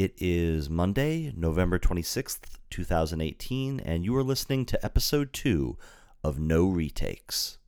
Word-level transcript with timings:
It 0.00 0.14
is 0.16 0.70
Monday, 0.70 1.30
November 1.36 1.78
26th, 1.78 2.56
2018, 2.70 3.80
and 3.80 4.02
you 4.02 4.16
are 4.16 4.22
listening 4.22 4.64
to 4.64 4.82
episode 4.82 5.34
2 5.34 5.76
of 6.24 6.38
No 6.38 6.66
Retakes. 6.68 7.58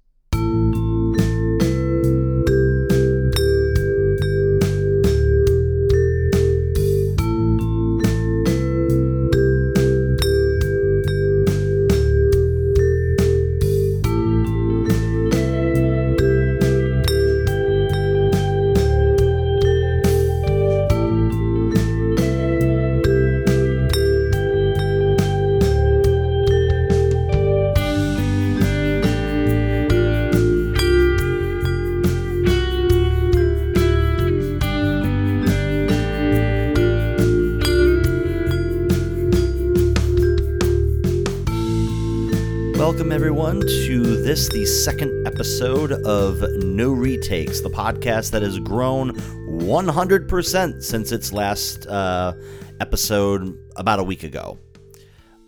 This, 44.23 44.49
the 44.51 44.65
second 44.65 45.27
episode 45.27 45.91
of 45.91 46.41
No 46.63 46.93
Retakes, 46.93 47.61
the 47.61 47.69
podcast 47.69 48.31
that 48.31 48.43
has 48.43 48.61
grown 48.61 49.17
100% 49.17 50.83
since 50.83 51.11
its 51.11 51.33
last 51.33 51.89
uh, 51.89 52.33
episode 52.79 53.53
about 53.75 53.99
a 53.99 54.05
week 54.05 54.23
ago. 54.23 54.61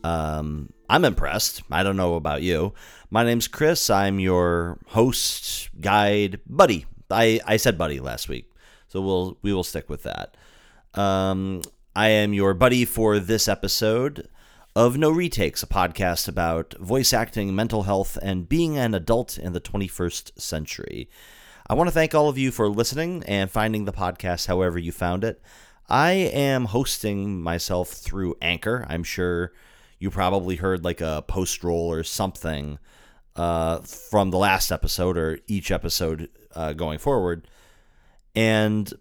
Um, 0.02 0.72
I'm 0.88 1.04
impressed. 1.04 1.62
I 1.70 1.84
don't 1.84 1.96
know 1.96 2.16
about 2.16 2.42
you. 2.42 2.74
My 3.10 3.22
name's 3.22 3.46
Chris. 3.46 3.90
I'm 3.90 4.18
your 4.18 4.80
host, 4.88 5.70
guide, 5.80 6.40
buddy. 6.44 6.84
I, 7.08 7.40
I 7.46 7.58
said 7.58 7.78
buddy 7.78 8.00
last 8.00 8.28
week, 8.28 8.50
so 8.88 9.00
we'll 9.00 9.38
we 9.42 9.52
will 9.52 9.62
stick 9.62 9.88
with 9.88 10.02
that. 10.02 10.36
Um, 10.94 11.62
I 11.94 12.08
am 12.08 12.32
your 12.32 12.54
buddy 12.54 12.84
for 12.84 13.20
this 13.20 13.46
episode 13.46 14.28
of 14.76 14.96
No 14.96 15.08
Retakes, 15.08 15.62
a 15.62 15.68
podcast 15.68 16.26
about 16.26 16.74
voice 16.80 17.12
acting, 17.12 17.54
mental 17.54 17.84
health, 17.84 18.18
and 18.20 18.48
being 18.48 18.76
an 18.76 18.92
adult 18.92 19.38
in 19.38 19.52
the 19.52 19.60
21st 19.60 20.40
century. 20.40 21.08
I 21.68 21.74
want 21.74 21.86
to 21.86 21.94
thank 21.94 22.12
all 22.12 22.28
of 22.28 22.38
you 22.38 22.50
for 22.50 22.68
listening 22.68 23.22
and 23.28 23.48
finding 23.48 23.84
the 23.84 23.92
podcast 23.92 24.48
however 24.48 24.76
you 24.76 24.90
found 24.90 25.22
it. 25.22 25.40
I 25.88 26.10
am 26.10 26.64
hosting 26.64 27.40
myself 27.40 27.90
through 27.90 28.34
Anchor. 28.42 28.84
I'm 28.88 29.04
sure 29.04 29.52
you 30.00 30.10
probably 30.10 30.56
heard 30.56 30.82
like 30.82 31.00
a 31.00 31.22
post 31.28 31.62
roll 31.62 31.92
or 31.92 32.02
something 32.02 32.80
uh, 33.36 33.78
from 33.78 34.32
the 34.32 34.38
last 34.38 34.72
episode 34.72 35.16
or 35.16 35.38
each 35.46 35.70
episode 35.70 36.28
uh, 36.52 36.72
going 36.72 36.98
forward. 36.98 37.46
And 38.34 38.92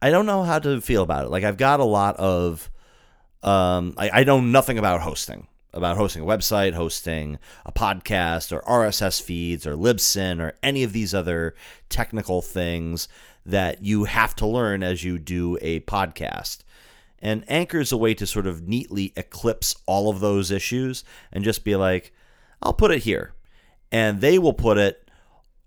I 0.00 0.10
don't 0.10 0.26
know 0.26 0.44
how 0.44 0.60
to 0.60 0.80
feel 0.80 1.02
about 1.02 1.24
it. 1.24 1.30
Like, 1.30 1.42
I've 1.42 1.56
got 1.56 1.80
a 1.80 1.84
lot 1.84 2.14
of 2.18 2.70
um, 3.44 3.94
I, 3.98 4.10
I 4.20 4.24
know 4.24 4.40
nothing 4.40 4.78
about 4.78 5.02
hosting, 5.02 5.46
about 5.74 5.98
hosting 5.98 6.22
a 6.22 6.26
website, 6.26 6.72
hosting 6.72 7.38
a 7.66 7.72
podcast, 7.72 8.52
or 8.52 8.62
RSS 8.62 9.20
feeds, 9.20 9.66
or 9.66 9.74
Libsyn, 9.74 10.40
or 10.40 10.54
any 10.62 10.82
of 10.82 10.92
these 10.92 11.14
other 11.14 11.54
technical 11.90 12.40
things 12.40 13.06
that 13.44 13.82
you 13.82 14.04
have 14.04 14.34
to 14.36 14.46
learn 14.46 14.82
as 14.82 15.04
you 15.04 15.18
do 15.18 15.58
a 15.60 15.80
podcast. 15.80 16.60
And 17.18 17.44
Anchor 17.48 17.80
is 17.80 17.92
a 17.92 17.98
way 17.98 18.14
to 18.14 18.26
sort 18.26 18.46
of 18.46 18.66
neatly 18.66 19.12
eclipse 19.16 19.76
all 19.86 20.08
of 20.08 20.20
those 20.20 20.50
issues 20.50 21.04
and 21.30 21.44
just 21.44 21.64
be 21.64 21.76
like, 21.76 22.12
I'll 22.62 22.72
put 22.72 22.90
it 22.90 23.02
here. 23.02 23.34
And 23.92 24.20
they 24.20 24.38
will 24.38 24.54
put 24.54 24.78
it 24.78 25.10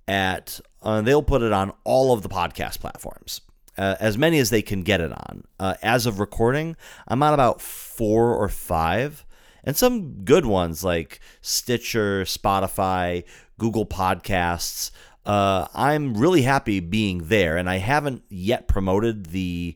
at, 0.08 0.60
uh, 0.82 1.02
they'll 1.02 1.24
put 1.24 1.44
it 1.44 1.52
on 1.52 1.74
all 1.84 2.12
of 2.12 2.24
the 2.24 2.30
podcast 2.30 2.80
platforms 2.80 3.42
uh, 3.78 3.96
as 4.00 4.18
many 4.18 4.40
as 4.40 4.50
they 4.50 4.62
can 4.62 4.84
get 4.84 5.02
it 5.02 5.12
on. 5.12 5.44
Uh, 5.60 5.76
as 5.82 6.06
of 6.06 6.20
recording, 6.20 6.76
I'm 7.08 7.22
on 7.24 7.34
about 7.34 7.62
four 7.62 8.34
or 8.34 8.50
five, 8.50 9.26
and 9.64 9.76
some 9.76 10.24
good 10.24 10.46
ones 10.46 10.84
like 10.84 11.20
Stitcher, 11.42 12.24
Spotify, 12.24 13.24
Google 13.58 13.86
Podcasts. 13.86 14.92
Uh, 15.26 15.68
I'm 15.74 16.16
really 16.16 16.44
happy 16.44 16.80
being 16.80 17.26
there, 17.26 17.58
and 17.58 17.70
I 17.70 17.78
haven't 17.78 18.24
yet 18.30 18.68
promoted 18.68 19.28
the. 19.28 19.76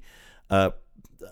Uh, 0.50 0.72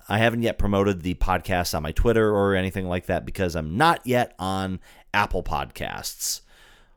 I 0.08 0.18
haven't 0.18 0.42
yet 0.42 0.58
promoted 0.58 1.02
the 1.04 1.14
podcast 1.16 1.76
on 1.76 1.84
my 1.84 1.92
Twitter 1.92 2.34
or 2.36 2.56
anything 2.56 2.88
like 2.88 3.06
that 3.06 3.26
because 3.26 3.56
I'm 3.56 3.78
not 3.78 4.02
yet 4.06 4.34
on 4.40 4.80
Apple 5.14 5.44
Podcasts. 5.44 6.42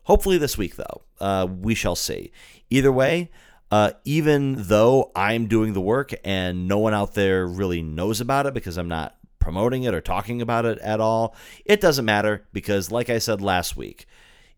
Hopefully 0.04 0.38
this 0.38 0.58
week, 0.58 0.76
though. 0.76 1.02
Uh, 1.20 1.46
we 1.46 1.74
shall 1.74 1.94
see. 1.94 2.32
Either 2.70 2.90
way, 2.90 3.30
uh, 3.72 3.92
even 4.04 4.54
though 4.58 5.10
I'm 5.16 5.46
doing 5.46 5.72
the 5.72 5.80
work 5.80 6.12
and 6.24 6.68
no 6.68 6.76
one 6.76 6.92
out 6.92 7.14
there 7.14 7.46
really 7.46 7.80
knows 7.80 8.20
about 8.20 8.44
it 8.44 8.52
because 8.52 8.76
I'm 8.76 8.86
not 8.86 9.16
promoting 9.38 9.84
it 9.84 9.94
or 9.94 10.02
talking 10.02 10.42
about 10.42 10.66
it 10.66 10.78
at 10.80 11.00
all, 11.00 11.34
it 11.64 11.80
doesn't 11.80 12.04
matter 12.04 12.46
because, 12.52 12.92
like 12.92 13.08
I 13.08 13.18
said 13.18 13.40
last 13.40 13.74
week, 13.74 14.04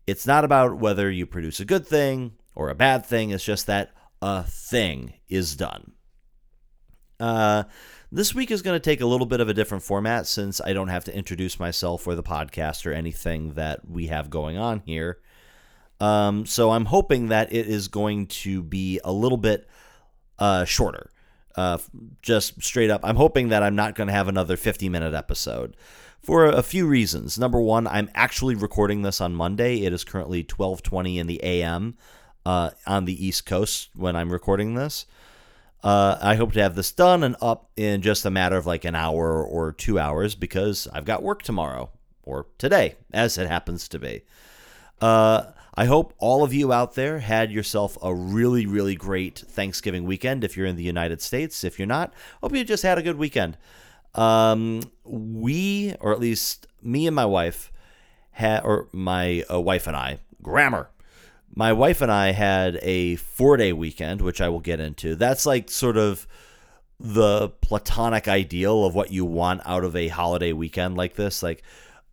it's 0.05 0.27
not 0.27 0.43
about 0.43 0.79
whether 0.79 1.09
you 1.09 1.25
produce 1.25 1.61
a 1.61 1.65
good 1.65 1.87
thing 1.87 2.33
or 2.55 2.69
a 2.69 2.75
bad 2.75 3.05
thing, 3.05 3.29
it's 3.29 3.45
just 3.45 3.67
that 3.67 3.91
a 4.21 4.43
thing 4.43 5.13
is 5.29 5.55
done. 5.55 5.93
Uh, 7.17 7.63
this 8.11 8.35
week 8.35 8.51
is 8.51 8.61
going 8.61 8.75
to 8.75 8.83
take 8.83 8.99
a 8.99 9.05
little 9.05 9.25
bit 9.25 9.39
of 9.39 9.47
a 9.47 9.53
different 9.53 9.85
format 9.85 10.27
since 10.27 10.59
I 10.59 10.73
don't 10.73 10.89
have 10.89 11.05
to 11.05 11.15
introduce 11.15 11.57
myself 11.57 12.05
or 12.05 12.15
the 12.15 12.21
podcast 12.21 12.85
or 12.85 12.91
anything 12.91 13.53
that 13.53 13.89
we 13.89 14.07
have 14.07 14.29
going 14.29 14.57
on 14.57 14.81
here. 14.85 15.19
Um, 15.99 16.45
so 16.45 16.71
I'm 16.71 16.85
hoping 16.85 17.29
that 17.29 17.53
it 17.53 17.67
is 17.67 17.87
going 17.87 18.27
to 18.27 18.61
be 18.61 18.99
a 19.03 19.11
little 19.11 19.37
bit 19.37 19.67
uh, 20.39 20.65
shorter. 20.65 21.09
Uh, 21.55 21.77
just 22.21 22.61
straight 22.61 22.89
up, 22.89 23.01
I'm 23.03 23.15
hoping 23.15 23.49
that 23.49 23.63
I'm 23.63 23.75
not 23.75 23.95
going 23.95 24.07
to 24.07 24.13
have 24.13 24.27
another 24.27 24.57
50 24.57 24.89
minute 24.89 25.13
episode 25.13 25.77
for 26.21 26.45
a 26.45 26.63
few 26.63 26.87
reasons. 26.87 27.39
Number 27.39 27.61
one, 27.61 27.87
I'm 27.87 28.09
actually 28.13 28.55
recording 28.55 29.03
this 29.03 29.21
on 29.21 29.33
Monday. 29.33 29.83
It 29.83 29.93
is 29.93 30.03
currently 30.03 30.43
12:20 30.43 31.17
in 31.17 31.27
the 31.27 31.39
a.m. 31.43 31.95
Uh, 32.45 32.71
on 32.85 33.05
the 33.05 33.25
East 33.25 33.45
Coast 33.45 33.89
when 33.95 34.15
I'm 34.15 34.31
recording 34.31 34.75
this. 34.75 35.05
Uh, 35.83 36.17
I 36.19 36.33
hope 36.33 36.51
to 36.53 36.61
have 36.63 36.75
this 36.75 36.91
done 36.91 37.23
and 37.23 37.35
up 37.41 37.69
in 37.77 38.01
just 38.01 38.25
a 38.25 38.31
matter 38.31 38.57
of 38.57 38.65
like 38.65 38.85
an 38.85 38.95
hour 38.95 39.43
or 39.43 39.71
two 39.71 39.99
hours 39.99 40.33
because 40.33 40.87
I've 40.91 41.05
got 41.05 41.21
work 41.21 41.43
tomorrow 41.43 41.91
or 42.23 42.47
today, 42.57 42.95
as 43.13 43.37
it 43.37 43.47
happens 43.47 43.87
to 43.89 43.99
be. 43.99 44.23
Uh, 45.01 45.43
I 45.77 45.85
hope 45.85 46.13
all 46.19 46.43
of 46.43 46.53
you 46.53 46.71
out 46.71 46.95
there 46.95 47.19
had 47.19 47.51
yourself 47.51 47.97
a 48.01 48.13
really, 48.13 48.65
really 48.65 48.95
great 48.95 49.39
Thanksgiving 49.39 50.05
weekend 50.05 50.43
if 50.43 50.55
you're 50.55 50.65
in 50.65 50.77
the 50.77 50.83
United 50.83 51.21
States. 51.21 51.63
If 51.63 51.77
you're 51.77 51.87
not, 51.87 52.13
hope 52.41 52.55
you 52.55 52.63
just 52.63 52.83
had 52.83 52.97
a 52.97 53.03
good 53.03 53.17
weekend. 53.17 53.57
Um, 54.13 54.83
we, 55.03 55.95
or 55.99 56.13
at 56.13 56.19
least 56.21 56.67
me 56.81 57.07
and 57.07 57.15
my 57.15 57.25
wife, 57.25 57.73
or 58.39 58.87
my 58.93 59.43
uh, 59.51 59.59
wife 59.59 59.87
and 59.87 59.97
I, 59.97 60.19
grammar. 60.41 60.89
My 61.53 61.73
wife 61.73 62.01
and 62.01 62.11
I 62.11 62.31
had 62.31 62.79
a 62.81 63.17
four 63.17 63.57
day 63.57 63.73
weekend, 63.73 64.21
which 64.21 64.39
I 64.39 64.47
will 64.47 64.61
get 64.61 64.79
into. 64.79 65.15
That's 65.15 65.45
like 65.45 65.69
sort 65.69 65.97
of 65.97 66.25
the 66.99 67.49
platonic 67.61 68.29
ideal 68.29 68.85
of 68.85 68.95
what 68.95 69.11
you 69.11 69.25
want 69.25 69.61
out 69.65 69.83
of 69.83 69.95
a 69.95 70.07
holiday 70.07 70.53
weekend 70.53 70.95
like 70.95 71.15
this. 71.15 71.43
Like, 71.43 71.63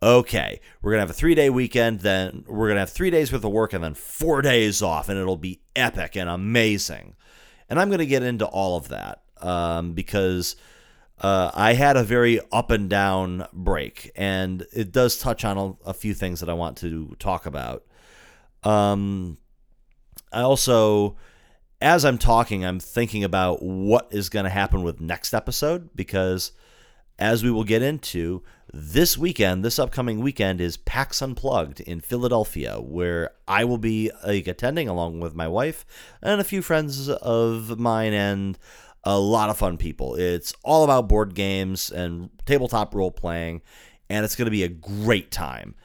okay, 0.03 0.59
we're 0.81 0.91
going 0.91 0.97
to 0.97 1.03
have 1.03 1.09
a 1.09 1.13
three 1.13 1.33
day 1.33 1.49
weekend, 1.49 2.01
then 2.01 2.43
we're 2.47 2.67
going 2.67 2.75
to 2.75 2.81
have 2.81 2.89
three 2.89 3.09
days 3.09 3.31
worth 3.31 3.43
of 3.43 3.51
work 3.51 3.73
and 3.73 3.83
then 3.83 3.93
four 3.93 4.41
days 4.41 4.81
off, 4.81 5.07
and 5.07 5.17
it'll 5.17 5.37
be 5.37 5.61
epic 5.75 6.15
and 6.15 6.29
amazing. 6.29 7.15
And 7.69 7.79
I'm 7.79 7.87
going 7.87 7.99
to 7.99 8.05
get 8.05 8.21
into 8.21 8.45
all 8.45 8.75
of 8.75 8.89
that 8.89 9.23
um, 9.41 9.93
because 9.93 10.57
uh, 11.19 11.51
I 11.53 11.73
had 11.73 11.95
a 11.95 12.03
very 12.03 12.39
up 12.51 12.69
and 12.69 12.89
down 12.89 13.47
break, 13.53 14.11
and 14.15 14.67
it 14.73 14.91
does 14.91 15.17
touch 15.17 15.45
on 15.45 15.57
a, 15.57 15.89
a 15.89 15.93
few 15.93 16.13
things 16.13 16.41
that 16.41 16.49
I 16.49 16.53
want 16.53 16.77
to 16.79 17.15
talk 17.17 17.45
about. 17.45 17.85
Um, 18.63 19.37
I 20.33 20.41
also, 20.41 21.15
as 21.79 22.03
I'm 22.03 22.17
talking, 22.17 22.65
I'm 22.65 22.79
thinking 22.79 23.23
about 23.23 23.63
what 23.63 24.09
is 24.11 24.27
going 24.27 24.43
to 24.43 24.49
happen 24.49 24.83
with 24.83 24.99
next 24.99 25.33
episode 25.33 25.89
because 25.95 26.51
as 27.19 27.43
we 27.43 27.51
will 27.51 27.63
get 27.63 27.81
into, 27.81 28.43
this 28.75 29.19
weekend, 29.19 29.63
this 29.63 29.77
upcoming 29.77 30.19
weekend, 30.19 30.59
is 30.59 30.77
PAX 30.77 31.21
Unplugged 31.21 31.79
in 31.79 32.01
Philadelphia, 32.01 32.77
where 32.81 33.29
I 33.47 33.65
will 33.65 33.77
be 33.77 34.09
like, 34.25 34.47
attending 34.47 34.89
along 34.89 35.19
with 35.19 35.35
my 35.35 35.47
wife 35.47 35.85
and 36.23 36.41
a 36.41 36.43
few 36.43 36.63
friends 36.63 37.07
of 37.07 37.79
mine 37.79 38.13
and 38.13 38.57
a 39.03 39.19
lot 39.19 39.51
of 39.51 39.57
fun 39.59 39.77
people. 39.77 40.15
It's 40.15 40.55
all 40.63 40.83
about 40.83 41.07
board 41.07 41.35
games 41.35 41.91
and 41.91 42.31
tabletop 42.47 42.95
role 42.95 43.11
playing, 43.11 43.61
and 44.09 44.25
it's 44.25 44.35
going 44.35 44.47
to 44.47 44.51
be 44.51 44.63
a 44.63 44.69
great 44.69 45.29
time. 45.29 45.75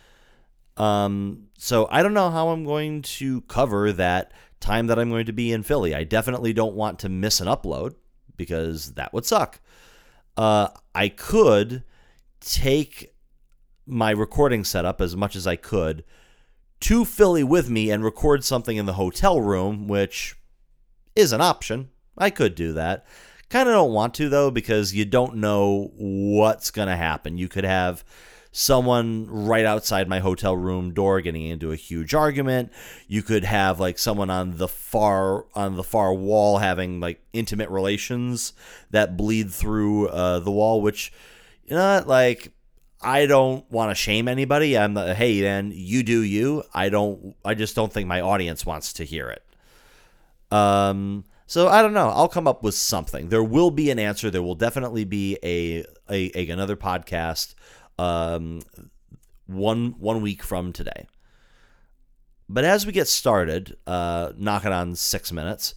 Um, 0.78 1.48
so 1.58 1.88
I 1.90 2.02
don't 2.02 2.14
know 2.14 2.30
how 2.30 2.48
I'm 2.48 2.64
going 2.64 3.02
to 3.02 3.42
cover 3.42 3.92
that 3.92 4.32
time 4.60 4.86
that 4.86 4.98
I'm 4.98 5.10
going 5.10 5.26
to 5.26 5.32
be 5.32 5.52
in 5.52 5.62
Philly. 5.62 5.94
I 5.94 6.04
definitely 6.04 6.54
don't 6.54 6.74
want 6.74 7.00
to 7.00 7.10
miss 7.10 7.40
an 7.40 7.48
upload 7.48 7.96
because 8.36 8.94
that 8.94 9.12
would 9.12 9.26
suck. 9.26 9.60
uh, 10.38 10.68
I 10.94 11.08
could 11.08 11.82
take 12.40 13.14
my 13.86 14.10
recording 14.10 14.64
setup 14.64 15.00
as 15.00 15.16
much 15.16 15.34
as 15.34 15.46
I 15.46 15.56
could 15.56 16.04
to 16.80 17.04
Philly 17.04 17.42
with 17.42 17.70
me 17.70 17.90
and 17.90 18.04
record 18.04 18.44
something 18.44 18.76
in 18.76 18.86
the 18.86 18.92
hotel 18.94 19.40
room, 19.40 19.88
which 19.88 20.36
is 21.16 21.32
an 21.32 21.40
option. 21.40 21.90
I 22.16 22.30
could 22.30 22.54
do 22.54 22.72
that. 22.74 23.06
Kind 23.48 23.68
of 23.68 23.74
don't 23.74 23.92
want 23.92 24.14
to, 24.14 24.28
though, 24.28 24.50
because 24.50 24.94
you 24.94 25.04
don't 25.04 25.36
know 25.36 25.90
what's 25.96 26.70
going 26.70 26.88
to 26.88 26.96
happen. 26.96 27.38
You 27.38 27.48
could 27.48 27.64
have 27.64 28.04
someone 28.52 29.26
right 29.28 29.64
outside 29.64 30.08
my 30.08 30.18
hotel 30.18 30.56
room 30.56 30.92
door 30.92 31.20
getting 31.20 31.44
into 31.44 31.72
a 31.72 31.76
huge 31.76 32.14
argument. 32.14 32.72
You 33.06 33.22
could 33.22 33.44
have 33.44 33.80
like 33.80 33.98
someone 33.98 34.30
on 34.30 34.56
the 34.56 34.68
far 34.68 35.46
on 35.54 35.76
the 35.76 35.84
far 35.84 36.12
wall 36.12 36.58
having 36.58 37.00
like 37.00 37.20
intimate 37.32 37.70
relations 37.70 38.52
that 38.90 39.16
bleed 39.16 39.50
through 39.50 40.08
uh, 40.08 40.40
the 40.40 40.50
wall, 40.50 40.82
which 40.82 41.12
you 41.68 41.76
know, 41.76 42.02
like 42.06 42.52
I 43.00 43.26
don't 43.26 43.70
want 43.70 43.90
to 43.90 43.94
shame 43.94 44.26
anybody. 44.28 44.76
I'm 44.76 44.94
the 44.94 45.14
hey, 45.14 45.40
then 45.40 45.72
you 45.74 46.02
do 46.02 46.22
you. 46.22 46.64
I 46.72 46.88
don't. 46.88 47.36
I 47.44 47.54
just 47.54 47.76
don't 47.76 47.92
think 47.92 48.08
my 48.08 48.20
audience 48.20 48.66
wants 48.66 48.92
to 48.94 49.04
hear 49.04 49.28
it. 49.28 49.42
Um. 50.52 51.24
So 51.46 51.68
I 51.68 51.80
don't 51.80 51.94
know. 51.94 52.08
I'll 52.08 52.28
come 52.28 52.48
up 52.48 52.62
with 52.62 52.74
something. 52.74 53.28
There 53.28 53.44
will 53.44 53.70
be 53.70 53.90
an 53.90 53.98
answer. 53.98 54.30
There 54.30 54.42
will 54.42 54.54
definitely 54.54 55.04
be 55.04 55.38
a, 55.42 55.84
a, 56.10 56.30
a 56.38 56.50
another 56.50 56.76
podcast 56.76 57.54
um, 57.98 58.62
one 59.46 59.94
one 59.98 60.20
week 60.20 60.42
from 60.42 60.72
today. 60.72 61.06
But 62.48 62.64
as 62.64 62.86
we 62.86 62.92
get 62.92 63.08
started, 63.08 63.76
uh, 63.86 64.32
knocking 64.36 64.72
on 64.72 64.94
six 64.94 65.32
minutes, 65.32 65.74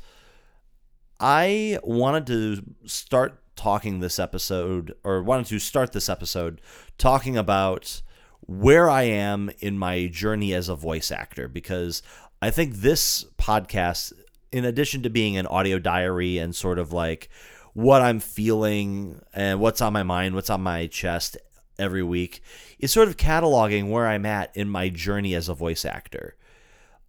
I 1.20 1.80
wanted 1.84 2.28
to 2.28 2.64
start 2.86 3.41
talking 3.62 4.00
this 4.00 4.18
episode, 4.18 4.96
or 5.04 5.22
wanted 5.22 5.46
to 5.46 5.60
start 5.60 5.92
this 5.92 6.10
episode 6.10 6.60
talking 6.98 7.38
about 7.38 8.02
where 8.48 8.90
I 8.90 9.04
am 9.04 9.52
in 9.60 9.78
my 9.78 10.08
journey 10.08 10.52
as 10.56 10.68
a 10.68 10.76
voice 10.76 11.12
actor, 11.12 11.48
because 11.48 12.02
I 12.42 12.50
think 12.50 12.78
this 12.78 13.26
podcast, 13.38 14.14
in 14.52 14.66
addition 14.66 15.04
to 15.04 15.12
being 15.12 15.38
an 15.38 15.46
audio 15.46 15.78
diary 15.78 16.40
and 16.40 16.56
sort 16.56 16.80
of 16.80 16.92
like 16.92 17.30
what 17.74 18.02
I'm 18.02 18.20
feeling 18.20 19.22
and 19.32 19.60
what's 19.60 19.80
on 19.80 19.94
my 19.94 20.02
mind, 20.02 20.34
what's 20.34 20.50
on 20.50 20.62
my 20.62 20.88
chest, 20.88 21.38
every 21.78 22.04
week 22.04 22.42
is 22.80 22.92
sort 22.92 23.08
of 23.08 23.16
cataloging 23.16 23.92
where 23.92 24.08
I'm 24.08 24.26
at 24.26 24.56
in 24.58 24.70
my 24.70 24.90
journey 24.90 25.36
as 25.36 25.50
a 25.50 25.54
voice 25.54 25.86
actor. 25.86 26.36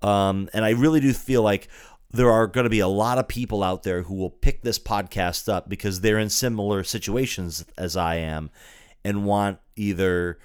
Um, 0.02 0.50
and 0.52 0.66
I 0.66 0.70
really 0.70 1.00
do 1.00 1.14
feel 1.14 1.42
like 1.42 1.68
there 2.12 2.30
are 2.30 2.46
going 2.46 2.64
to 2.64 2.70
be 2.70 2.80
a 2.80 2.88
lot 2.88 3.18
of 3.18 3.26
people 3.26 3.62
out 3.62 3.82
there 3.82 4.02
who 4.02 4.14
will 4.14 4.30
pick 4.30 4.62
this 4.62 4.78
podcast 4.78 5.50
up 5.50 5.68
because 5.68 6.00
they're 6.00 6.18
in 6.18 6.28
similar 6.28 6.84
situations 6.84 7.64
as 7.78 7.96
I 7.96 8.16
am 8.16 8.50
and 9.04 9.24
want 9.24 9.58
either 9.76 10.38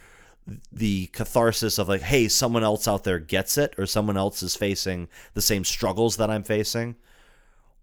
the 0.72 1.08
catharsis 1.08 1.78
of 1.78 1.90
like, 1.90 2.02
hey, 2.02 2.28
someone 2.30 2.64
else 2.64 2.88
out 2.88 3.04
there 3.04 3.20
gets 3.20 3.58
it, 3.58 3.74
or 3.78 3.86
someone 3.86 4.16
else 4.16 4.42
is 4.42 4.56
facing 4.56 5.10
the 5.34 5.42
same 5.42 5.66
struggles 5.66 6.16
that 6.18 6.30
I'm 6.30 6.44
facing, 6.44 6.96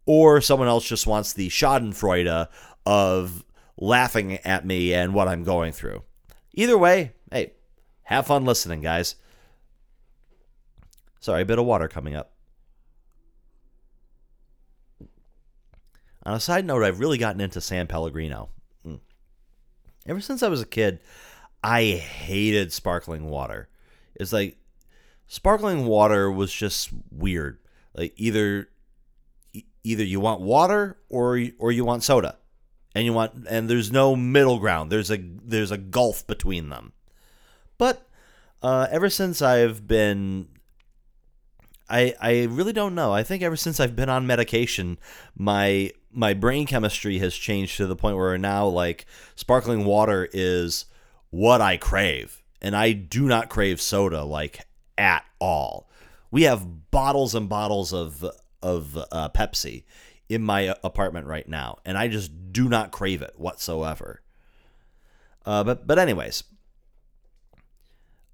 or 0.07 0.41
someone 0.41 0.69
else 0.69 0.87
just 0.87 1.07
wants 1.07 1.35
the 1.35 1.49
Schadenfreude 1.51 2.49
of 2.87 3.45
laughing 3.77 4.39
at 4.39 4.65
me 4.65 4.95
and 4.95 5.13
what 5.13 5.29
I'm 5.29 5.45
going 5.45 5.73
through. 5.73 6.03
Either 6.55 6.79
way, 6.79 7.13
hey, 7.31 7.53
have 8.05 8.27
fun 8.27 8.47
listening, 8.47 8.81
guys. 8.81 9.17
Sorry, 11.21 11.43
a 11.43 11.47
bit 11.47 11.59
of 11.59 11.67
water 11.67 11.89
coming 11.89 12.15
up. 12.15 12.34
On 16.27 16.35
a 16.35 16.41
side 16.41 16.65
note, 16.65 16.83
I've 16.83 17.01
really 17.01 17.19
gotten 17.19 17.41
into 17.41 17.61
San 17.61 17.87
Pellegrino. 17.87 18.49
Mm. 18.87 19.01
Ever 20.07 20.21
since 20.21 20.43
I 20.43 20.49
was 20.49 20.63
a 20.63 20.67
kid, 20.67 21.01
I 21.63 21.83
hated 21.83 22.73
sparkling 22.73 23.29
water. 23.29 23.69
It's 24.15 24.33
like 24.33 24.57
sparkling 25.27 25.87
water 25.87 26.31
was 26.31 26.53
just 26.53 26.91
weird. 27.11 27.59
Like 27.95 28.15
either 28.17 28.69
either 29.83 30.05
you 30.05 30.21
want 30.21 30.41
water 30.41 30.97
or 31.09 31.41
or 31.59 31.71
you 31.71 31.85
want 31.85 32.03
soda 32.03 32.39
and 32.95 33.05
you 33.05 33.13
want 33.13 33.47
and 33.49 33.69
there's 33.69 33.93
no 33.93 34.17
middle 34.17 34.59
ground. 34.59 34.91
There's 34.91 35.11
a 35.11 35.19
there's 35.19 35.71
a 35.71 35.79
gulf 35.79 36.27
between 36.27 36.71
them. 36.71 36.93
But 37.77 38.07
uh, 38.63 38.87
ever 38.91 39.11
since 39.11 39.43
I've 39.43 39.87
been 39.87 40.49
I 41.89 42.15
I 42.21 42.45
really 42.45 42.73
don't 42.73 42.95
know. 42.95 43.13
I 43.13 43.23
think 43.23 43.43
ever 43.43 43.57
since 43.57 43.81
I've 43.81 43.97
been 43.97 44.09
on 44.09 44.27
medication, 44.27 44.99
my 45.37 45.91
my 46.13 46.33
brain 46.33 46.67
chemistry 46.67 47.19
has 47.19 47.35
changed 47.35 47.77
to 47.77 47.87
the 47.87 47.97
point 47.97 48.17
where 48.17 48.39
now 48.39 48.67
like 48.67 49.07
sparkling 49.35 49.85
water 49.85 50.29
is 50.33 50.87
what 51.31 51.61
I 51.61 51.77
crave. 51.77 52.43
And 52.63 52.75
I 52.75 52.93
do 52.93 53.27
not 53.27 53.51
crave 53.51 53.81
soda 53.81 54.23
like 54.25 54.61
at 54.97 55.25
all. 55.39 55.91
We 56.31 56.45
have 56.45 56.91
bottles 56.91 57.35
and 57.35 57.49
bottles 57.49 57.93
of 57.93 58.25
of 58.63 58.97
uh, 59.13 59.29
Pepsi 59.31 59.85
in 60.29 60.43
my 60.43 60.75
apartment 60.83 61.27
right 61.27 61.47
now, 61.47 61.79
and 61.85 61.99
I 61.99 62.09
just 62.09 62.53
do 62.53 62.69
not 62.69 62.93
crave 62.93 63.21
it 63.21 63.35
whatsoever. 63.37 64.23
Uh, 65.45 65.63
but 65.63 65.87
but 65.87 65.99
anyways, 65.99 66.45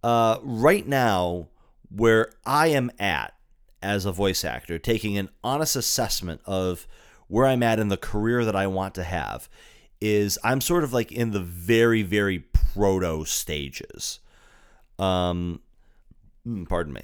uh, 0.05 0.39
right 0.43 0.87
now 0.87 1.49
where 1.91 2.31
I 2.47 2.69
am 2.69 2.93
at 3.01 3.35
as 3.83 4.05
a 4.05 4.13
voice 4.13 4.45
actor, 4.45 4.79
taking 4.79 5.17
an 5.17 5.29
honest 5.43 5.77
assessment 5.77 6.41
of 6.45 6.87
where 7.29 7.47
I'm 7.47 7.63
at 7.63 7.79
in 7.79 7.89
the 7.89 7.97
career 7.97 8.45
that 8.45 8.57
I 8.57 8.67
want 8.67 8.95
to 8.97 9.05
have, 9.05 9.49
is 10.01 10.39
I'm 10.43 10.61
sort 10.61 10.85
of 10.85 10.93
like 10.93 11.13
in 11.13 11.31
the 11.31 11.41
very 11.41 12.03
very 12.03 12.39
proto 12.41 13.25
stages. 13.25 14.21
Um, 14.99 15.61
hmm, 16.45 16.65
pardon 16.65 16.93
me. 16.93 17.03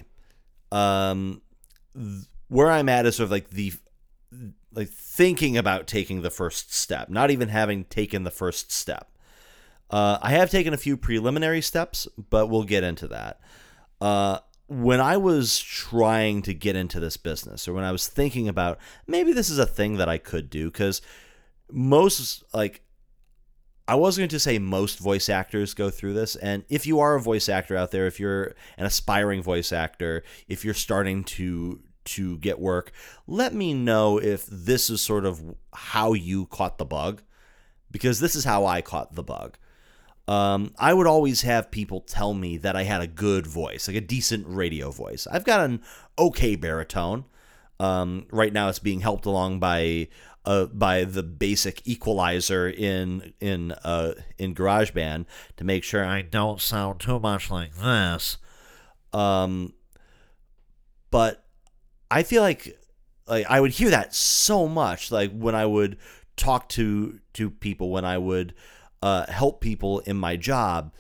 Um, 0.73 1.43
th- 1.95 2.25
where 2.49 2.71
I'm 2.71 2.89
at 2.89 3.07
is 3.07 3.17
sort 3.17 3.25
of 3.25 3.31
like 3.31 3.51
the 3.51 3.73
like 4.73 4.89
thinking 4.89 5.57
about 5.57 5.87
taking 5.87 6.23
the 6.23 6.31
first 6.31 6.73
step, 6.73 7.09
not 7.09 7.31
even 7.31 7.49
having 7.49 7.85
taken 7.85 8.25
the 8.25 8.31
first 8.31 8.71
step. 8.71 9.11
Uh, 9.89 10.19
I 10.21 10.33
have 10.33 10.51
taken 10.51 10.75
a 10.75 10.79
few 10.79 10.97
preliminary 10.97 11.63
steps, 11.63 12.09
but 12.31 12.49
we'll 12.49 12.65
get 12.65 12.85
into 12.85 13.09
that. 13.09 13.41
Uh, 14.01 14.41
when 14.69 15.01
I 15.01 15.17
was 15.17 15.59
trying 15.59 16.43
to 16.43 16.55
get 16.55 16.77
into 16.77 17.01
this 17.01 17.17
business, 17.17 17.69
or 17.69 17.73
when 17.73 17.85
I 17.85 17.93
was 17.93 18.09
thinking 18.09 18.49
about 18.49 18.79
maybe 19.07 19.33
this 19.33 19.51
is 19.51 19.59
a 19.59 19.67
thing 19.67 19.97
that 19.99 20.09
I 20.09 20.19
could 20.19 20.51
do, 20.51 20.71
because 20.71 21.03
most, 21.71 22.43
like, 22.53 22.83
I 23.89 23.95
was 23.95 24.17
going 24.17 24.29
to 24.31 24.41
say 24.41 24.59
most 24.59 24.99
voice 24.99 25.29
actors 25.29 25.73
go 25.73 25.91
through 25.91 26.15
this. 26.15 26.35
And 26.35 26.65
if 26.69 26.87
you 26.87 26.99
are 26.99 27.15
a 27.15 27.21
voice 27.21 27.49
actor 27.49 27.77
out 27.77 27.93
there, 27.93 28.07
if 28.07 28.19
you're 28.19 28.55
an 28.77 28.87
aspiring 28.87 29.43
voice 29.43 29.73
actor, 29.73 30.25
if 30.49 30.65
you're 30.65 30.75
starting 30.75 31.23
to 31.25 31.81
to 32.07 32.39
get 32.39 32.59
work. 32.59 32.93
Let 33.27 33.53
me 33.53 33.75
know 33.75 34.19
if 34.19 34.47
this 34.47 34.89
is 34.89 35.03
sort 35.03 35.27
of 35.27 35.43
how 35.73 36.15
you 36.15 36.47
caught 36.47 36.79
the 36.79 36.85
bug, 36.85 37.23
because 37.91 38.21
this 38.21 38.35
is 38.35 38.45
how 38.45 38.65
I 38.65 38.81
caught 38.81 39.15
the 39.15 39.23
bug. 39.23 39.59
Um, 40.29 40.75
I 40.79 40.93
would 40.93 41.07
always 41.07 41.43
have 41.43 41.71
people 41.71 42.01
tell 42.01 42.35
me 42.35 42.57
that 42.59 42.75
I 42.75 42.83
had 42.83 43.01
a 43.01 43.07
good 43.07 43.47
voice, 43.47 43.87
like 43.87 43.97
a 43.97 44.01
decent 44.01 44.45
radio 44.49 44.91
voice. 44.91 45.27
I've 45.31 45.45
got 45.45 45.61
an 45.61 45.83
okay 46.19 46.57
baritone. 46.57 47.25
Um, 47.79 48.27
right 48.33 48.53
now, 48.53 48.69
it's 48.69 48.79
being 48.81 49.01
helped 49.01 49.27
along 49.27 49.61
by 49.61 50.09
uh, 50.45 50.67
by 50.67 51.05
the 51.05 51.23
basic 51.23 51.87
equalizer 51.87 52.69
in 52.69 53.35
in 53.41 53.73
uh, 53.85 54.15
in 54.39 54.55
GarageBand 54.55 55.27
to 55.57 55.65
make 55.65 55.85
sure 55.85 56.05
I 56.05 56.23
don't 56.23 56.61
sound 56.61 57.01
too 57.01 57.21
much 57.21 57.51
like 57.51 57.75
this. 57.77 58.39
Um, 59.13 59.75
but 61.11 61.45
I 62.11 62.23
feel 62.23 62.43
like 62.43 62.79
like 63.27 63.47
I 63.49 63.61
would 63.61 63.73
hear 63.73 63.91
that 63.91 64.15
so 64.15 64.67
much 64.67 65.13
like 65.13 65.33
when 65.33 65.55
I 65.55 65.67
would 65.67 65.99
talk 66.37 66.69
to 66.71 67.21
to 67.35 67.51
people 67.51 67.91
when 67.91 68.05
I 68.05 68.19
would 68.19 68.55
uh, 69.07 69.31
help 69.31 69.61
people 69.61 70.01
in 70.01 70.17
my 70.17 70.37
job 70.37 70.93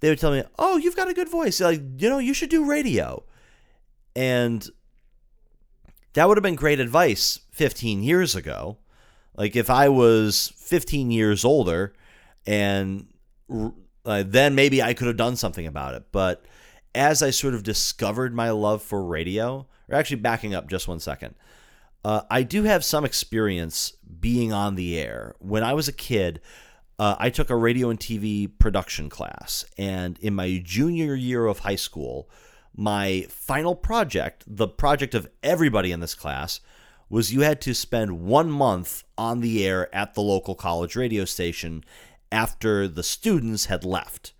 they 0.00 0.08
would 0.08 0.18
tell 0.18 0.32
me 0.32 0.42
oh 0.58 0.76
you've 0.76 0.96
got 0.96 1.08
a 1.08 1.14
good 1.14 1.28
voice 1.28 1.60
like 1.60 1.80
you 1.96 2.08
know 2.08 2.18
you 2.18 2.34
should 2.34 2.50
do 2.50 2.68
radio 2.68 3.22
and 4.14 4.68
that 6.12 6.26
would 6.26 6.36
have 6.36 6.42
been 6.42 6.56
great 6.56 6.80
advice 6.80 7.40
15 7.52 8.02
years 8.02 8.34
ago 8.34 8.76
like 9.36 9.56
if 9.56 9.70
I 9.70 9.88
was 9.88 10.52
15 10.56 11.10
years 11.10 11.44
older 11.44 11.94
and 12.46 13.06
uh, 14.04 14.24
then 14.26 14.54
maybe 14.54 14.82
I 14.82 14.92
could 14.94 15.06
have 15.06 15.16
done 15.16 15.36
something 15.36 15.66
about 15.66 15.94
it 15.94 16.04
but 16.12 16.44
as 16.94 17.22
I 17.22 17.30
sort 17.30 17.54
of 17.54 17.62
discovered 17.62 18.34
my 18.34 18.50
love 18.50 18.82
for 18.82 19.02
radio 19.04 19.66
or 19.90 19.96
actually 19.96 20.16
backing 20.16 20.54
up 20.54 20.68
just 20.68 20.88
one 20.88 21.00
second. 21.00 21.34
Uh, 22.04 22.22
I 22.30 22.42
do 22.42 22.62
have 22.62 22.84
some 22.84 23.04
experience 23.04 23.92
being 24.20 24.52
on 24.52 24.74
the 24.74 24.98
air. 24.98 25.34
When 25.38 25.62
I 25.62 25.74
was 25.74 25.88
a 25.88 25.92
kid, 25.92 26.40
uh, 27.00 27.16
I 27.18 27.30
took 27.30 27.48
a 27.48 27.56
radio 27.56 27.88
and 27.88 27.98
TV 27.98 28.46
production 28.58 29.08
class, 29.08 29.64
and 29.78 30.18
in 30.18 30.34
my 30.34 30.60
junior 30.62 31.14
year 31.14 31.46
of 31.46 31.60
high 31.60 31.76
school, 31.76 32.28
my 32.76 33.26
final 33.30 33.74
project, 33.74 34.44
the 34.46 34.68
project 34.68 35.14
of 35.14 35.26
everybody 35.42 35.92
in 35.92 36.00
this 36.00 36.14
class, 36.14 36.60
was 37.08 37.32
you 37.32 37.40
had 37.40 37.62
to 37.62 37.74
spend 37.74 38.20
one 38.20 38.50
month 38.50 39.04
on 39.16 39.40
the 39.40 39.66
air 39.66 39.92
at 39.94 40.12
the 40.12 40.20
local 40.20 40.54
college 40.54 40.94
radio 40.94 41.24
station 41.24 41.84
after 42.30 42.86
the 42.86 43.02
students 43.02 43.64
had 43.64 43.82
left. 43.82 44.34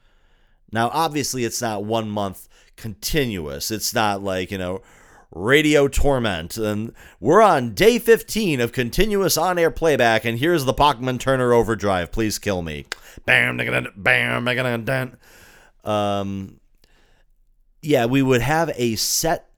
Now, 0.70 0.90
obviously, 0.92 1.44
it's 1.46 1.62
not 1.62 1.84
one 1.84 2.10
month 2.10 2.46
continuous. 2.76 3.70
It's 3.70 3.94
not 3.94 4.22
like, 4.22 4.50
you 4.50 4.58
know, 4.58 4.82
radio 5.32 5.88
torment. 5.88 6.56
And 6.56 6.92
we're 7.20 7.42
on 7.42 7.74
day 7.74 7.98
15 7.98 8.60
of 8.60 8.72
continuous 8.72 9.36
on 9.36 9.58
air 9.58 9.70
playback, 9.70 10.24
and 10.24 10.38
here's 10.38 10.64
the 10.64 10.72
Bachman 10.72 11.18
Turner 11.18 11.52
overdrive. 11.52 12.12
Please 12.12 12.38
kill 12.38 12.62
me. 12.62 12.86
Bam, 13.24 13.56
bam, 13.56 14.44
bam, 14.84 15.16
um, 15.84 16.60
yeah, 17.82 18.06
we 18.06 18.22
would 18.22 18.42
have 18.42 18.70
a 18.74 18.96
set 18.96 19.50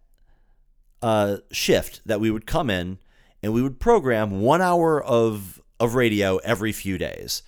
uh, 1.01 1.39
shift 1.51 2.01
that 2.07 2.21
we 2.21 2.31
would 2.31 2.47
come 2.47 2.71
in 2.71 2.99
and 3.43 3.53
we 3.53 3.63
would 3.63 3.81
program 3.81 4.41
one 4.41 4.63
hour 4.63 5.03
of 5.03 5.61
of 5.81 5.95
radio 5.97 6.37
every 6.39 6.71
few 6.71 6.97
days. 6.97 7.43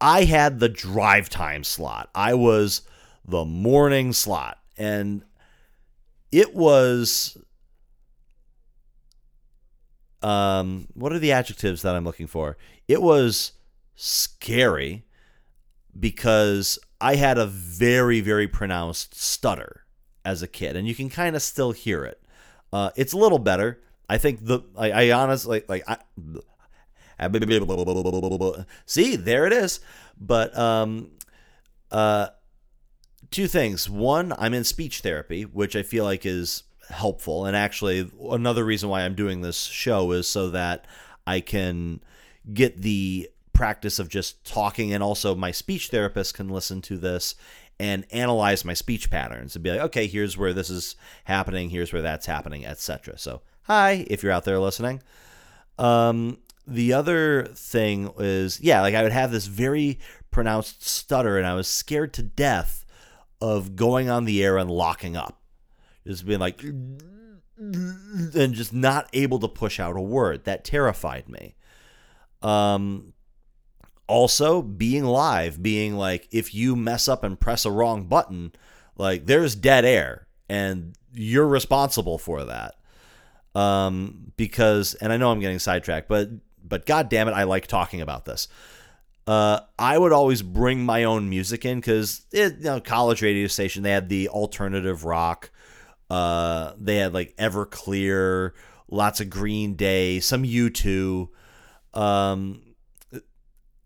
I 0.00 0.24
had 0.24 0.60
the 0.60 0.68
drive 0.68 1.30
time 1.30 1.64
slot. 1.64 2.10
I 2.14 2.34
was 2.34 2.82
the 3.24 3.44
morning 3.44 4.12
slot, 4.12 4.58
and 4.76 5.24
it 6.30 6.54
was 6.54 7.38
um 10.22 10.86
what 10.94 11.12
are 11.12 11.18
the 11.18 11.32
adjectives 11.32 11.82
that 11.82 11.94
I'm 11.94 12.04
looking 12.04 12.26
for? 12.26 12.56
It 12.88 13.02
was 13.02 13.52
scary 13.94 15.04
because 15.98 16.78
I 17.00 17.16
had 17.16 17.38
a 17.38 17.46
very 17.46 18.20
very 18.20 18.48
pronounced 18.48 19.14
stutter 19.14 19.84
as 20.24 20.42
a 20.42 20.48
kid 20.48 20.76
and 20.76 20.86
you 20.86 20.94
can 20.94 21.08
kind 21.08 21.34
of 21.34 21.42
still 21.42 21.72
hear 21.72 22.04
it. 22.04 22.22
Uh, 22.72 22.90
it's 22.96 23.12
a 23.12 23.18
little 23.18 23.38
better. 23.38 23.80
I 24.08 24.18
think 24.18 24.44
the 24.44 24.60
I, 24.76 24.90
I 24.90 25.10
honestly 25.12 25.64
like 25.68 25.84
I 25.88 25.98
see 28.86 29.16
there 29.16 29.46
it 29.46 29.52
is. 29.52 29.80
But 30.20 30.56
um 30.56 31.12
uh 31.90 32.28
two 33.30 33.46
things. 33.46 33.88
One, 33.88 34.32
I'm 34.38 34.54
in 34.54 34.64
speech 34.64 35.00
therapy, 35.00 35.42
which 35.44 35.76
I 35.76 35.82
feel 35.82 36.04
like 36.04 36.26
is 36.26 36.64
helpful. 36.90 37.46
And 37.46 37.56
actually, 37.56 38.10
another 38.30 38.64
reason 38.64 38.88
why 38.88 39.02
I'm 39.02 39.14
doing 39.14 39.40
this 39.40 39.64
show 39.64 40.12
is 40.12 40.28
so 40.28 40.50
that 40.50 40.86
I 41.26 41.40
can 41.40 42.00
get 42.52 42.82
the 42.82 43.30
practice 43.52 43.98
of 43.98 44.08
just 44.08 44.44
talking, 44.44 44.92
and 44.92 45.02
also 45.02 45.34
my 45.34 45.50
speech 45.50 45.88
therapist 45.88 46.34
can 46.34 46.48
listen 46.48 46.80
to 46.82 46.96
this 46.96 47.34
and 47.78 48.04
analyze 48.10 48.64
my 48.64 48.74
speech 48.74 49.10
patterns 49.10 49.56
and 49.56 49.62
be 49.62 49.70
like, 49.70 49.80
okay, 49.80 50.06
here's 50.06 50.36
where 50.36 50.52
this 50.52 50.68
is 50.70 50.96
happening, 51.24 51.70
here's 51.70 51.92
where 51.92 52.02
that's 52.02 52.26
happening, 52.26 52.66
etc. 52.66 53.18
So, 53.18 53.40
hi, 53.62 54.04
if 54.08 54.22
you're 54.22 54.32
out 54.32 54.44
there 54.44 54.58
listening. 54.58 55.02
Um, 55.78 56.38
the 56.66 56.92
other 56.92 57.46
thing 57.54 58.12
is, 58.18 58.60
yeah, 58.60 58.82
like 58.82 58.94
I 58.94 59.02
would 59.02 59.12
have 59.12 59.32
this 59.32 59.46
very 59.46 59.98
pronounced 60.30 60.86
stutter, 60.86 61.38
and 61.38 61.46
I 61.46 61.54
was 61.54 61.68
scared 61.68 62.12
to 62.14 62.22
death 62.22 62.84
of 63.40 63.76
going 63.76 64.10
on 64.10 64.26
the 64.26 64.44
air 64.44 64.58
and 64.58 64.70
locking 64.70 65.16
up 65.16 65.39
just 66.06 66.26
being 66.26 66.40
like 66.40 66.62
and 66.62 68.54
just 68.54 68.72
not 68.72 69.08
able 69.12 69.38
to 69.38 69.48
push 69.48 69.78
out 69.78 69.96
a 69.96 70.00
word. 70.00 70.44
That 70.44 70.64
terrified 70.64 71.28
me. 71.28 71.54
Um 72.42 73.12
also 74.06 74.60
being 74.60 75.04
live 75.04 75.62
being 75.62 75.96
like 75.96 76.26
if 76.32 76.52
you 76.52 76.74
mess 76.74 77.06
up 77.06 77.22
and 77.22 77.38
press 77.38 77.64
a 77.64 77.70
wrong 77.70 78.06
button 78.06 78.50
like 78.96 79.24
there's 79.26 79.54
dead 79.54 79.84
air 79.84 80.26
and 80.48 80.96
you're 81.14 81.46
responsible 81.46 82.18
for 82.18 82.44
that. 82.44 82.74
Um 83.54 84.32
because 84.36 84.94
and 84.94 85.12
i 85.12 85.16
know 85.16 85.30
i'm 85.30 85.40
getting 85.40 85.58
sidetracked 85.58 86.08
but 86.08 86.30
but 86.64 86.86
god 86.86 87.08
damn 87.08 87.28
it 87.28 87.32
i 87.32 87.44
like 87.44 87.66
talking 87.66 88.00
about 88.00 88.24
this. 88.24 88.48
Uh, 89.26 89.60
I 89.78 89.96
would 89.96 90.12
always 90.12 90.42
bring 90.42 90.84
my 90.84 91.04
own 91.04 91.30
music 91.30 91.64
in 91.64 91.78
because 91.78 92.22
you 92.32 92.50
know 92.60 92.80
college 92.80 93.22
radio 93.22 93.46
station 93.46 93.84
they 93.84 93.92
had 93.92 94.08
the 94.08 94.28
alternative 94.28 95.04
rock, 95.04 95.50
uh, 96.10 96.72
they 96.78 96.96
had 96.96 97.14
like 97.14 97.36
Everclear, 97.36 98.52
lots 98.90 99.20
of 99.20 99.30
Green 99.30 99.74
Day, 99.74 100.20
some 100.20 100.42
U2, 100.42 101.28
um, 101.94 102.62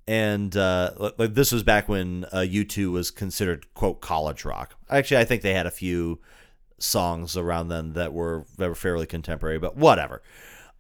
and 0.07 0.57
uh, 0.57 1.13
like 1.19 1.35
this 1.35 1.53
was 1.53 1.63
back 1.63 1.89
when 1.89 2.25
uh, 2.33 2.39
U2 2.39 2.93
was 2.93 3.11
considered 3.11 3.73
quote 3.75 4.01
college 4.01 4.45
rock. 4.45 4.75
Actually, 4.91 5.19
I 5.19 5.25
think 5.25 5.43
they 5.43 5.55
had 5.55 5.67
a 5.67 5.71
few 5.71 6.21
songs 6.79 7.37
around 7.37 7.69
then 7.69 7.93
that 7.93 8.13
were 8.13 8.47
that 8.59 8.69
were 8.69 8.75
fairly 8.75 9.07
contemporary, 9.07 9.59
but 9.59 9.77
whatever. 9.77 10.23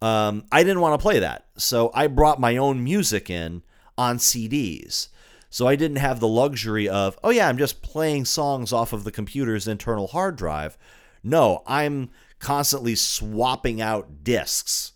Um, 0.02 0.44
I 0.52 0.62
didn't 0.62 0.80
want 0.80 0.98
to 0.98 1.02
play 1.02 1.20
that, 1.20 1.46
so 1.56 1.90
I 1.94 2.08
brought 2.08 2.40
my 2.40 2.56
own 2.56 2.82
music 2.82 3.30
in 3.30 3.62
on 3.96 4.18
CDs. 4.18 5.08
So 5.48 5.68
I 5.68 5.76
didn't 5.76 5.98
have 5.98 6.18
the 6.18 6.26
luxury 6.26 6.88
of, 6.88 7.16
oh 7.22 7.30
yeah, 7.30 7.48
I'm 7.48 7.58
just 7.58 7.80
playing 7.80 8.24
songs 8.24 8.72
off 8.72 8.92
of 8.92 9.04
the 9.04 9.12
computer's 9.12 9.68
internal 9.68 10.08
hard 10.08 10.34
drive. 10.34 10.76
No, 11.24 11.62
I'm 11.66 12.10
constantly 12.38 12.94
swapping 12.94 13.80
out 13.80 14.22
discs. 14.22 14.92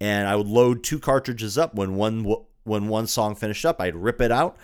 And 0.00 0.28
I 0.28 0.36
would 0.36 0.46
load 0.46 0.84
two 0.84 0.98
cartridges 0.98 1.58
up 1.58 1.74
when 1.74 1.96
one 1.96 2.24
when 2.64 2.88
one 2.88 3.06
song 3.06 3.34
finished 3.34 3.64
up, 3.64 3.80
I'd 3.80 3.96
rip 3.96 4.20
it 4.20 4.30
out, 4.30 4.56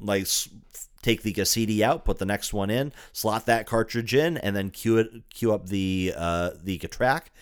like 0.00 0.26
take 1.02 1.22
the 1.22 1.44
CD 1.44 1.82
out, 1.82 2.04
put 2.04 2.18
the 2.18 2.26
next 2.26 2.52
one 2.52 2.70
in, 2.70 2.92
slot 3.12 3.46
that 3.46 3.66
cartridge 3.66 4.14
in, 4.14 4.36
and 4.36 4.54
then 4.54 4.70
cue 4.70 4.98
it 4.98 5.10
cue 5.30 5.52
up 5.52 5.68
the 5.68 6.12
uh, 6.16 6.50
the 6.62 6.78
track, 6.78 7.32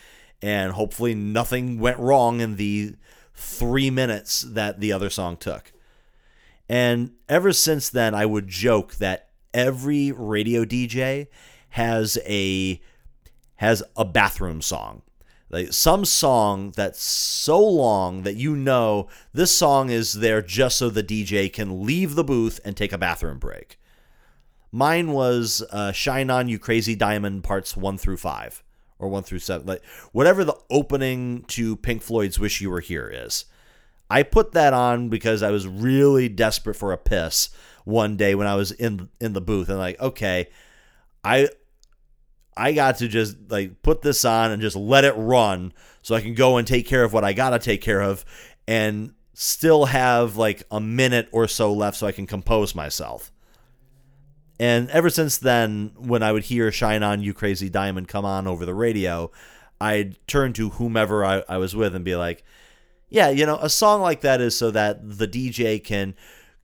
and 0.41 0.73
hopefully 0.73 1.15
nothing 1.15 1.79
went 1.79 1.99
wrong 1.99 2.41
in 2.41 2.57
the 2.57 2.95
three 3.35 3.91
minutes 3.91 4.41
that 4.43 4.81
the 4.81 4.93
other 4.93 5.11
song 5.11 5.37
took. 5.37 5.73
And 6.69 7.13
ever 7.29 7.53
since 7.53 7.89
then, 7.89 8.15
I 8.15 8.27
would 8.27 8.49
joke 8.49 8.97
that 8.97 9.29
every 9.55 10.13
radio 10.13 10.65
DJ 10.65 11.29
has 11.71 12.19
a 12.27 12.81
has 13.57 13.83
a 13.97 14.05
bathroom 14.05 14.63
song. 14.63 15.03
Like 15.49 15.73
some 15.73 16.05
song 16.05 16.73
that's 16.75 17.03
so 17.03 17.63
long 17.63 18.23
that 18.23 18.35
you 18.35 18.57
know 18.57 19.09
this 19.33 19.57
song 19.57 19.91
is 19.91 20.15
there 20.15 20.43
just 20.43 20.77
so 20.77 20.91
the 20.91 21.05
DJ 21.05 21.53
can 21.53 21.85
leave 21.87 22.15
the 22.15 22.25
booth 22.25 22.59
and 22.65 22.77
take 22.77 22.93
a 22.93 22.99
bathroom 22.99 23.39
break. 23.39 23.79
Mine 24.73 25.13
was 25.13 25.63
uh, 25.71 25.93
"Shine 25.93 26.31
On 26.31 26.49
You 26.49 26.59
Crazy 26.59 26.97
Diamond" 26.97 27.45
parts 27.45 27.77
one 27.77 27.97
through 27.97 28.17
five, 28.17 28.65
or 28.99 29.09
one 29.09 29.23
through 29.23 29.39
seven, 29.39 29.67
like 29.67 29.85
whatever 30.11 30.45
the 30.45 30.57
opening 30.69 31.45
to 31.49 31.77
Pink 31.77 32.03
Floyd's 32.03 32.41
"Wish 32.41 32.61
You 32.61 32.71
Were 32.71 32.81
Here" 32.81 33.09
is. 33.09 33.45
I 34.11 34.25
put 34.25 34.53
that 34.53 34.73
on 34.73 35.09
because 35.09 35.43
I 35.43 35.51
was 35.51 35.67
really 35.67 36.29
desperate 36.29 36.75
for 36.75 36.93
a 36.93 36.99
piss 36.99 37.51
one 37.85 38.17
day 38.17 38.35
when 38.35 38.49
I 38.49 38.57
was 38.57 38.73
in 38.73 39.09
in 39.21 39.33
the 39.33 39.41
booth 39.41 39.69
and 39.69 39.79
like, 39.79 40.01
okay, 40.01 40.49
I 41.25 41.49
I 42.57 42.73
got 42.73 42.99
to 42.99 43.09
just 43.09 43.37
like 43.49 43.83
put 43.83 44.03
this 44.03 44.25
on 44.25 44.51
and 44.51 44.63
just 44.63 44.77
let 44.77 45.05
it 45.05 45.15
run 45.17 45.73
so 46.03 46.15
I 46.15 46.21
can 46.21 46.35
go 46.35 46.57
and 46.57 46.67
take 46.67 46.87
care 46.87 47.05
of 47.05 47.13
what 47.13 47.25
I 47.25 47.33
got 47.33 47.51
to 47.51 47.59
take 47.59 47.83
care 47.83 48.01
of 48.01 48.25
and 48.67 49.13
still 49.35 49.87
have 49.87 50.37
like 50.37 50.63
a 50.71 50.81
minute 50.81 51.29
or 51.33 51.47
so 51.47 51.73
left 51.73 51.99
so 51.99 52.07
I 52.07 52.13
can 52.13 52.27
compose 52.27 52.75
myself. 52.75 53.31
And 54.59 54.89
ever 54.91 55.11
since 55.11 55.37
then, 55.37 55.93
when 55.97 56.23
I 56.23 56.33
would 56.33 56.45
hear 56.45 56.73
Shine 56.73 57.03
On 57.03 57.23
You 57.23 57.35
Crazy 57.35 57.69
Diamond 57.69 58.09
come 58.09 58.25
on 58.25 58.47
over 58.47 58.65
the 58.65 58.75
radio, 58.75 59.31
I'd 59.81 60.17
turn 60.27 60.55
to 60.55 60.71
whomever 60.71 61.25
I, 61.25 61.43
I 61.49 61.59
was 61.59 61.77
with 61.77 61.95
and 61.95 62.05
be 62.05 62.17
like, 62.17 62.43
yeah, 63.11 63.29
you 63.29 63.45
know, 63.45 63.59
a 63.61 63.69
song 63.69 64.01
like 64.01 64.23
that 64.23 64.41
is 64.41 64.57
so 64.57 64.71
that 64.71 65.19
the 65.19 65.29
DJ 65.29 65.83
can 65.83 66.15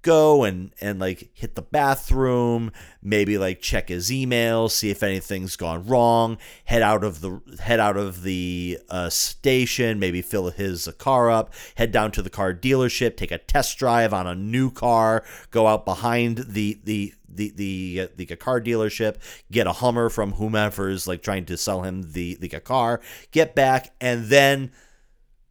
go 0.02 0.44
and 0.44 0.72
and 0.80 0.98
like 0.98 1.30
hit 1.32 1.54
the 1.54 1.62
bathroom, 1.62 2.72
maybe 3.02 3.38
like 3.38 3.60
check 3.60 3.88
his 3.88 4.12
email, 4.12 4.68
see 4.68 4.90
if 4.90 5.02
anything's 5.02 5.56
gone 5.56 5.86
wrong, 5.86 6.38
head 6.64 6.82
out 6.82 7.04
of 7.04 7.20
the 7.20 7.40
head 7.60 7.80
out 7.80 7.96
of 7.96 8.22
the 8.22 8.78
uh, 8.90 9.08
station, 9.08 9.98
maybe 9.98 10.20
fill 10.20 10.50
his 10.50 10.88
car 10.98 11.30
up, 11.30 11.54
head 11.76 11.92
down 11.92 12.10
to 12.10 12.22
the 12.22 12.30
car 12.30 12.52
dealership, 12.52 13.16
take 13.16 13.30
a 13.30 13.38
test 13.38 13.78
drive 13.78 14.12
on 14.12 14.26
a 14.26 14.34
new 14.34 14.70
car, 14.70 15.24
go 15.50 15.66
out 15.66 15.84
behind 15.84 16.38
the 16.38 16.80
the 16.84 17.14
the 17.28 17.52
the 17.54 18.00
uh, 18.02 18.08
the 18.16 18.26
car 18.36 18.60
dealership, 18.60 19.16
get 19.50 19.66
a 19.66 19.72
Hummer 19.72 20.10
from 20.10 20.32
whomever's 20.32 21.06
like 21.06 21.22
trying 21.22 21.44
to 21.46 21.56
sell 21.56 21.82
him 21.82 22.12
the 22.12 22.34
the 22.34 22.48
car, 22.48 23.00
get 23.30 23.54
back, 23.54 23.94
and 24.00 24.26
then 24.26 24.72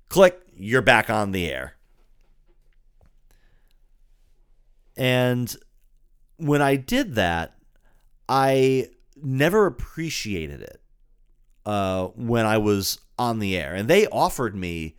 click, 0.10 0.40
you're 0.56 0.82
back 0.82 1.10
on 1.10 1.32
the 1.32 1.50
air. 1.50 1.76
And 5.02 5.56
when 6.38 6.62
I 6.62 6.76
did 6.76 7.16
that, 7.16 7.56
I 8.30 8.90
never 9.16 9.66
appreciated 9.66 10.62
it 10.62 10.80
uh, 11.66 12.10
when 12.10 12.46
I 12.46 12.60
was 12.60 13.00
on 13.18 13.40
the 13.40 13.58
air. 13.58 13.74
And 13.74 13.90
they 13.90 14.06
offered 14.06 14.56
me 14.56 14.96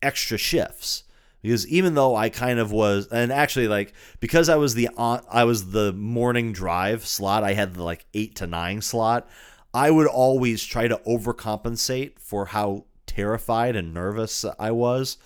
extra 0.00 0.38
shifts 0.38 1.02
because 1.42 1.66
even 1.66 1.96
though 1.96 2.14
I 2.14 2.28
kind 2.28 2.60
of 2.60 2.70
was, 2.70 3.08
and 3.08 3.32
actually 3.32 3.66
like 3.66 3.94
because 4.20 4.48
I 4.48 4.54
was 4.54 4.74
the 4.74 4.88
on, 4.96 5.24
I 5.28 5.42
was 5.42 5.72
the 5.72 5.92
morning 5.92 6.52
drive 6.52 7.04
slot. 7.04 7.42
I 7.42 7.54
had 7.54 7.74
the 7.74 7.82
like 7.82 8.06
eight 8.14 8.36
to 8.36 8.46
nine 8.46 8.80
slot. 8.80 9.28
I 9.74 9.90
would 9.90 10.06
always 10.06 10.62
try 10.62 10.86
to 10.86 11.00
overcompensate 11.04 12.20
for 12.20 12.44
how 12.44 12.84
terrified 13.06 13.74
and 13.74 13.92
nervous 13.92 14.44
I 14.56 14.70
was 14.70 15.16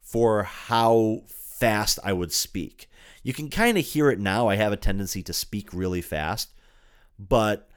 for 0.00 0.42
how 0.42 1.22
fast 1.28 2.00
I 2.02 2.12
would 2.12 2.32
speak 2.32 2.88
You 3.22 3.32
can 3.32 3.50
kind 3.50 3.78
of 3.78 3.84
hear 3.84 4.10
it 4.10 4.18
now. 4.18 4.48
I 4.48 4.56
have 4.56 4.72
a 4.72 4.76
tendency 4.76 5.22
to 5.24 5.32
speak 5.32 5.72
really 5.72 6.02
fast, 6.02 6.50
but 7.18 7.68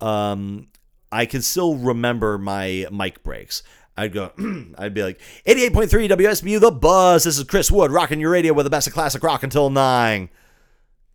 um, 0.00 0.68
I 1.10 1.26
can 1.26 1.42
still 1.42 1.76
remember 1.76 2.38
my 2.38 2.86
mic 2.90 3.22
breaks. 3.22 3.62
I'd 3.96 4.12
go, 4.12 4.32
I'd 4.78 4.94
be 4.94 5.02
like, 5.02 5.20
88.3 5.46 6.10
WSBU, 6.10 6.60
The 6.60 6.70
Buzz. 6.70 7.24
This 7.24 7.38
is 7.38 7.44
Chris 7.44 7.70
Wood, 7.70 7.90
rocking 7.90 8.20
your 8.20 8.30
radio 8.30 8.52
with 8.52 8.64
the 8.64 8.70
best 8.70 8.86
of 8.86 8.92
classic 8.92 9.22
rock 9.22 9.42
until 9.42 9.70
9. 9.70 10.28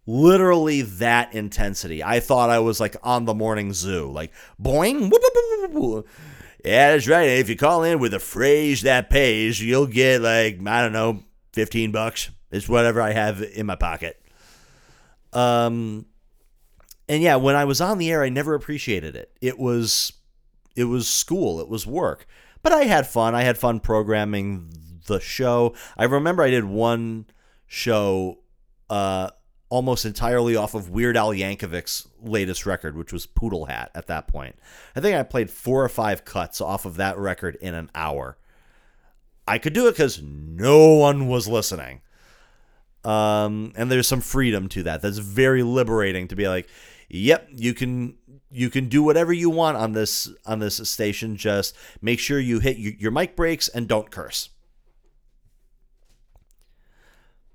Literally 0.06 0.84
that 0.84 1.34
intensity. 1.34 2.04
I 2.04 2.20
thought 2.20 2.50
I 2.50 2.60
was 2.60 2.80
like 2.80 2.96
on 3.04 3.26
the 3.26 3.34
morning 3.34 3.74
zoo, 3.74 4.10
like 4.12 4.32
boing. 4.62 5.12
Whoop, 5.12 5.22
whoop, 5.22 5.72
whoop, 5.72 6.08
yeah, 6.64 6.92
that's 6.92 7.08
right. 7.08 7.28
If 7.30 7.50
you 7.50 7.56
call 7.56 7.84
in 7.84 8.00
with 8.00 8.14
a 8.14 8.20
phrase 8.20 8.82
that 8.82 9.10
pays, 9.10 9.62
you'll 9.62 9.88
get 9.88 10.22
like, 10.22 10.60
I 10.66 10.82
don't 10.82 10.94
know, 10.94 11.24
15 11.54 11.92
bucks. 11.92 12.30
It's 12.52 12.70
whatever 12.70 13.02
I 13.02 13.12
have 13.12 13.42
in 13.42 13.66
my 13.66 13.76
pocket. 13.76 14.22
Um, 15.34 16.06
and 17.10 17.22
yeah, 17.22 17.36
when 17.36 17.56
I 17.56 17.66
was 17.66 17.82
on 17.82 17.98
the 17.98 18.12
air, 18.12 18.24
I 18.24 18.30
never 18.30 18.54
appreciated 18.54 19.16
it. 19.16 19.32
It 19.42 19.60
was, 19.60 20.14
it 20.76 20.86
was 20.86 21.08
school. 21.08 21.60
It 21.60 21.68
was 21.68 21.86
work. 21.86 22.26
But 22.62 22.72
I 22.74 22.84
had 22.84 23.08
fun. 23.08 23.36
I 23.36 23.44
had 23.44 23.58
fun 23.58 23.80
programming 23.80 24.72
the 25.06 25.20
show. 25.20 25.74
I 25.98 26.06
remember 26.06 26.44
I 26.44 26.50
did 26.50 26.66
one 26.66 27.26
show 27.66 28.40
uh, 28.90 29.30
almost 29.70 30.06
entirely 30.06 30.56
off 30.56 30.74
of 30.74 30.90
Weird 30.90 31.18
Al 31.18 31.32
Yankovic's 31.32 32.08
latest 32.22 32.66
record, 32.66 32.96
which 32.96 33.12
was 33.12 33.26
Poodle 33.26 33.66
Hat 33.66 33.92
at 33.94 34.08
that 34.08 34.28
point. 34.28 34.56
I 34.96 35.02
think 35.02 35.18
I 35.18 35.24
played 35.24 35.50
four 35.50 35.84
or 35.84 35.90
five 35.90 36.26
cuts 36.26 36.62
off 36.62 36.86
of 36.86 36.96
that 36.98 37.18
record 37.18 37.56
in 37.56 37.74
an 37.74 37.90
hour. 37.94 38.38
I 39.48 39.58
could 39.58 39.74
do 39.74 39.88
it 39.88 39.92
because 39.92 40.22
no 40.22 40.94
one 40.96 41.28
was 41.28 41.48
listening. 41.48 42.02
Um, 43.08 43.72
and 43.78 43.90
there's 43.90 44.08
some 44.08 44.20
freedom 44.20 44.68
to 44.70 44.84
that. 44.84 45.02
That's 45.02 45.18
very 45.18 45.64
liberating 45.64 46.28
to 46.28 46.36
be 46.36 46.50
like, 46.50 46.68
yep, 47.08 47.48
you 47.54 47.74
can 47.74 48.18
you 48.52 48.70
can 48.70 48.90
do 48.90 49.02
whatever 49.02 49.32
you 49.32 49.50
want 49.50 49.78
on 49.78 49.94
this 49.94 50.30
on 50.46 50.60
this 50.60 50.76
station. 50.90 51.38
Just 51.38 51.74
make 52.02 52.20
sure 52.20 52.38
you 52.38 52.60
hit 52.60 52.78
your, 52.78 52.94
your 53.00 53.12
mic 53.12 53.38
breaks 53.38 53.70
and 53.70 53.88
don't 53.88 54.12
curse. 54.12 54.50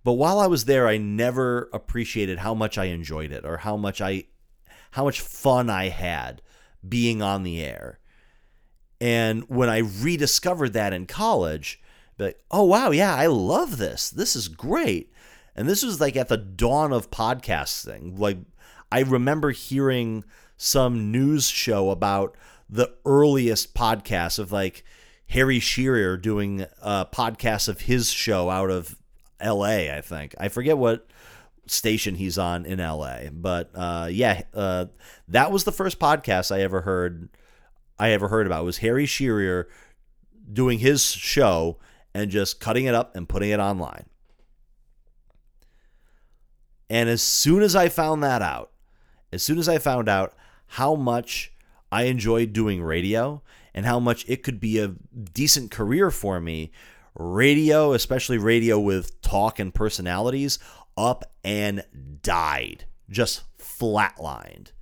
But 0.04 0.14
while 0.14 0.40
I 0.40 0.46
was 0.46 0.64
there, 0.64 0.88
I 0.88 0.96
never 0.96 1.68
appreciated 1.74 2.38
how 2.38 2.54
much 2.54 2.78
I 2.78 2.86
enjoyed 2.86 3.30
it 3.30 3.44
or 3.44 3.58
how 3.58 3.76
much 3.76 4.00
I 4.00 4.24
how 4.92 5.04
much 5.04 5.20
fun 5.20 5.68
I 5.68 5.90
had 5.90 6.40
being 6.88 7.20
on 7.20 7.42
the 7.42 7.62
air. 7.62 7.98
And 9.02 9.44
when 9.50 9.68
I 9.68 9.78
rediscovered 9.78 10.72
that 10.72 10.94
in 10.94 11.04
college, 11.04 11.78
like, 12.18 12.42
oh 12.50 12.64
wow, 12.64 12.90
yeah, 12.90 13.14
I 13.14 13.26
love 13.26 13.76
this. 13.76 14.08
This 14.08 14.34
is 14.34 14.48
great. 14.48 15.12
And 15.54 15.68
this 15.68 15.82
was 15.82 16.00
like 16.00 16.16
at 16.16 16.28
the 16.28 16.36
dawn 16.36 16.92
of 16.92 17.10
podcasting. 17.10 18.18
Like 18.18 18.38
I 18.90 19.00
remember 19.00 19.50
hearing 19.50 20.24
some 20.56 21.10
news 21.10 21.48
show 21.48 21.90
about 21.90 22.36
the 22.68 22.92
earliest 23.04 23.74
podcasts 23.74 24.38
of 24.38 24.52
like 24.52 24.84
Harry 25.28 25.60
Shearer 25.60 26.16
doing 26.16 26.66
a 26.80 27.06
podcast 27.06 27.68
of 27.68 27.82
his 27.82 28.10
show 28.10 28.50
out 28.50 28.70
of 28.70 28.96
LA, 29.42 29.90
I 29.94 30.00
think. 30.02 30.34
I 30.38 30.48
forget 30.48 30.78
what 30.78 31.08
station 31.66 32.14
he's 32.14 32.38
on 32.38 32.66
in 32.66 32.78
LA, 32.78 33.30
but 33.32 33.70
uh, 33.74 34.08
yeah, 34.10 34.42
uh, 34.54 34.86
that 35.28 35.50
was 35.50 35.64
the 35.64 35.72
first 35.72 35.98
podcast 35.98 36.54
I 36.54 36.60
ever 36.60 36.82
heard. 36.82 37.28
I 37.98 38.10
ever 38.10 38.28
heard 38.28 38.46
about 38.46 38.62
it 38.62 38.66
was 38.66 38.78
Harry 38.78 39.06
Shearer 39.06 39.68
doing 40.52 40.78
his 40.80 41.04
show 41.04 41.78
and 42.14 42.30
just 42.30 42.60
cutting 42.60 42.84
it 42.86 42.94
up 42.94 43.16
and 43.16 43.28
putting 43.28 43.50
it 43.50 43.60
online. 43.60 44.06
And 46.92 47.08
as 47.08 47.22
soon 47.22 47.62
as 47.62 47.74
I 47.74 47.88
found 47.88 48.22
that 48.22 48.42
out, 48.42 48.70
as 49.32 49.42
soon 49.42 49.58
as 49.58 49.66
I 49.66 49.78
found 49.78 50.10
out 50.10 50.34
how 50.66 50.94
much 50.94 51.50
I 51.90 52.02
enjoyed 52.02 52.52
doing 52.52 52.82
radio 52.82 53.40
and 53.72 53.86
how 53.86 53.98
much 53.98 54.28
it 54.28 54.42
could 54.42 54.60
be 54.60 54.78
a 54.78 54.88
decent 55.32 55.70
career 55.70 56.10
for 56.10 56.38
me, 56.38 56.70
radio, 57.14 57.94
especially 57.94 58.36
radio 58.36 58.78
with 58.78 59.22
talk 59.22 59.58
and 59.58 59.72
personalities, 59.72 60.58
up 60.94 61.24
and 61.42 61.82
died, 62.20 62.84
just 63.08 63.44
flatlined. 63.56 64.72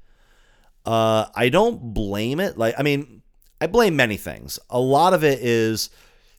Uh, 0.84 1.26
I 1.32 1.48
don't 1.48 1.94
blame 1.94 2.40
it. 2.40 2.58
Like, 2.58 2.74
I 2.76 2.82
mean, 2.82 3.22
I 3.60 3.68
blame 3.68 3.94
many 3.94 4.16
things. 4.16 4.58
A 4.68 4.80
lot 4.80 5.14
of 5.14 5.22
it 5.22 5.38
is 5.38 5.90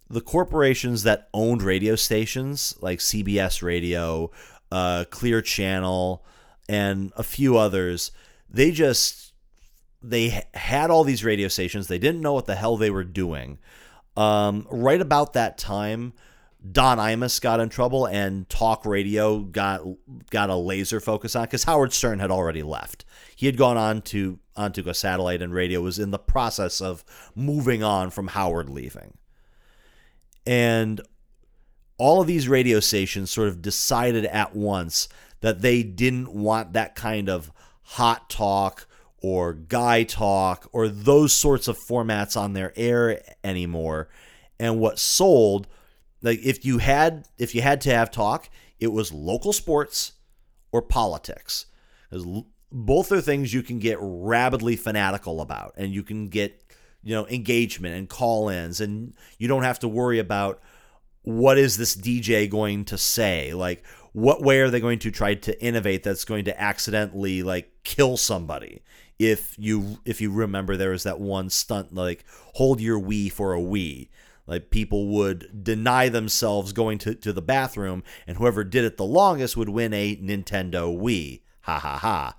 the 0.09 0.19
corporations 0.19 1.03
that 1.03 1.29
owned 1.33 1.61
radio 1.61 1.95
stations, 1.95 2.75
like 2.81 2.99
CBS 2.99 3.63
Radio, 3.63 4.31
uh, 4.71 5.05
Clear 5.09 5.41
Channel, 5.41 6.23
and 6.69 7.11
a 7.15 7.23
few 7.23 7.57
others. 7.57 8.11
They 8.49 8.71
just 8.71 9.33
they 10.01 10.43
had 10.53 10.89
all 10.89 11.03
these 11.03 11.23
radio 11.23 11.47
stations. 11.47 11.87
They 11.87 11.99
didn't 11.99 12.21
know 12.21 12.33
what 12.33 12.45
the 12.45 12.55
hell 12.55 12.77
they 12.77 12.89
were 12.89 13.03
doing. 13.03 13.59
Um, 14.17 14.67
right 14.69 14.99
about 14.99 15.33
that 15.33 15.57
time, 15.57 16.13
Don 16.69 16.97
Imus 16.97 17.41
got 17.41 17.59
in 17.59 17.69
trouble, 17.69 18.05
and 18.05 18.47
talk 18.49 18.85
radio 18.85 19.39
got 19.39 19.81
got 20.29 20.49
a 20.49 20.55
laser 20.55 20.99
focus 20.99 21.35
on 21.35 21.45
because 21.45 21.63
Howard 21.63 21.93
Stern 21.93 22.19
had 22.19 22.31
already 22.31 22.63
left. 22.63 23.05
He 23.35 23.45
had 23.45 23.57
gone 23.57 23.77
on 23.77 24.01
to 24.03 24.39
onto 24.55 24.87
a 24.87 24.93
satellite, 24.93 25.41
and 25.41 25.53
radio 25.53 25.81
was 25.81 25.97
in 25.97 26.11
the 26.11 26.19
process 26.19 26.81
of 26.81 27.03
moving 27.35 27.83
on 27.83 28.09
from 28.09 28.27
Howard 28.27 28.69
leaving. 28.69 29.17
And 30.45 31.01
all 32.01 32.19
of 32.19 32.25
these 32.25 32.47
radio 32.47 32.79
stations 32.79 33.29
sort 33.29 33.47
of 33.47 33.61
decided 33.61 34.25
at 34.25 34.55
once 34.55 35.07
that 35.41 35.61
they 35.61 35.83
didn't 35.83 36.33
want 36.33 36.73
that 36.73 36.95
kind 36.95 37.29
of 37.29 37.51
hot 37.83 38.27
talk 38.27 38.87
or 39.21 39.53
guy 39.53 40.01
talk 40.01 40.67
or 40.73 40.87
those 40.87 41.31
sorts 41.31 41.67
of 41.67 41.77
formats 41.77 42.35
on 42.35 42.53
their 42.53 42.73
air 42.75 43.21
anymore. 43.43 44.09
And 44.59 44.79
what 44.79 44.97
sold, 44.97 45.67
like 46.23 46.39
if 46.43 46.65
you 46.65 46.79
had 46.79 47.27
if 47.37 47.53
you 47.53 47.61
had 47.61 47.81
to 47.81 47.91
have 47.91 48.09
talk, 48.09 48.49
it 48.79 48.87
was 48.87 49.13
local 49.13 49.53
sports 49.53 50.13
or 50.71 50.81
politics. 50.81 51.67
Both 52.71 53.11
are 53.11 53.21
things 53.21 53.53
you 53.53 53.61
can 53.61 53.77
get 53.77 53.99
rabidly 54.01 54.75
fanatical 54.75 55.39
about, 55.39 55.75
and 55.77 55.93
you 55.93 56.01
can 56.01 56.29
get 56.29 56.63
you 57.03 57.13
know 57.13 57.27
engagement 57.27 57.93
and 57.93 58.09
call-ins, 58.09 58.81
and 58.81 59.13
you 59.37 59.47
don't 59.47 59.61
have 59.61 59.77
to 59.79 59.87
worry 59.87 60.17
about 60.17 60.63
what 61.23 61.57
is 61.57 61.77
this 61.77 61.95
DJ 61.95 62.49
going 62.49 62.85
to 62.85 62.97
say, 62.97 63.53
like 63.53 63.83
what 64.13 64.41
way 64.41 64.59
are 64.59 64.69
they 64.69 64.79
going 64.79 64.99
to 64.99 65.11
try 65.11 65.35
to 65.35 65.63
innovate 65.63 66.03
that's 66.03 66.25
going 66.25 66.45
to 66.45 66.61
accidentally 66.61 67.43
like 67.43 67.71
kill 67.83 68.17
somebody 68.17 68.81
if 69.21 69.55
you 69.59 69.99
if 70.03 70.19
you 70.19 70.31
remember 70.31 70.75
there 70.75 70.89
was 70.89 71.03
that 71.03 71.19
one 71.19 71.49
stunt 71.49 71.93
like 71.93 72.25
hold 72.55 72.81
your 72.81 72.99
Wii 72.99 73.31
for 73.31 73.53
a 73.53 73.59
Wii. 73.59 74.09
Like 74.47 74.71
people 74.71 75.07
would 75.09 75.63
deny 75.63 76.09
themselves 76.09 76.73
going 76.73 76.97
to, 76.99 77.13
to 77.15 77.31
the 77.31 77.41
bathroom, 77.41 78.03
and 78.25 78.37
whoever 78.37 78.63
did 78.63 78.83
it 78.83 78.97
the 78.97 79.05
longest 79.05 79.55
would 79.55 79.69
win 79.69 79.93
a 79.93 80.15
Nintendo 80.15 80.97
Wii. 80.97 81.41
Ha 81.61 81.77
ha 81.77 81.97
ha. 81.97 82.35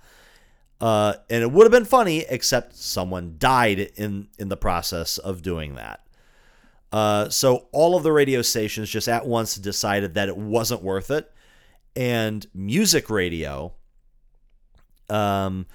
Uh, 0.81 1.15
and 1.29 1.41
it 1.41 1.51
would 1.51 1.63
have 1.63 1.71
been 1.71 1.85
funny, 1.85 2.25
except 2.29 2.75
someone 2.75 3.35
died 3.37 3.79
in 3.95 4.27
in 4.37 4.49
the 4.49 4.57
process 4.57 5.17
of 5.17 5.41
doing 5.41 5.75
that. 5.75 6.01
Uh, 6.93 7.27
so 7.27 7.67
all 7.71 7.97
of 7.97 8.03
the 8.03 8.11
radio 8.11 8.43
stations 8.43 8.87
just 8.87 9.09
at 9.09 9.25
once 9.25 9.55
decided 9.55 10.13
that 10.13 10.29
it 10.29 10.37
wasn't 10.37 10.83
worth 10.83 11.09
it, 11.09 11.31
and 11.95 12.45
music 12.53 13.09
radio, 13.09 13.73
um, 15.09 15.65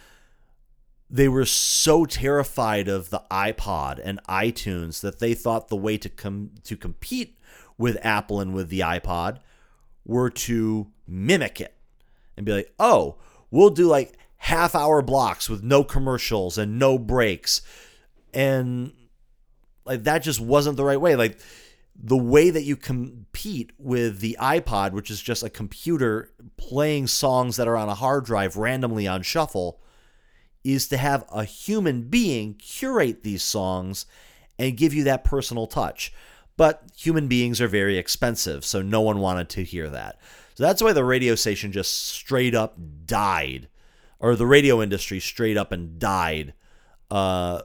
they 1.11 1.27
were 1.27 1.45
so 1.45 2.05
terrified 2.05 2.87
of 2.87 3.11
the 3.11 3.23
iPod 3.33 4.01
and 4.03 4.21
iTunes 4.29 5.01
that 5.01 5.19
they 5.19 5.35
thought 5.35 5.67
the 5.69 5.77
way 5.77 5.99
to 5.99 6.09
come 6.09 6.53
to 6.63 6.77
compete 6.77 7.37
with 7.77 7.99
Apple 8.03 8.41
and 8.41 8.55
with 8.55 8.69
the 8.69 8.81
iPod 8.81 9.39
were 10.05 10.31
to 10.31 10.87
mimic 11.09 11.61
it 11.61 11.75
and 12.37 12.47
be 12.47 12.53
like, 12.53 12.73
"Oh, 12.79 13.17
we'll 13.51 13.71
do 13.71 13.89
like 13.89 14.17
half 14.37 14.77
hour 14.77 15.03
blocks 15.03 15.51
with 15.51 15.65
no 15.65 15.83
commercials 15.83 16.59
and 16.59 16.79
no 16.79 16.97
breaks." 16.97 17.61
And 18.33 18.93
like 19.89 20.05
that 20.05 20.19
just 20.19 20.41
wasn't 20.41 20.77
the 20.77 20.85
right 20.85 21.01
way. 21.01 21.17
Like 21.17 21.39
the 22.01 22.17
way 22.17 22.51
that 22.51 22.63
you 22.63 22.77
compete 22.77 23.73
with 23.79 24.21
the 24.21 24.37
iPod, 24.41 24.93
which 24.93 25.11
is 25.11 25.21
just 25.21 25.43
a 25.43 25.51
computer 25.51 26.31
playing 26.57 27.09
songs 27.09 27.57
that 27.57 27.67
are 27.67 27.77
on 27.77 27.89
a 27.89 27.95
hard 27.95 28.25
drive 28.25 28.57
randomly 28.57 29.09
on 29.09 29.23
shuffle, 29.23 29.81
is 30.63 30.87
to 30.89 30.97
have 30.97 31.25
a 31.33 31.45
human 31.45 32.03
being 32.03 32.55
curate 32.55 33.25
these 33.25 33.43
songs 33.43 34.07
and 34.59 34.77
give 34.77 34.95
you 34.95 35.05
that 35.05 35.25
personal 35.25 35.67
touch. 35.67 36.13
But 36.57 36.83
human 36.97 37.29
beings 37.29 37.61
are 37.61 37.69
very 37.69 37.97
expensive, 37.97 38.65
so 38.65 38.83
no 38.83 39.01
one 39.01 39.19
wanted 39.19 39.49
to 39.51 39.65
hear 39.65 39.89
that. 39.91 40.21
So 40.55 40.65
that's 40.65 40.83
why 40.83 40.93
the 40.93 41.05
radio 41.05 41.37
station 41.37 41.71
just 41.73 42.09
straight 42.09 42.55
up 42.55 42.77
died, 43.07 43.69
or 44.19 44.35
the 44.35 44.47
radio 44.47 44.83
industry 44.83 45.21
straight 45.21 45.57
up 45.57 45.71
and 45.71 45.99
died 46.01 46.55
uh, 47.11 47.63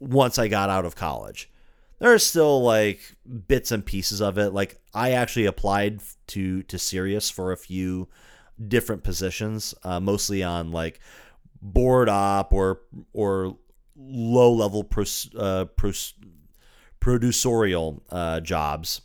once 0.00 0.38
I 0.38 0.48
got 0.48 0.70
out 0.70 0.84
of 0.84 0.96
college. 0.96 1.50
There 1.98 2.12
are 2.12 2.18
still 2.18 2.62
like 2.62 3.00
bits 3.48 3.72
and 3.72 3.84
pieces 3.84 4.20
of 4.20 4.38
it. 4.38 4.52
Like 4.52 4.80
I 4.94 5.12
actually 5.12 5.46
applied 5.46 6.00
to 6.28 6.62
to 6.64 6.78
Sirius 6.78 7.30
for 7.30 7.52
a 7.52 7.56
few 7.56 8.08
different 8.66 9.02
positions, 9.02 9.74
uh, 9.82 10.00
mostly 10.00 10.42
on 10.42 10.70
like 10.70 11.00
board 11.60 12.08
op 12.08 12.52
or 12.52 12.82
or 13.12 13.56
low 13.96 14.52
level 14.52 14.84
pro, 14.84 15.04
uh, 15.36 15.64
pro, 15.64 15.92
producerial 17.00 18.00
uh, 18.10 18.40
jobs, 18.40 19.00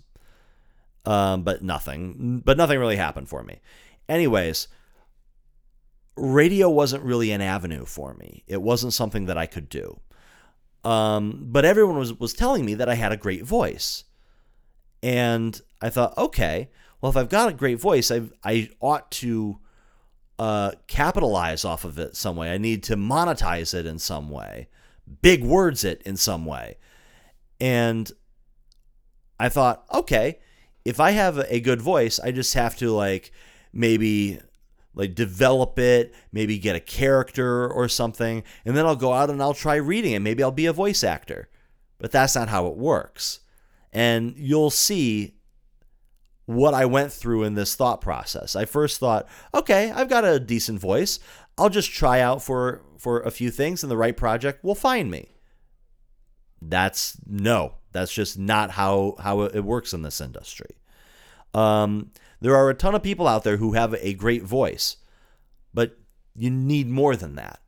um, 1.06 1.44
but 1.44 1.64
nothing. 1.64 2.42
But 2.46 2.58
nothing 2.58 2.80
really 2.80 2.98
happened 2.98 3.28
for 3.28 3.44
me. 3.44 3.60
Anyways, 4.08 4.68
radio 6.16 6.70
wasn't 6.70 7.04
really 7.04 7.32
an 7.32 7.42
avenue 7.42 7.86
for 7.86 8.14
me. 8.14 8.44
It 8.48 8.62
wasn't 8.62 8.94
something 8.94 9.26
that 9.26 9.38
I 9.38 9.46
could 9.46 9.70
do. 9.70 10.00
Um, 10.84 11.40
but 11.44 11.66
everyone 11.66 11.98
was 11.98 12.18
was 12.20 12.34
telling 12.34 12.66
me 12.66 12.74
that 12.76 12.90
I 12.90 12.96
had 12.96 13.12
a 13.12 13.18
great 13.18 13.44
voice, 13.44 14.04
and 15.02 15.60
I 15.82 15.90
thought, 15.90 16.18
okay, 16.18 16.70
well, 17.02 17.10
if 17.10 17.18
I've 17.18 17.30
got 17.30 17.50
a 17.50 17.54
great 17.54 17.80
voice, 17.80 18.12
I 18.12 18.24
I 18.44 18.70
ought 18.82 19.10
to 19.12 19.60
uh, 20.40 20.72
capitalize 20.88 21.64
off 21.64 21.86
of 21.86 21.98
it 22.00 22.16
some 22.16 22.36
way. 22.36 22.52
I 22.52 22.58
need 22.58 22.84
to 22.84 22.96
monetize 22.96 23.74
it 23.74 23.86
in 23.86 24.00
some 24.00 24.30
way, 24.30 24.68
big 25.22 25.44
words 25.44 25.84
it 25.84 26.02
in 26.04 26.18
some 26.18 26.46
way. 26.46 26.78
And 27.60 28.12
I 29.40 29.50
thought, 29.50 29.86
okay, 29.94 30.40
if 30.86 31.00
I 31.00 31.12
have 31.12 31.38
a 31.38 31.60
good 31.60 31.82
voice, 31.82 32.20
I 32.20 32.32
just 32.32 32.54
have 32.56 32.76
to 32.78 32.92
like 32.92 33.32
maybe 33.72 34.40
like 34.94 35.16
develop 35.16 35.80
it, 35.80 36.14
maybe 36.32 36.58
get 36.60 36.76
a 36.76 36.80
character 36.80 37.68
or 37.68 37.88
something, 37.88 38.44
and 38.66 38.78
then 38.78 38.86
I'll 38.86 38.96
go 38.96 39.14
out 39.14 39.30
and 39.30 39.42
I'll 39.42 39.54
try 39.54 39.76
reading 39.76 40.14
it. 40.14 40.20
Maybe 40.20 40.44
I'll 40.44 40.52
be 40.52 40.66
a 40.66 40.74
voice 40.74 41.04
actor. 41.04 41.50
But 42.00 42.12
that's 42.12 42.36
not 42.36 42.50
how 42.50 42.68
it 42.68 42.78
works. 42.78 43.40
And 43.92 44.34
you'll 44.36 44.70
see 44.70 45.36
what 46.46 46.74
I 46.74 46.86
went 46.86 47.12
through 47.12 47.44
in 47.44 47.56
this 47.56 47.76
thought 47.76 48.02
process. 48.02 48.56
I 48.56 48.66
first 48.66 49.00
thought, 49.00 49.28
okay, 49.54 49.92
I've 49.92 50.10
got 50.10 50.26
a 50.26 50.40
decent 50.40 50.80
voice. 50.80 51.20
I'll 51.58 51.70
just 51.70 51.92
try 51.92 52.20
out 52.20 52.42
for 52.42 52.82
for 52.98 53.22
a 53.22 53.32
few 53.32 53.52
things 53.52 53.84
and 53.84 53.92
the 53.92 53.98
right 53.98 54.16
project 54.16 54.64
will 54.64 54.76
find 54.76 55.12
me. 55.12 55.30
That's 56.62 57.18
no, 57.26 57.76
that's 57.92 58.14
just 58.14 58.38
not 58.40 58.72
how 58.72 59.16
how 59.20 59.42
it 59.42 59.64
works 59.64 59.94
in 59.94 60.02
this 60.02 60.20
industry. 60.20 60.76
Um, 61.54 62.12
there 62.44 62.58
are 62.58 62.70
a 62.70 62.74
ton 62.74 62.94
of 62.94 63.02
people 63.02 63.26
out 63.26 63.46
there 63.46 63.56
who 63.56 63.72
have 63.72 63.96
a 64.02 64.14
great 64.14 64.44
voice, 64.44 64.98
but 65.74 65.98
you 66.36 66.50
need 66.50 66.90
more 66.90 67.16
than 67.16 67.36
that. 67.36 67.62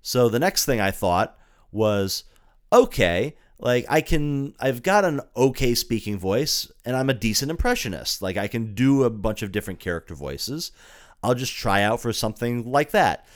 So 0.00 0.30
the 0.30 0.38
next 0.38 0.64
thing 0.64 0.80
I 0.80 0.90
thought 0.90 1.38
was, 1.70 2.24
okay, 2.72 3.36
like 3.58 3.84
I 3.90 4.00
can 4.00 4.54
I've 4.58 4.82
got 4.82 5.04
an 5.04 5.20
okay 5.36 5.74
speaking 5.74 6.18
voice 6.18 6.72
and 6.86 6.96
I'm 6.96 7.10
a 7.10 7.14
decent 7.14 7.50
impressionist. 7.50 8.22
Like 8.22 8.38
I 8.38 8.48
can 8.48 8.74
do 8.74 9.04
a 9.04 9.10
bunch 9.10 9.42
of 9.42 9.52
different 9.52 9.78
character 9.78 10.14
voices. 10.14 10.72
I'll 11.22 11.34
just 11.34 11.52
try 11.52 11.82
out 11.82 12.00
for 12.00 12.14
something 12.14 12.64
like 12.64 12.92
that. 12.92 13.26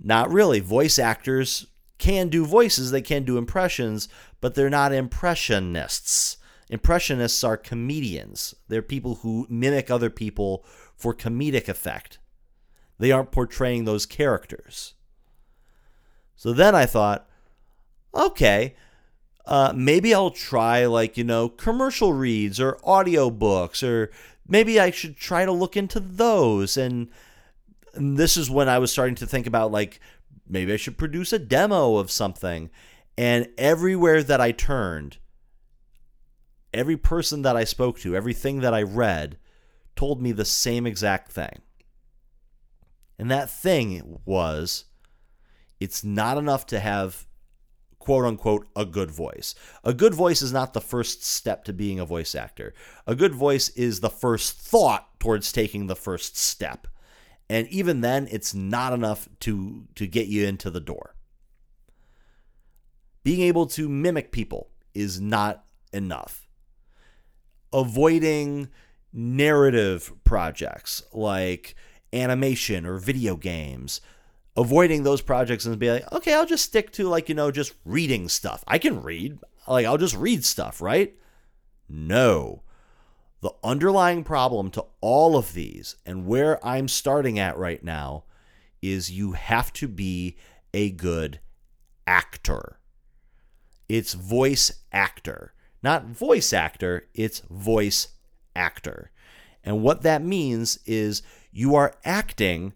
Not 0.00 0.30
really. 0.32 0.60
Voice 0.60 1.00
actors 1.00 1.66
can 1.98 2.28
do 2.28 2.46
voices, 2.46 2.92
they 2.92 3.02
can 3.02 3.24
do 3.24 3.38
impressions, 3.38 4.08
but 4.40 4.54
they're 4.54 4.70
not 4.70 4.92
impressionists. 4.92 6.36
Impressionists 6.70 7.44
are 7.44 7.56
comedians. 7.56 8.54
They're 8.68 8.82
people 8.82 9.16
who 9.16 9.46
mimic 9.50 9.90
other 9.90 10.10
people 10.10 10.64
for 10.96 11.14
comedic 11.14 11.68
effect. 11.68 12.18
They 12.98 13.12
aren't 13.12 13.32
portraying 13.32 13.84
those 13.84 14.06
characters. 14.06 14.94
So 16.36 16.52
then 16.52 16.74
I 16.74 16.86
thought, 16.86 17.28
okay, 18.14 18.74
uh, 19.46 19.72
maybe 19.74 20.14
I'll 20.14 20.30
try 20.30 20.86
like, 20.86 21.16
you 21.16 21.24
know, 21.24 21.48
commercial 21.48 22.12
reads 22.12 22.58
or 22.60 22.78
audiobooks, 22.84 23.86
or 23.86 24.10
maybe 24.48 24.80
I 24.80 24.90
should 24.90 25.16
try 25.16 25.44
to 25.44 25.52
look 25.52 25.76
into 25.76 26.00
those. 26.00 26.76
And, 26.76 27.08
and 27.94 28.16
this 28.16 28.36
is 28.36 28.50
when 28.50 28.68
I 28.68 28.78
was 28.78 28.90
starting 28.90 29.16
to 29.16 29.26
think 29.26 29.46
about 29.46 29.70
like, 29.70 30.00
maybe 30.48 30.72
I 30.72 30.76
should 30.76 30.98
produce 30.98 31.32
a 31.32 31.38
demo 31.38 31.96
of 31.96 32.10
something. 32.10 32.70
And 33.16 33.48
everywhere 33.58 34.22
that 34.22 34.40
I 34.40 34.50
turned, 34.52 35.18
every 36.74 36.96
person 36.96 37.42
that 37.42 37.56
I 37.56 37.64
spoke 37.64 37.98
to, 38.00 38.16
everything 38.16 38.60
that 38.60 38.74
I 38.74 38.82
read, 38.82 39.38
told 39.96 40.20
me 40.20 40.32
the 40.32 40.44
same 40.44 40.86
exact 40.86 41.32
thing. 41.32 41.62
And 43.18 43.30
that 43.30 43.48
thing 43.48 44.20
was 44.24 44.86
it's 45.80 46.04
not 46.04 46.36
enough 46.36 46.66
to 46.66 46.80
have 46.80 47.26
quote 47.98 48.24
unquote 48.24 48.68
a 48.76 48.84
good 48.84 49.10
voice. 49.10 49.54
A 49.82 49.94
good 49.94 50.14
voice 50.14 50.42
is 50.42 50.52
not 50.52 50.74
the 50.74 50.80
first 50.80 51.24
step 51.24 51.64
to 51.64 51.72
being 51.72 51.98
a 51.98 52.04
voice 52.04 52.34
actor. 52.34 52.74
A 53.06 53.14
good 53.14 53.34
voice 53.34 53.70
is 53.70 54.00
the 54.00 54.10
first 54.10 54.58
thought 54.58 55.18
towards 55.20 55.52
taking 55.52 55.86
the 55.86 55.96
first 55.96 56.36
step. 56.36 56.86
And 57.48 57.68
even 57.68 58.00
then 58.00 58.28
it's 58.30 58.54
not 58.54 58.92
enough 58.92 59.28
to 59.40 59.86
to 59.94 60.06
get 60.06 60.26
you 60.26 60.46
into 60.46 60.70
the 60.70 60.80
door. 60.80 61.14
Being 63.22 63.40
able 63.40 63.66
to 63.68 63.88
mimic 63.88 64.32
people 64.32 64.70
is 64.92 65.20
not 65.20 65.64
enough. 65.92 66.43
Avoiding 67.74 68.68
narrative 69.12 70.12
projects 70.24 71.02
like 71.12 71.74
animation 72.12 72.86
or 72.86 72.96
video 72.98 73.36
games 73.36 74.00
avoiding 74.56 75.02
those 75.02 75.20
projects 75.20 75.66
and 75.66 75.78
be 75.78 75.90
like, 75.90 76.10
okay, 76.12 76.34
I'll 76.34 76.46
just 76.46 76.64
stick 76.64 76.92
to 76.92 77.08
like, 77.08 77.28
you 77.28 77.34
know, 77.34 77.50
just 77.50 77.74
reading 77.84 78.28
stuff. 78.28 78.64
I 78.66 78.78
can 78.78 79.02
read. 79.02 79.38
Like, 79.66 79.86
I'll 79.86 79.98
just 79.98 80.16
read 80.16 80.44
stuff, 80.44 80.80
right? 80.80 81.14
No. 81.88 82.62
The 83.40 83.52
underlying 83.62 84.24
problem 84.24 84.70
to 84.72 84.84
all 85.00 85.36
of 85.36 85.54
these 85.54 85.96
and 86.06 86.26
where 86.26 86.64
I'm 86.64 86.88
starting 86.88 87.38
at 87.38 87.58
right 87.58 87.82
now 87.82 88.24
is 88.80 89.10
you 89.10 89.32
have 89.32 89.72
to 89.74 89.88
be 89.88 90.36
a 90.72 90.90
good 90.90 91.40
actor. 92.06 92.78
It's 93.88 94.14
voice 94.14 94.72
actor. 94.92 95.54
Not 95.84 96.06
voice 96.06 96.52
actor, 96.52 97.06
it's 97.14 97.40
voice 97.50 98.08
actor. 98.56 99.10
And 99.62 99.82
what 99.82 100.02
that 100.02 100.22
means 100.22 100.78
is 100.86 101.22
you 101.52 101.74
are 101.76 101.94
acting 102.04 102.72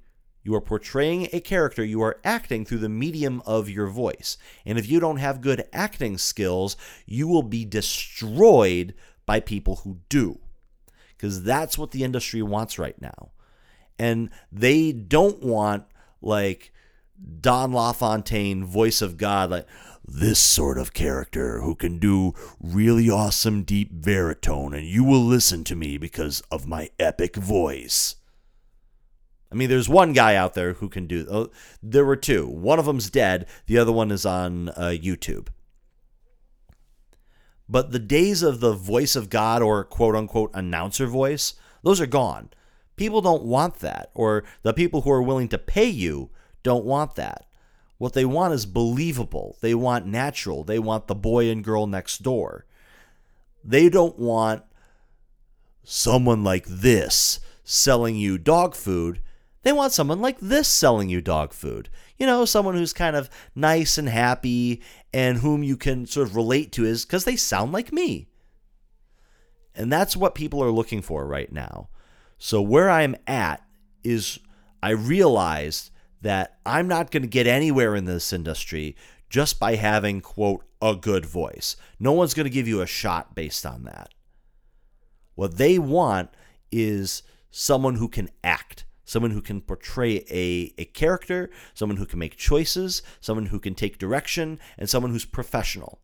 you 0.49 0.55
are 0.55 0.63
portraying 0.63 1.29
a 1.35 1.41
character, 1.41 1.85
you 1.85 2.01
are 2.01 2.21
acting 2.25 2.65
through 2.65 2.79
the 2.79 2.89
medium 2.89 3.43
of 3.45 3.69
your 3.69 3.89
voice. 3.89 4.39
And 4.65 4.79
if 4.79 4.89
you 4.89 4.99
don't 4.99 5.19
have 5.19 5.43
good 5.43 5.69
acting 5.75 6.17
skills, 6.17 6.75
you 7.05 7.29
will 7.29 7.43
be 7.43 7.67
destroyed 7.67 8.95
by 9.27 9.41
people 9.41 9.77
who 9.77 9.99
do. 10.09 10.39
Because 11.11 11.43
that's 11.43 11.77
what 11.77 11.91
the 11.91 12.03
industry 12.03 12.41
wants 12.41 12.79
right 12.79 12.99
now. 12.99 13.33
And 13.99 14.31
they 14.51 14.91
don't 14.91 15.43
want, 15.43 15.85
like, 16.23 16.73
Don 17.41 17.73
LaFontaine, 17.73 18.65
voice 18.65 19.03
of 19.03 19.17
God, 19.17 19.51
like, 19.51 19.67
this 20.05 20.39
sort 20.39 20.79
of 20.79 20.95
character 20.95 21.61
who 21.61 21.75
can 21.75 21.99
do 21.99 22.33
really 22.61 23.11
awesome 23.11 23.63
deep 23.63 23.91
baritone, 23.93 24.73
and 24.73 24.87
you 24.87 25.05
will 25.05 25.23
listen 25.23 25.65
to 25.65 25.77
me 25.77 25.99
because 25.99 26.41
of 26.51 26.67
my 26.67 26.91
epic 26.99 27.37
voice. 27.37 28.17
I 29.53 29.55
mean, 29.55 29.69
there's 29.69 29.89
one 29.89 30.13
guy 30.13 30.35
out 30.35 30.55
there 30.55 30.75
who 30.75 30.89
can 30.89 31.07
do. 31.07 31.27
Oh, 31.31 31.51
there 31.83 32.05
were 32.05 32.17
two. 32.17 32.47
One 32.47 32.79
of 32.79 32.87
them's 32.87 33.11
dead. 33.11 33.47
The 33.67 33.79
other 33.79 33.93
one 33.93 34.11
is 34.11 34.27
on 34.27 34.71
uh, 34.71 34.95
YouTube. 34.95 35.49
But 37.69 37.93
the 37.93 37.99
days 37.99 38.43
of 38.43 38.61
the 38.61 38.73
voice 38.73 39.15
of 39.15 39.31
God 39.31 39.63
or 39.63 39.85
quote 39.85 40.15
unquote 40.15 40.51
announcer 40.55 41.07
voice, 41.07 41.55
those 41.83 42.01
are 42.01 42.07
gone. 42.07 42.51
People 42.97 43.21
don't 43.21 43.45
want 43.45 43.79
that, 43.79 44.11
or 44.15 44.45
the 44.63 44.73
people 44.73 45.03
who 45.03 45.11
are 45.11 45.23
willing 45.23 45.49
to 45.49 45.59
pay 45.59 45.89
you 45.89 46.31
don't 46.63 46.85
want 46.85 47.17
that. 47.17 47.47
What 47.99 48.13
they 48.13 48.25
want 48.25 48.55
is 48.55 48.67
believable. 48.67 49.57
They 49.61 49.75
want 49.75 50.07
natural. 50.07 50.63
They 50.63 50.79
want 50.79 51.07
the 51.07 51.15
boy 51.15 51.51
and 51.51 51.65
girl 51.65 51.87
next 51.87 52.23
door. 52.23 52.65
They 53.65 53.89
don't 53.89 54.19
want 54.19 54.63
someone 55.83 56.45
like 56.45 56.67
this 56.67 57.41
selling 57.65 58.17
you 58.17 58.39
dog 58.39 58.75
food 58.75 59.21
they 59.63 59.73
want 59.73 59.93
someone 59.93 60.21
like 60.21 60.39
this 60.41 60.69
selling 60.69 61.09
you 61.09 61.21
dog 61.21 61.53
food. 61.53 61.89
You 62.17 62.27
know, 62.27 62.45
someone 62.45 62.75
who's 62.75 62.93
kind 62.93 63.17
of 63.17 63.29
nice 63.55 63.99
and 63.99 64.09
happy 64.09 64.83
and 65.13 65.39
whom 65.39 65.63
you 65.63 65.77
can 65.77 66.07
sort 66.07 66.29
of 66.29 66.37
relate 66.37 66.73
to 66.73 66.85
is 66.85 67.05
because 67.05 67.25
they 67.25 67.37
sound 67.37 67.73
like 67.73 67.93
me. 67.93 68.29
And 69.75 69.93
that's 69.93 70.17
what 70.17 70.35
people 70.35 70.63
are 70.63 70.71
looking 70.71 71.03
for 71.03 71.27
right 71.27 71.53
now. 71.53 71.89
So, 72.39 72.63
where 72.63 72.89
I'm 72.89 73.17
at 73.27 73.63
is 74.03 74.39
I 74.83 74.91
realized 74.91 75.91
that 76.21 76.59
I'm 76.67 76.89
not 76.89 77.11
going 77.11 77.23
to 77.23 77.29
get 77.29 77.47
anywhere 77.47 77.95
in 77.95 78.05
this 78.05 78.33
industry 78.33 78.97
just 79.29 79.61
by 79.61 79.77
having, 79.77 80.21
quote, 80.21 80.65
a 80.81 80.95
good 80.95 81.27
voice. 81.27 81.77
No 81.99 82.13
one's 82.13 82.35
going 82.35 82.45
to 82.45 82.51
give 82.51 82.69
you 82.69 82.81
a 82.81 82.87
shot 82.87 83.35
based 83.35 83.67
on 83.67 83.85
that. 83.85 84.15
What 85.35 85.57
they 85.57 85.79
want 85.79 86.31
is 86.73 87.23
someone 87.51 87.97
who 87.97 88.09
can 88.09 88.29
act, 88.43 88.85
someone 89.05 89.31
who 89.31 89.41
can 89.41 89.61
portray 89.61 90.25
a, 90.31 90.73
a 90.79 90.85
character, 90.87 91.51
someone 91.75 91.97
who 91.97 92.07
can 92.07 92.19
make 92.19 92.37
choices, 92.37 93.03
someone 93.21 93.47
who 93.47 93.61
can 93.61 93.75
take 93.75 93.99
direction, 93.99 94.59
and 94.77 94.89
someone 94.89 95.13
who's 95.13 95.25
professional. 95.25 96.01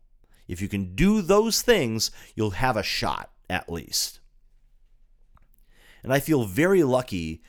If 0.47 0.61
you 0.61 0.67
can 0.67 0.95
do 0.95 1.21
those 1.21 1.61
things, 1.61 2.11
you'll 2.35 2.51
have 2.51 2.77
a 2.77 2.83
shot 2.83 3.31
at 3.49 3.71
least. 3.71 4.19
And 6.03 6.13
I 6.13 6.19
feel 6.19 6.45
very 6.45 6.83
lucky 6.83 7.41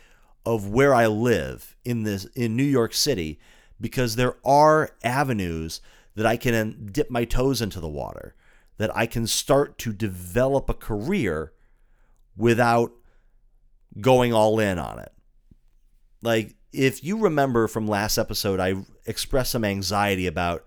of 0.46 0.68
where 0.68 0.94
I 0.94 1.08
live 1.08 1.76
in 1.84 2.04
this 2.04 2.24
in 2.36 2.56
New 2.56 2.62
York 2.62 2.94
City 2.94 3.38
because 3.80 4.14
there 4.14 4.36
are 4.44 4.92
avenues 5.02 5.80
that 6.14 6.24
I 6.24 6.36
can 6.36 6.88
dip 6.92 7.10
my 7.10 7.24
toes 7.24 7.60
into 7.60 7.80
the 7.80 7.88
water, 7.88 8.34
that 8.78 8.96
I 8.96 9.06
can 9.06 9.26
start 9.26 9.76
to 9.78 9.92
develop 9.92 10.70
a 10.70 10.74
career 10.74 11.52
without 12.36 12.92
going 14.00 14.32
all 14.32 14.60
in 14.60 14.78
on 14.78 15.00
it. 15.00 15.12
Like 16.22 16.54
if 16.72 17.02
you 17.02 17.18
remember 17.18 17.66
from 17.66 17.88
last 17.88 18.16
episode 18.16 18.60
I 18.60 18.84
expressed 19.04 19.50
some 19.50 19.64
anxiety 19.64 20.26
about 20.26 20.64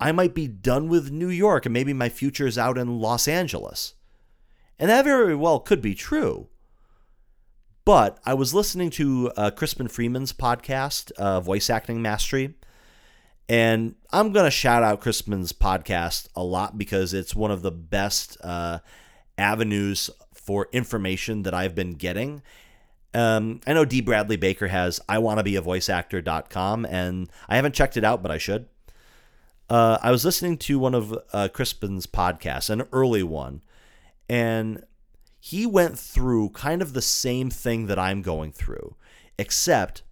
I 0.00 0.12
might 0.12 0.34
be 0.34 0.48
done 0.48 0.88
with 0.88 1.10
New 1.10 1.28
York 1.28 1.64
and 1.64 1.72
maybe 1.72 1.92
my 1.92 2.08
future 2.08 2.46
is 2.46 2.58
out 2.58 2.76
in 2.76 2.98
Los 2.98 3.28
Angeles. 3.28 3.94
And 4.78 4.90
that 4.90 5.04
very 5.04 5.36
well 5.36 5.60
could 5.60 5.80
be 5.80 5.94
true. 5.94 6.48
But 7.86 8.18
I 8.26 8.34
was 8.34 8.52
listening 8.52 8.90
to 8.90 9.30
uh, 9.36 9.50
Crispin 9.52 9.86
Freeman's 9.86 10.32
podcast, 10.32 11.12
uh, 11.12 11.40
Voice 11.40 11.70
Acting 11.70 12.02
Mastery. 12.02 12.54
And 13.48 13.94
I'm 14.12 14.32
going 14.32 14.44
to 14.44 14.50
shout 14.50 14.82
out 14.82 15.00
Crispin's 15.00 15.52
podcast 15.52 16.26
a 16.34 16.42
lot 16.42 16.76
because 16.76 17.14
it's 17.14 17.32
one 17.32 17.52
of 17.52 17.62
the 17.62 17.70
best 17.70 18.38
uh, 18.42 18.80
avenues 19.38 20.10
for 20.34 20.68
information 20.72 21.44
that 21.44 21.54
I've 21.54 21.76
been 21.76 21.92
getting. 21.92 22.42
Um, 23.14 23.60
I 23.68 23.72
know 23.72 23.84
D. 23.84 24.00
Bradley 24.00 24.36
Baker 24.36 24.66
has 24.66 25.00
I 25.08 25.18
want 25.18 25.38
to 25.38 25.44
be 25.44 25.54
a 25.54 25.62
voice 25.62 25.88
actor.com, 25.88 26.86
and 26.86 27.30
I 27.48 27.54
haven't 27.54 27.76
checked 27.76 27.96
it 27.96 28.02
out, 28.02 28.20
but 28.20 28.32
I 28.32 28.38
should. 28.38 28.66
Uh, 29.70 29.98
I 30.02 30.10
was 30.10 30.24
listening 30.24 30.58
to 30.58 30.80
one 30.80 30.96
of 30.96 31.16
uh, 31.32 31.46
Crispin's 31.54 32.08
podcasts, 32.08 32.68
an 32.68 32.82
early 32.92 33.22
one, 33.22 33.62
and 34.28 34.82
he 35.46 35.64
went 35.64 35.96
through 35.96 36.48
kind 36.48 36.82
of 36.82 36.92
the 36.92 37.00
same 37.00 37.50
thing 37.50 37.86
that 37.86 38.00
I'm 38.00 38.20
going 38.20 38.50
through, 38.50 38.96
except 39.38 40.02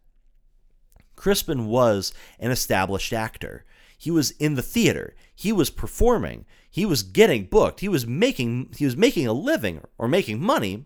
Crispin 1.17 1.67
was 1.67 2.15
an 2.39 2.53
established 2.53 3.13
actor. 3.13 3.65
He 3.99 4.13
was 4.13 4.31
in 4.33 4.55
the 4.55 4.63
theater. 4.63 5.17
He 5.35 5.53
was 5.53 5.71
performing. 5.71 6.45
He 6.71 6.87
was 6.87 7.03
getting 7.03 7.47
booked. 7.47 7.81
He 7.81 7.89
was 7.89 8.07
making 8.07 8.75
he 8.77 8.85
was 8.85 8.97
making 8.97 9.27
a 9.27 9.33
living 9.33 9.81
or 9.99 10.07
making 10.07 10.41
money 10.41 10.85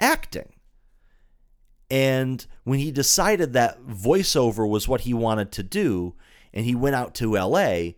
acting. 0.00 0.52
And 1.90 2.44
when 2.64 2.78
he 2.78 2.92
decided 2.92 3.54
that 3.54 3.86
voiceover 3.86 4.68
was 4.68 4.86
what 4.86 5.02
he 5.02 5.14
wanted 5.14 5.50
to 5.52 5.62
do, 5.62 6.14
and 6.52 6.66
he 6.66 6.74
went 6.74 6.96
out 6.96 7.14
to 7.14 7.38
LA, 7.38 7.92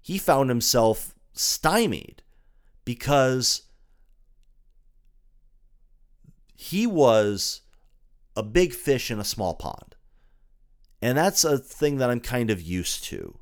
he 0.00 0.16
found 0.16 0.48
himself 0.48 1.16
stymied 1.32 2.22
because 2.84 3.62
he 6.62 6.86
was 6.86 7.62
a 8.36 8.42
big 8.42 8.72
fish 8.72 9.10
in 9.10 9.18
a 9.18 9.24
small 9.24 9.54
pond. 9.54 9.96
And 11.02 11.18
that's 11.18 11.42
a 11.42 11.58
thing 11.58 11.98
that 11.98 12.08
I'm 12.08 12.20
kind 12.20 12.50
of 12.50 12.62
used 12.62 13.02
to. 13.04 13.38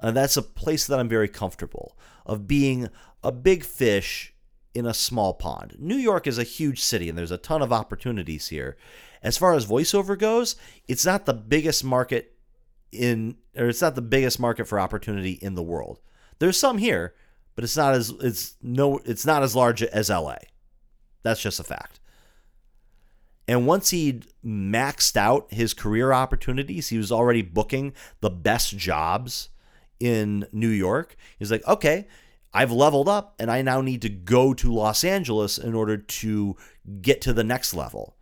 And 0.00 0.16
that's 0.16 0.36
a 0.36 0.42
place 0.42 0.86
that 0.88 0.98
I'm 0.98 1.08
very 1.08 1.28
comfortable 1.28 1.96
of 2.26 2.48
being 2.48 2.88
a 3.22 3.30
big 3.30 3.64
fish 3.64 4.34
in 4.74 4.86
a 4.86 4.94
small 4.94 5.34
pond. 5.34 5.76
New 5.78 5.96
York 5.96 6.26
is 6.26 6.36
a 6.36 6.42
huge 6.42 6.80
city 6.80 7.08
and 7.08 7.16
there's 7.16 7.30
a 7.30 7.38
ton 7.38 7.62
of 7.62 7.72
opportunities 7.72 8.48
here. 8.48 8.76
As 9.22 9.38
far 9.38 9.54
as 9.54 9.64
voiceover 9.64 10.18
goes, 10.18 10.56
it's 10.88 11.06
not 11.06 11.26
the 11.26 11.34
biggest 11.34 11.84
market 11.84 12.34
in 12.90 13.36
or 13.56 13.68
it's 13.68 13.82
not 13.82 13.94
the 13.94 14.02
biggest 14.02 14.40
market 14.40 14.66
for 14.66 14.80
opportunity 14.80 15.32
in 15.32 15.54
the 15.54 15.62
world. 15.62 16.00
There's 16.40 16.56
some 16.56 16.78
here, 16.78 17.14
but 17.54 17.62
it's 17.62 17.76
not 17.76 17.94
as 17.94 18.10
it's 18.20 18.56
no 18.62 18.98
it's 19.04 19.26
not 19.26 19.42
as 19.44 19.54
large 19.54 19.82
as 19.82 20.10
LA. 20.10 20.38
That's 21.22 21.40
just 21.40 21.60
a 21.60 21.64
fact. 21.64 22.00
And 23.48 23.66
once 23.66 23.90
he'd 23.90 24.26
maxed 24.44 25.16
out 25.16 25.50
his 25.50 25.72
career 25.72 26.12
opportunities, 26.12 26.88
he 26.88 26.98
was 26.98 27.10
already 27.10 27.40
booking 27.40 27.94
the 28.20 28.28
best 28.28 28.76
jobs 28.76 29.48
in 29.98 30.46
New 30.52 30.68
York. 30.68 31.16
He's 31.38 31.50
like, 31.50 31.66
okay, 31.66 32.06
I've 32.52 32.70
leveled 32.70 33.08
up 33.08 33.34
and 33.38 33.50
I 33.50 33.62
now 33.62 33.80
need 33.80 34.02
to 34.02 34.10
go 34.10 34.52
to 34.52 34.72
Los 34.72 35.02
Angeles 35.02 35.56
in 35.56 35.74
order 35.74 35.96
to 35.96 36.56
get 37.00 37.22
to 37.22 37.32
the 37.32 37.42
next 37.42 37.72
level. 37.72 38.16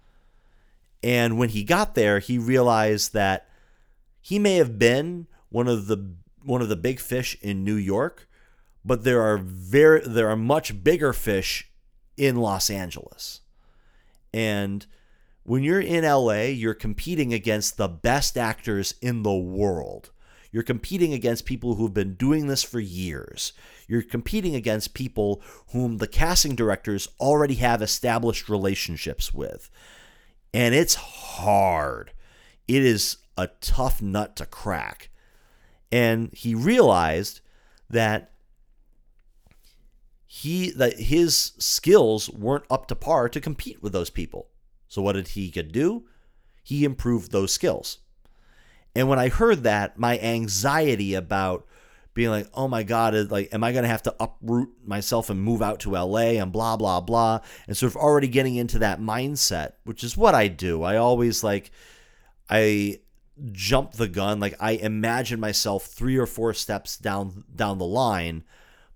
And 1.02 1.38
when 1.38 1.48
he 1.48 1.64
got 1.64 1.96
there, 1.96 2.20
he 2.20 2.38
realized 2.38 3.12
that 3.12 3.48
he 4.20 4.38
may 4.38 4.56
have 4.56 4.78
been 4.78 5.26
one 5.48 5.68
of 5.68 5.88
the 5.88 6.14
one 6.44 6.62
of 6.62 6.68
the 6.68 6.76
big 6.76 7.00
fish 7.00 7.36
in 7.42 7.64
New 7.64 7.74
York, 7.74 8.28
but 8.84 9.02
there 9.02 9.22
are 9.22 9.38
very 9.38 10.00
there 10.00 10.28
are 10.28 10.36
much 10.36 10.82
bigger 10.84 11.12
fish 11.12 11.70
in 12.16 12.36
Los 12.36 12.70
Angeles. 12.70 13.40
And 14.32 14.86
when 15.46 15.62
you're 15.62 15.80
in 15.80 16.04
LA, 16.04 16.42
you're 16.46 16.74
competing 16.74 17.32
against 17.32 17.76
the 17.76 17.86
best 17.86 18.36
actors 18.36 18.96
in 19.00 19.22
the 19.22 19.34
world. 19.34 20.10
You're 20.50 20.64
competing 20.64 21.12
against 21.12 21.46
people 21.46 21.76
who've 21.76 21.94
been 21.94 22.14
doing 22.14 22.48
this 22.48 22.64
for 22.64 22.80
years. 22.80 23.52
You're 23.86 24.02
competing 24.02 24.56
against 24.56 24.92
people 24.92 25.40
whom 25.68 25.98
the 25.98 26.08
casting 26.08 26.56
directors 26.56 27.08
already 27.20 27.54
have 27.56 27.80
established 27.80 28.48
relationships 28.48 29.32
with. 29.32 29.70
And 30.52 30.74
it's 30.74 30.94
hard. 30.94 32.12
It 32.66 32.82
is 32.82 33.18
a 33.38 33.48
tough 33.60 34.02
nut 34.02 34.34
to 34.36 34.46
crack. 34.46 35.10
And 35.92 36.32
he 36.32 36.56
realized 36.56 37.40
that 37.88 38.32
he 40.26 40.70
that 40.72 40.98
his 40.98 41.52
skills 41.58 42.28
weren't 42.30 42.64
up 42.68 42.88
to 42.88 42.96
par 42.96 43.28
to 43.28 43.40
compete 43.40 43.80
with 43.80 43.92
those 43.92 44.10
people. 44.10 44.48
So 44.88 45.02
what 45.02 45.12
did 45.12 45.28
he 45.28 45.50
could 45.50 45.72
do? 45.72 46.04
He 46.62 46.84
improved 46.84 47.32
those 47.32 47.52
skills. 47.52 47.98
And 48.94 49.08
when 49.08 49.18
I 49.18 49.28
heard 49.28 49.62
that, 49.64 49.98
my 49.98 50.18
anxiety 50.18 51.14
about 51.14 51.66
being 52.14 52.30
like, 52.30 52.48
oh 52.54 52.66
my 52.66 52.82
God, 52.82 53.30
like, 53.30 53.52
am 53.52 53.62
I 53.62 53.72
going 53.72 53.82
to 53.82 53.90
have 53.90 54.02
to 54.04 54.16
uproot 54.18 54.70
myself 54.84 55.28
and 55.28 55.38
move 55.38 55.60
out 55.60 55.80
to 55.80 55.92
LA 55.92 56.40
and 56.40 56.50
blah, 56.50 56.76
blah, 56.78 57.02
blah. 57.02 57.40
And 57.66 57.76
sort 57.76 57.92
of 57.92 57.96
already 57.96 58.26
getting 58.26 58.56
into 58.56 58.78
that 58.78 59.00
mindset, 59.00 59.72
which 59.84 60.02
is 60.02 60.16
what 60.16 60.34
I 60.34 60.48
do. 60.48 60.82
I 60.82 60.96
always 60.96 61.44
like, 61.44 61.70
I 62.48 63.00
jump 63.52 63.92
the 63.92 64.08
gun. 64.08 64.40
Like 64.40 64.54
I 64.58 64.72
imagine 64.72 65.40
myself 65.40 65.84
three 65.84 66.16
or 66.16 66.26
four 66.26 66.54
steps 66.54 66.96
down, 66.96 67.44
down 67.54 67.76
the 67.76 67.84
line, 67.84 68.44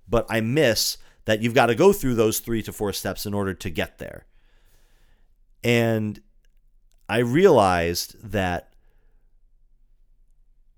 but 0.09 0.26
I 0.31 0.40
miss 0.40 0.96
that 1.26 1.42
you've 1.42 1.55
got 1.55 1.66
to 1.66 1.74
go 1.74 1.92
through 1.92 2.14
those 2.14 2.40
three 2.40 2.62
to 2.62 2.72
four 2.72 2.94
steps 2.94 3.26
in 3.26 3.35
order 3.35 3.53
to 3.53 3.68
get 3.70 3.98
there. 3.98 4.24
And 5.62 6.20
I 7.09 7.18
realized 7.18 8.16
that 8.31 8.73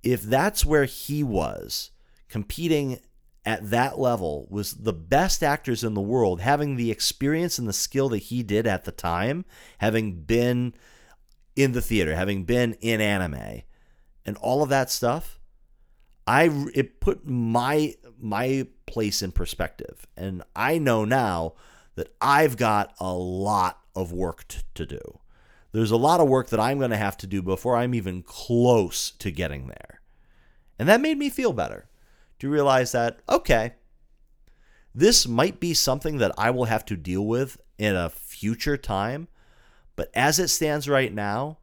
if 0.02 0.22
that's 0.22 0.64
where 0.64 0.84
he 0.84 1.22
was 1.22 1.90
competing 2.28 2.98
at 3.44 3.70
that 3.70 3.98
level 3.98 4.46
was 4.50 4.72
the 4.74 4.92
best 4.92 5.42
actors 5.42 5.82
in 5.82 5.94
the 5.94 6.00
world 6.00 6.40
having 6.40 6.76
the 6.76 6.90
experience 6.90 7.58
and 7.58 7.68
the 7.68 7.72
skill 7.72 8.08
that 8.08 8.18
he 8.18 8.42
did 8.42 8.66
at 8.66 8.84
the 8.84 8.92
time 8.92 9.44
having 9.78 10.22
been 10.22 10.72
in 11.56 11.72
the 11.72 11.82
theater 11.82 12.14
having 12.14 12.44
been 12.44 12.72
in 12.74 13.00
anime 13.00 13.62
and 14.24 14.36
all 14.38 14.62
of 14.62 14.68
that 14.68 14.90
stuff 14.90 15.40
i 16.26 16.44
it 16.72 17.00
put 17.00 17.26
my 17.26 17.94
my 18.20 18.66
place 18.86 19.22
in 19.22 19.32
perspective. 19.32 20.06
And 20.16 20.42
i 20.54 20.78
know 20.78 21.04
now 21.04 21.54
that 21.96 22.14
i've 22.20 22.56
got 22.56 22.94
a 23.00 23.12
lot 23.12 23.81
of 23.94 24.12
work 24.12 24.46
t- 24.48 24.60
to 24.74 24.86
do. 24.86 25.20
There's 25.72 25.90
a 25.90 25.96
lot 25.96 26.20
of 26.20 26.28
work 26.28 26.48
that 26.50 26.60
I'm 26.60 26.78
going 26.78 26.90
to 26.90 26.96
have 26.96 27.16
to 27.18 27.26
do 27.26 27.42
before 27.42 27.76
I'm 27.76 27.94
even 27.94 28.22
close 28.22 29.10
to 29.12 29.30
getting 29.30 29.68
there. 29.68 30.00
And 30.78 30.88
that 30.88 31.00
made 31.00 31.18
me 31.18 31.30
feel 31.30 31.52
better 31.52 31.88
to 32.38 32.50
realize 32.50 32.92
that, 32.92 33.20
okay, 33.28 33.74
this 34.94 35.26
might 35.26 35.60
be 35.60 35.72
something 35.72 36.18
that 36.18 36.32
I 36.36 36.50
will 36.50 36.66
have 36.66 36.84
to 36.86 36.96
deal 36.96 37.26
with 37.26 37.58
in 37.78 37.96
a 37.96 38.10
future 38.10 38.76
time. 38.76 39.28
But 39.96 40.10
as 40.14 40.38
it 40.38 40.48
stands 40.48 40.88
right 40.88 41.12
now, 41.12 41.58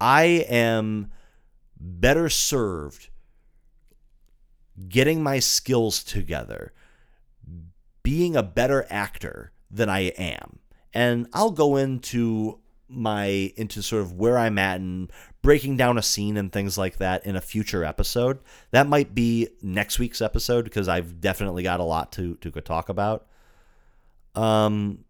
I 0.00 0.44
am 0.48 1.10
better 1.80 2.28
served 2.28 3.08
getting 4.88 5.22
my 5.22 5.38
skills 5.38 6.04
together, 6.04 6.72
being 8.02 8.36
a 8.36 8.42
better 8.42 8.86
actor 8.90 9.52
than 9.70 9.88
I 9.88 10.00
am 10.18 10.58
and 10.94 11.28
I'll 11.32 11.50
go 11.50 11.76
into 11.76 12.60
my 12.88 13.52
into 13.56 13.82
sort 13.82 14.02
of 14.02 14.12
where 14.14 14.38
I'm 14.38 14.58
at 14.58 14.80
and 14.80 15.12
breaking 15.42 15.76
down 15.76 15.98
a 15.98 16.02
scene 16.02 16.36
and 16.36 16.50
things 16.50 16.78
like 16.78 16.96
that 16.96 17.26
in 17.26 17.36
a 17.36 17.40
future 17.40 17.84
episode. 17.84 18.38
That 18.70 18.86
might 18.86 19.14
be 19.14 19.48
next 19.62 19.98
week's 19.98 20.22
episode 20.22 20.64
because 20.64 20.88
I've 20.88 21.20
definitely 21.20 21.62
got 21.62 21.80
a 21.80 21.84
lot 21.84 22.12
to 22.12 22.36
to 22.36 22.50
talk 22.50 22.88
about. 22.88 23.26
Um 24.34 25.04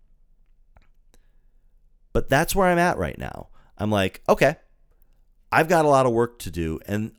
but 2.12 2.29
that's 2.29 2.55
where 2.55 2.67
I'm 2.67 2.79
at 2.79 2.99
right 2.99 3.19
now. 3.19 3.49
I'm 3.77 3.91
like, 3.91 4.23
okay, 4.29 4.57
I've 5.53 5.69
got 5.69 5.85
a 5.85 5.88
lot 5.88 6.07
of 6.07 6.12
work 6.12 6.41
to 6.41 6.51
do 6.51 6.81
and 6.87 7.12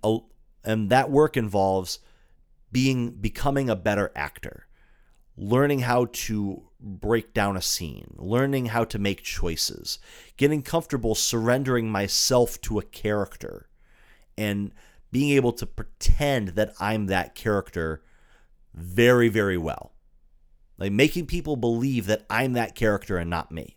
and 0.64 0.90
that 0.90 1.10
work 1.10 1.38
involves 1.38 2.00
being 2.72 3.12
becoming 3.12 3.70
a 3.70 3.76
better 3.76 4.12
actor 4.16 4.68
learning 5.38 5.80
how 5.80 6.06
to 6.12 6.69
break 6.80 7.34
down 7.34 7.58
a 7.58 7.62
scene, 7.62 8.16
learning 8.18 8.68
how 8.68 8.84
to 8.86 9.00
make 9.00 9.22
choices, 9.22 10.00
getting 10.38 10.62
comfortable 10.62 11.16
surrendering 11.16 11.92
myself 11.92 12.60
to 12.62 12.80
a 12.80 12.84
character, 12.84 13.68
and 14.38 14.72
being 15.12 15.32
able 15.32 15.52
to 15.54 15.66
pretend 15.66 16.50
that 16.50 16.74
I'm 16.80 17.08
that 17.08 17.36
character 17.36 18.04
very, 18.74 19.28
very 19.28 19.58
well. 19.58 19.94
Like 20.78 20.92
making 20.92 21.26
people 21.26 21.58
believe 21.58 22.06
that 22.06 22.26
I'm 22.30 22.54
that 22.54 22.76
character 22.76 23.18
and 23.18 23.30
not 23.30 23.52
me. 23.52 23.76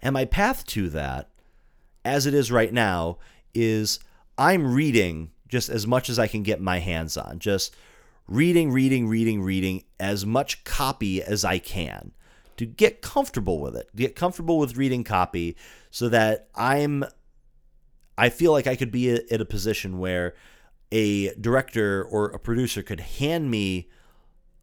And 0.00 0.12
my 0.12 0.24
path 0.24 0.66
to 0.66 0.88
that, 0.90 1.30
as 2.04 2.26
it 2.26 2.34
is 2.34 2.50
right 2.50 2.72
now, 2.72 3.18
is 3.54 4.00
I'm 4.36 4.74
reading 4.74 5.30
just 5.48 5.68
as 5.68 5.86
much 5.86 6.10
as 6.10 6.18
I 6.18 6.26
can 6.26 6.42
get 6.42 6.60
my 6.60 6.80
hands 6.80 7.16
on. 7.16 7.38
Just 7.38 7.74
reading, 8.26 8.70
reading, 8.72 9.08
reading, 9.08 9.42
reading 9.42 9.84
as 10.00 10.24
much 10.24 10.64
copy 10.64 11.22
as 11.22 11.44
I 11.44 11.58
can 11.58 12.12
to 12.56 12.66
get 12.66 13.02
comfortable 13.02 13.60
with 13.60 13.76
it, 13.76 13.88
get 13.94 14.16
comfortable 14.16 14.58
with 14.58 14.76
reading 14.76 15.04
copy 15.04 15.56
so 15.90 16.08
that 16.08 16.48
I'm 16.54 17.04
I 18.16 18.28
feel 18.28 18.52
like 18.52 18.66
I 18.66 18.76
could 18.76 18.92
be 18.92 19.10
at 19.10 19.40
a 19.40 19.44
position 19.44 19.98
where 19.98 20.34
a 20.92 21.34
director 21.34 22.04
or 22.04 22.26
a 22.26 22.38
producer 22.38 22.82
could 22.82 23.00
hand 23.00 23.50
me 23.50 23.88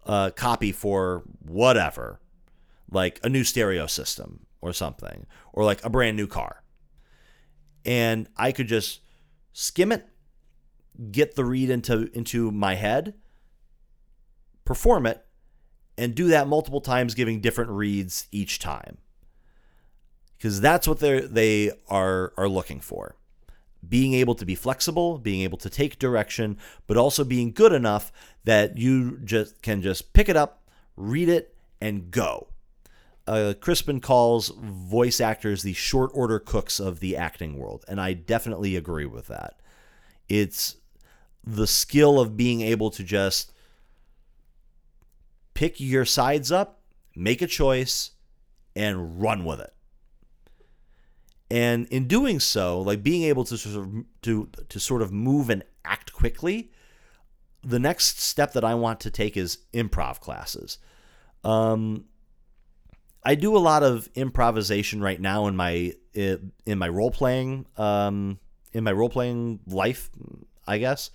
a 0.05 0.31
copy 0.33 0.71
for 0.71 1.23
whatever, 1.45 2.21
like 2.89 3.19
a 3.23 3.29
new 3.29 3.43
stereo 3.43 3.87
system 3.87 4.45
or 4.61 4.71
something, 4.71 5.25
or 5.51 5.65
like 5.65 5.83
a 5.83 5.89
brand 5.89 6.15
new 6.15 6.27
car. 6.27 6.63
And 7.83 8.29
I 8.37 8.53
could 8.53 8.67
just 8.67 9.01
skim 9.51 9.91
it, 9.91 10.07
get 11.11 11.35
the 11.35 11.43
read 11.43 11.69
into 11.69 12.09
into 12.13 12.51
my 12.51 12.75
head, 12.75 13.15
perform 14.65 15.05
it, 15.05 15.25
and 15.97 16.15
do 16.15 16.27
that 16.27 16.47
multiple 16.47 16.81
times, 16.81 17.13
giving 17.13 17.41
different 17.41 17.71
reads 17.71 18.27
each 18.31 18.59
time. 18.59 18.97
Because 20.37 20.59
that's 20.61 20.87
what 20.87 20.99
they 20.99 21.21
they 21.21 21.71
are 21.87 22.33
are 22.37 22.49
looking 22.49 22.79
for. 22.79 23.15
Being 23.87 24.13
able 24.13 24.35
to 24.35 24.45
be 24.45 24.55
flexible, 24.55 25.17
being 25.17 25.41
able 25.41 25.57
to 25.59 25.69
take 25.69 25.99
direction, 25.99 26.57
but 26.87 26.97
also 26.97 27.23
being 27.23 27.51
good 27.51 27.73
enough 27.73 28.11
that 28.43 28.77
you 28.77 29.17
just 29.23 29.61
can 29.61 29.81
just 29.81 30.13
pick 30.13 30.29
it 30.29 30.35
up, 30.35 30.63
read 30.95 31.29
it, 31.29 31.55
and 31.79 32.11
go. 32.11 32.47
Uh, 33.27 33.53
Crispin 33.59 34.01
calls 34.01 34.49
voice 34.49 35.21
actors 35.21 35.61
the 35.61 35.73
short 35.73 36.09
order 36.13 36.39
cooks 36.39 36.79
of 36.79 36.99
the 36.99 37.15
acting 37.15 37.57
world, 37.57 37.85
and 37.87 38.01
I 38.01 38.13
definitely 38.13 38.75
agree 38.75 39.05
with 39.05 39.27
that. 39.27 39.59
It's 40.27 40.77
the 41.43 41.67
skill 41.67 42.19
of 42.19 42.37
being 42.37 42.61
able 42.61 42.89
to 42.91 43.03
just 43.03 43.51
pick 45.53 45.79
your 45.79 46.05
sides 46.05 46.51
up, 46.51 46.81
make 47.15 47.41
a 47.41 47.47
choice, 47.47 48.11
and 48.75 49.21
run 49.21 49.43
with 49.43 49.59
it. 49.59 49.73
And 51.49 51.87
in 51.87 52.07
doing 52.07 52.39
so, 52.39 52.79
like 52.79 53.03
being 53.03 53.23
able 53.23 53.43
to 53.45 53.57
sort 53.57 53.85
of 53.85 54.05
to 54.21 54.49
to 54.69 54.79
sort 54.79 55.01
of 55.01 55.11
move 55.11 55.49
and 55.49 55.63
act 55.83 56.13
quickly, 56.13 56.71
the 57.61 57.79
next 57.79 58.21
step 58.21 58.53
that 58.53 58.63
I 58.63 58.75
want 58.75 59.01
to 59.01 59.11
take 59.11 59.35
is 59.35 59.57
improv 59.73 60.21
classes. 60.21 60.77
Um, 61.43 62.05
I 63.23 63.35
do 63.35 63.55
a 63.55 63.59
lot 63.59 63.83
of 63.83 64.09
improvisation 64.15 65.01
right 65.01 65.19
now 65.19 65.47
in 65.47 65.55
my 65.55 65.93
in 66.13 66.77
my 66.77 66.87
role 66.87 67.11
playing 67.11 67.65
um, 67.77 68.39
in 68.73 68.83
my 68.83 68.91
role 68.91 69.09
playing 69.09 69.59
life, 69.67 70.09
I 70.65 70.77
guess. 70.77 71.11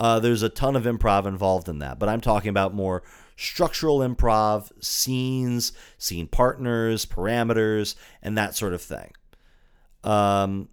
Uh, 0.00 0.20
there's 0.20 0.42
a 0.42 0.48
ton 0.48 0.76
of 0.76 0.84
improv 0.84 1.26
involved 1.26 1.68
in 1.68 1.80
that, 1.80 1.98
but 1.98 2.08
I'm 2.08 2.20
talking 2.20 2.50
about 2.50 2.72
more 2.72 3.02
structural 3.38 4.00
improv, 4.00 4.70
scenes, 4.82 5.72
scene 5.96 6.26
partners, 6.26 7.06
parameters, 7.06 7.94
and 8.20 8.36
that 8.36 8.56
sort 8.56 8.74
of 8.74 8.82
thing. 8.82 9.12
Um, 10.02 10.68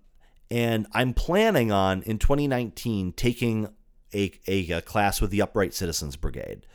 and 0.49 0.87
I'm 0.91 1.13
planning 1.13 1.71
on 1.71 2.01
in 2.03 2.17
2019 2.17 3.13
taking 3.13 3.69
a, 4.13 4.31
a, 4.47 4.71
a 4.71 4.81
class 4.81 5.21
with 5.21 5.29
the 5.29 5.41
Upright 5.41 5.73
Citizens 5.73 6.15
Brigade. 6.15 6.65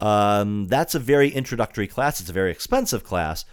Um, 0.00 0.68
that's 0.68 0.94
a 0.94 1.00
very 1.00 1.30
introductory 1.30 1.88
class. 1.88 2.20
It's 2.20 2.30
a 2.30 2.34
very 2.34 2.50
expensive 2.50 3.02
class, 3.02 3.44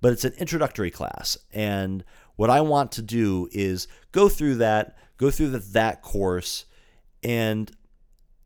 but 0.00 0.12
it's 0.12 0.24
an 0.24 0.34
introductory 0.38 0.90
class. 0.90 1.38
And 1.52 2.04
what 2.34 2.50
I 2.50 2.60
want 2.60 2.90
to 2.92 3.02
do 3.02 3.48
is 3.52 3.86
go 4.10 4.28
through 4.28 4.56
that, 4.56 4.96
go 5.16 5.30
through 5.30 5.50
the, 5.50 5.58
that 5.58 6.02
course, 6.02 6.64
and 7.22 7.70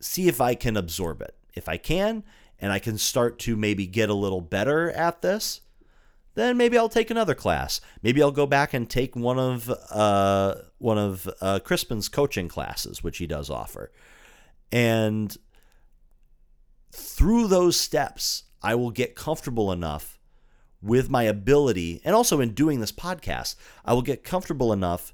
see 0.00 0.28
if 0.28 0.40
I 0.40 0.54
can 0.54 0.76
absorb 0.76 1.22
it. 1.22 1.34
If 1.54 1.68
I 1.68 1.76
can, 1.76 2.24
and 2.60 2.72
I 2.72 2.78
can 2.78 2.98
start 2.98 3.38
to 3.40 3.56
maybe 3.56 3.86
get 3.86 4.10
a 4.10 4.14
little 4.14 4.40
better 4.40 4.90
at 4.90 5.22
this, 5.22 5.62
then 6.34 6.56
maybe 6.56 6.78
I'll 6.78 6.88
take 6.88 7.10
another 7.10 7.34
class. 7.34 7.80
Maybe 8.02 8.22
I'll 8.22 8.30
go 8.30 8.46
back 8.46 8.72
and 8.72 8.88
take 8.88 9.16
one 9.16 9.38
of 9.38 9.70
uh, 9.90 10.54
one 10.78 10.98
of 10.98 11.28
uh, 11.40 11.58
Crispin's 11.60 12.08
coaching 12.08 12.48
classes, 12.48 13.02
which 13.02 13.18
he 13.18 13.26
does 13.26 13.50
offer. 13.50 13.90
And 14.70 15.36
through 16.92 17.48
those 17.48 17.76
steps, 17.76 18.44
I 18.62 18.74
will 18.74 18.90
get 18.90 19.14
comfortable 19.14 19.72
enough 19.72 20.18
with 20.82 21.10
my 21.10 21.24
ability, 21.24 22.00
and 22.04 22.14
also 22.14 22.40
in 22.40 22.54
doing 22.54 22.80
this 22.80 22.92
podcast, 22.92 23.54
I 23.84 23.92
will 23.92 24.02
get 24.02 24.24
comfortable 24.24 24.72
enough 24.72 25.12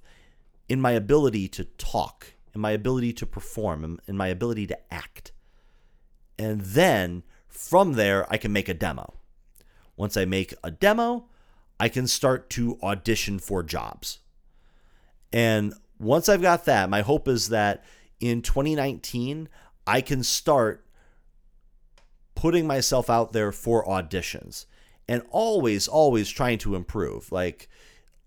in 0.69 0.81
my 0.81 0.93
ability 0.93 1.49
to 1.49 1.65
talk, 1.65 2.35
in 2.55 2.61
my 2.61 2.71
ability 2.71 3.13
to 3.15 3.27
perform, 3.27 4.01
in 4.07 4.17
my 4.17 4.29
ability 4.29 4.67
to 4.69 4.95
act. 4.95 5.33
And 6.39 6.61
then 6.61 7.25
from 7.57 7.95
there, 7.95 8.31
I 8.33 8.37
can 8.37 8.53
make 8.53 8.69
a 8.69 8.75
demo. 8.75 9.15
Once 9.97 10.17
I 10.17 10.25
make 10.25 10.55
a 10.63 10.71
demo, 10.71 11.29
I 11.81 11.89
can 11.89 12.07
start 12.07 12.51
to 12.51 12.79
audition 12.83 13.39
for 13.39 13.63
jobs. 13.63 14.19
And 15.33 15.75
once 15.99 16.29
I've 16.29 16.43
got 16.43 16.65
that, 16.67 16.91
my 16.91 17.03
hope 17.03 17.29
is 17.29 17.49
that 17.49 17.85
in 18.21 18.43
2019, 18.43 19.49
I 19.87 20.01
can 20.01 20.23
start 20.23 20.85
putting 22.35 22.67
myself 22.67 23.09
out 23.09 23.33
there 23.33 23.53
for 23.53 23.85
auditions 23.87 24.67
and 25.09 25.23
always 25.31 25.89
always 25.89 26.29
trying 26.29 26.59
to 26.59 26.75
improve 26.75 27.33
like 27.33 27.69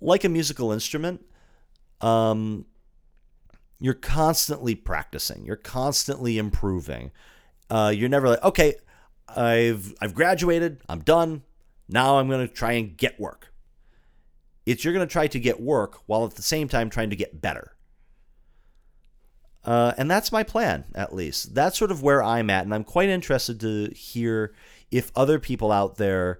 like 0.01 0.23
a 0.23 0.29
musical 0.29 0.71
instrument 0.71 1.23
um 2.01 2.65
you're 3.79 3.93
constantly 3.93 4.73
practicing 4.73 5.45
you're 5.45 5.55
constantly 5.55 6.37
improving 6.37 7.11
uh 7.69 7.93
you're 7.95 8.09
never 8.09 8.29
like 8.29 8.43
okay 8.43 8.75
I've 9.35 9.93
I've 10.01 10.13
graduated. 10.13 10.81
I'm 10.87 10.99
done. 10.99 11.43
Now 11.87 12.19
I'm 12.19 12.27
going 12.27 12.47
to 12.47 12.53
try 12.53 12.73
and 12.73 12.95
get 12.95 13.19
work. 13.19 13.51
It's 14.65 14.83
you're 14.83 14.93
going 14.93 15.07
to 15.07 15.11
try 15.11 15.27
to 15.27 15.39
get 15.39 15.59
work 15.59 15.99
while 16.05 16.25
at 16.25 16.35
the 16.35 16.41
same 16.43 16.67
time 16.67 16.89
trying 16.89 17.09
to 17.09 17.15
get 17.15 17.41
better. 17.41 17.75
Uh, 19.65 19.93
and 19.97 20.09
that's 20.09 20.31
my 20.31 20.43
plan, 20.43 20.85
at 20.95 21.13
least. 21.13 21.53
That's 21.53 21.77
sort 21.77 21.91
of 21.91 22.01
where 22.01 22.23
I'm 22.23 22.49
at, 22.49 22.63
and 22.63 22.73
I'm 22.73 22.83
quite 22.83 23.09
interested 23.09 23.59
to 23.59 23.91
hear 23.93 24.53
if 24.89 25.11
other 25.15 25.37
people 25.37 25.71
out 25.71 25.97
there 25.97 26.39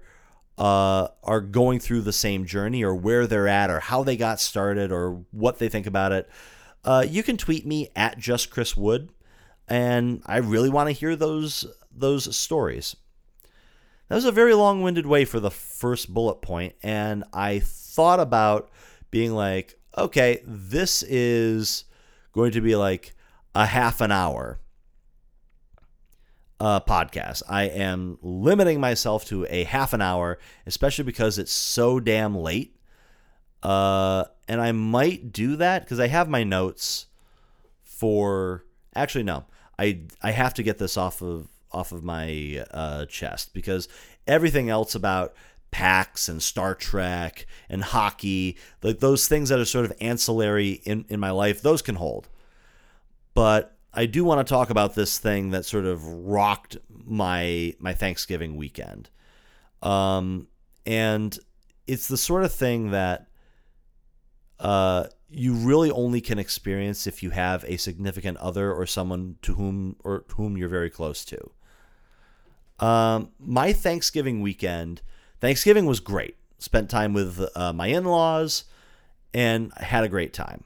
uh, 0.56 1.08
are 1.22 1.40
going 1.40 1.80
through 1.80 2.00
the 2.02 2.12
same 2.12 2.46
journey, 2.46 2.82
or 2.82 2.94
where 2.94 3.26
they're 3.26 3.48
at, 3.48 3.70
or 3.70 3.80
how 3.80 4.02
they 4.02 4.16
got 4.16 4.40
started, 4.40 4.90
or 4.90 5.24
what 5.32 5.58
they 5.58 5.68
think 5.68 5.86
about 5.86 6.12
it. 6.12 6.30
Uh, 6.84 7.04
you 7.06 7.22
can 7.22 7.36
tweet 7.36 7.66
me 7.66 7.90
at 7.94 8.18
just 8.18 8.50
Chris 8.50 8.76
Wood, 8.76 9.10
and 9.68 10.22
I 10.24 10.38
really 10.38 10.70
want 10.70 10.88
to 10.88 10.92
hear 10.92 11.14
those 11.14 11.66
those 11.90 12.34
stories. 12.36 12.96
That 14.08 14.16
was 14.16 14.24
a 14.24 14.32
very 14.32 14.54
long 14.54 14.82
winded 14.82 15.06
way 15.06 15.24
for 15.24 15.38
the 15.38 15.50
first 15.50 16.12
bullet 16.12 16.42
point, 16.42 16.74
and 16.82 17.24
I 17.32 17.60
thought 17.60 18.20
about 18.20 18.70
being 19.10 19.32
like, 19.32 19.78
okay, 19.96 20.42
this 20.44 21.02
is 21.02 21.84
going 22.32 22.52
to 22.52 22.60
be 22.60 22.76
like 22.76 23.14
a 23.54 23.66
half 23.66 24.00
an 24.00 24.12
hour 24.12 24.60
uh, 26.60 26.80
podcast. 26.80 27.42
I 27.48 27.64
am 27.64 28.18
limiting 28.22 28.80
myself 28.80 29.24
to 29.26 29.46
a 29.48 29.64
half 29.64 29.92
an 29.92 30.02
hour, 30.02 30.38
especially 30.66 31.04
because 31.04 31.38
it's 31.38 31.52
so 31.52 31.98
damn 31.98 32.36
late. 32.36 32.76
Uh, 33.62 34.24
and 34.48 34.60
I 34.60 34.72
might 34.72 35.32
do 35.32 35.56
that 35.56 35.82
because 35.84 36.00
I 36.00 36.08
have 36.08 36.28
my 36.28 36.44
notes 36.44 37.06
for. 37.82 38.64
Actually, 38.94 39.24
no. 39.24 39.44
I 39.78 40.02
I 40.22 40.32
have 40.32 40.54
to 40.54 40.62
get 40.62 40.78
this 40.78 40.96
off 40.96 41.22
of 41.22 41.48
off 41.72 41.92
of 41.92 42.02
my 42.02 42.64
uh, 42.70 43.06
chest 43.06 43.52
because 43.54 43.88
everything 44.26 44.68
else 44.70 44.94
about 44.94 45.34
PAX 45.70 46.28
and 46.28 46.42
Star 46.42 46.74
Trek 46.74 47.46
and 47.68 47.82
hockey, 47.82 48.56
like 48.82 49.00
those 49.00 49.28
things 49.28 49.48
that 49.48 49.58
are 49.58 49.64
sort 49.64 49.84
of 49.84 49.92
ancillary 50.00 50.80
in, 50.84 51.04
in 51.08 51.20
my 51.20 51.30
life, 51.30 51.62
those 51.62 51.82
can 51.82 51.96
hold. 51.96 52.28
But 53.34 53.76
I 53.92 54.06
do 54.06 54.24
want 54.24 54.46
to 54.46 54.50
talk 54.50 54.70
about 54.70 54.94
this 54.94 55.18
thing 55.18 55.50
that 55.50 55.64
sort 55.64 55.84
of 55.84 56.04
rocked 56.04 56.76
my 56.88 57.74
my 57.78 57.94
Thanksgiving 57.94 58.56
weekend. 58.56 59.10
Um, 59.82 60.48
and 60.86 61.36
it's 61.86 62.08
the 62.08 62.16
sort 62.16 62.44
of 62.44 62.52
thing 62.52 62.90
that 62.90 63.28
uh, 64.58 65.06
you 65.28 65.54
really 65.54 65.90
only 65.90 66.20
can 66.20 66.38
experience 66.38 67.06
if 67.06 67.22
you 67.22 67.30
have 67.30 67.64
a 67.66 67.76
significant 67.76 68.36
other 68.38 68.72
or 68.72 68.86
someone 68.86 69.36
to 69.42 69.54
whom 69.54 69.96
or 70.04 70.24
whom 70.36 70.56
you're 70.56 70.68
very 70.68 70.90
close 70.90 71.24
to. 71.24 71.50
Um, 72.80 73.28
my 73.38 73.72
Thanksgiving 73.72 74.40
weekend, 74.40 75.02
Thanksgiving 75.38 75.86
was 75.86 76.00
great. 76.00 76.36
Spent 76.58 76.90
time 76.90 77.12
with 77.12 77.46
uh, 77.54 77.72
my 77.72 77.86
in 77.86 78.04
laws 78.04 78.64
and 79.32 79.72
had 79.76 80.02
a 80.02 80.08
great 80.08 80.32
time. 80.32 80.64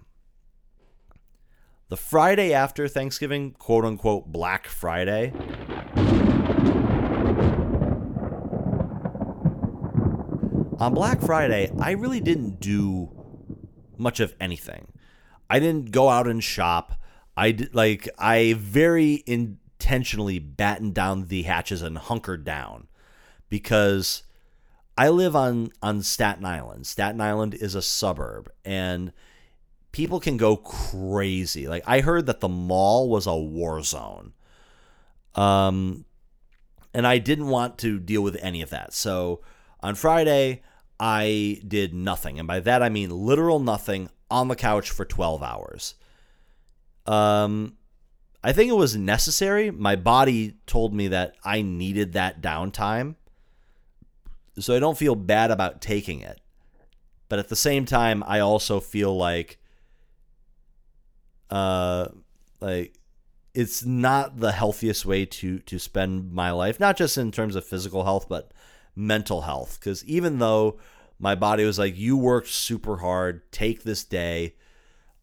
The 1.89 1.97
Friday 1.97 2.53
after 2.53 2.89
Thanksgiving, 2.89 3.53
quote 3.53 3.85
unquote 3.85 4.33
Black 4.33 4.67
Friday, 4.67 5.33
on 10.79 10.95
Black 10.95 11.21
Friday, 11.21 11.71
I 11.81 11.93
really 11.93 12.21
didn't 12.21 12.59
do 12.59 13.11
much 13.99 14.19
of 14.21 14.35
anything. 14.41 14.93
I 15.51 15.59
didn't 15.59 15.91
go 15.91 16.09
out 16.09 16.27
and 16.27 16.43
shop. 16.43 17.01
I 17.37 17.53
did, 17.53 17.75
like 17.75 18.09
I 18.19 18.55
very 18.57 19.23
intentionally 19.79 20.39
battened 20.39 20.95
down 20.95 21.27
the 21.27 21.43
hatches 21.43 21.83
and 21.83 21.99
hunkered 21.99 22.45
down 22.45 22.89
because 23.49 24.23
I 24.97 25.09
live 25.09 25.35
on 25.35 25.71
on 25.83 26.03
Staten 26.03 26.45
Island. 26.45 26.87
Staten 26.87 27.21
Island 27.21 27.55
is 27.55 27.75
a 27.75 27.83
suburb 27.83 28.51
and 28.65 29.13
people 29.93 30.21
can 30.21 30.37
go 30.37 30.57
crazy. 30.57 31.69
Like 31.69 31.85
I 31.87 32.01
heard 32.01 32.27
that 32.27 32.41
the 32.41 32.49
mall 32.49 33.09
was 33.09 33.27
a 33.27 33.37
war 33.37 33.83
zone. 33.83 34.33
Um 35.35 36.05
and 36.93 37.07
I 37.07 37.19
didn't 37.19 37.49
want 37.49 37.79
to 37.79 37.99
deal 37.99 38.23
with 38.23 38.37
any 38.41 38.63
of 38.63 38.71
that. 38.71 38.93
So 38.95 39.43
on 39.81 39.97
Friday, 39.97 40.63
I 41.01 41.61
did 41.67 41.93
nothing. 41.93 42.39
And 42.39 42.47
by 42.47 42.61
that 42.61 42.83
I 42.83 42.89
mean 42.89 43.11
literal 43.11 43.59
nothing 43.59 44.09
on 44.31 44.49
the 44.49 44.57
couch 44.57 44.91
for 44.91 45.05
12 45.05 45.43
hours. 45.43 45.95
Um 47.07 47.77
I 48.45 48.53
think 48.53 48.69
it 48.69 48.77
was 48.77 48.95
necessary. 48.95 49.71
My 49.71 49.97
body 49.97 50.59
told 50.67 50.93
me 50.93 51.09
that 51.09 51.35
I 51.43 51.63
needed 51.63 52.13
that 52.13 52.43
downtime. 52.43 53.15
So 54.59 54.77
I 54.77 54.79
don't 54.81 54.99
feel 54.99 55.15
bad 55.15 55.51
about 55.51 55.81
taking 55.81 56.21
it. 56.21 56.43
But 57.31 57.39
at 57.39 57.49
the 57.49 57.57
same 57.57 57.87
time, 57.87 58.23
I 58.27 58.41
also 58.41 58.81
feel 58.81 59.17
like 59.17 59.59
uh 61.49 62.09
like 62.61 62.99
it's 63.55 63.85
not 63.85 64.39
the 64.39 64.53
healthiest 64.53 65.07
way 65.07 65.25
to 65.25 65.61
to 65.61 65.79
spend 65.79 66.31
my 66.31 66.51
life, 66.51 66.79
not 66.79 66.99
just 66.99 67.17
in 67.17 67.33
terms 67.33 67.57
of 67.57 67.65
physical 67.65 68.05
health, 68.05 68.29
but 68.29 68.53
mental 68.95 69.41
health 69.41 69.81
cuz 69.81 70.05
even 70.05 70.39
though 70.39 70.79
my 71.19 71.35
body 71.35 71.65
was 71.65 71.79
like 71.79 71.97
you 71.97 72.19
worked 72.19 72.49
super 72.49 72.99
hard, 72.99 73.51
take 73.53 73.85
this 73.85 74.05
day. 74.05 74.55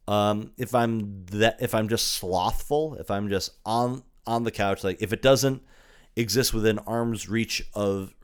Um 0.08 0.52
if 0.56 0.74
I'm 0.74 1.24
that 1.26 1.58
if 1.60 1.74
I'm 1.74 1.88
just 1.88 2.08
slothful, 2.12 2.96
if 2.96 3.10
I'm 3.10 3.28
just 3.28 3.52
on 3.64 4.02
on 4.26 4.44
the 4.44 4.50
couch 4.50 4.84
like 4.84 5.00
if 5.02 5.12
it 5.12 5.22
doesn't 5.22 5.62
exist 6.16 6.52
within 6.52 6.78
arm's 6.80 7.28
reach 7.28 7.64
of 7.74 8.14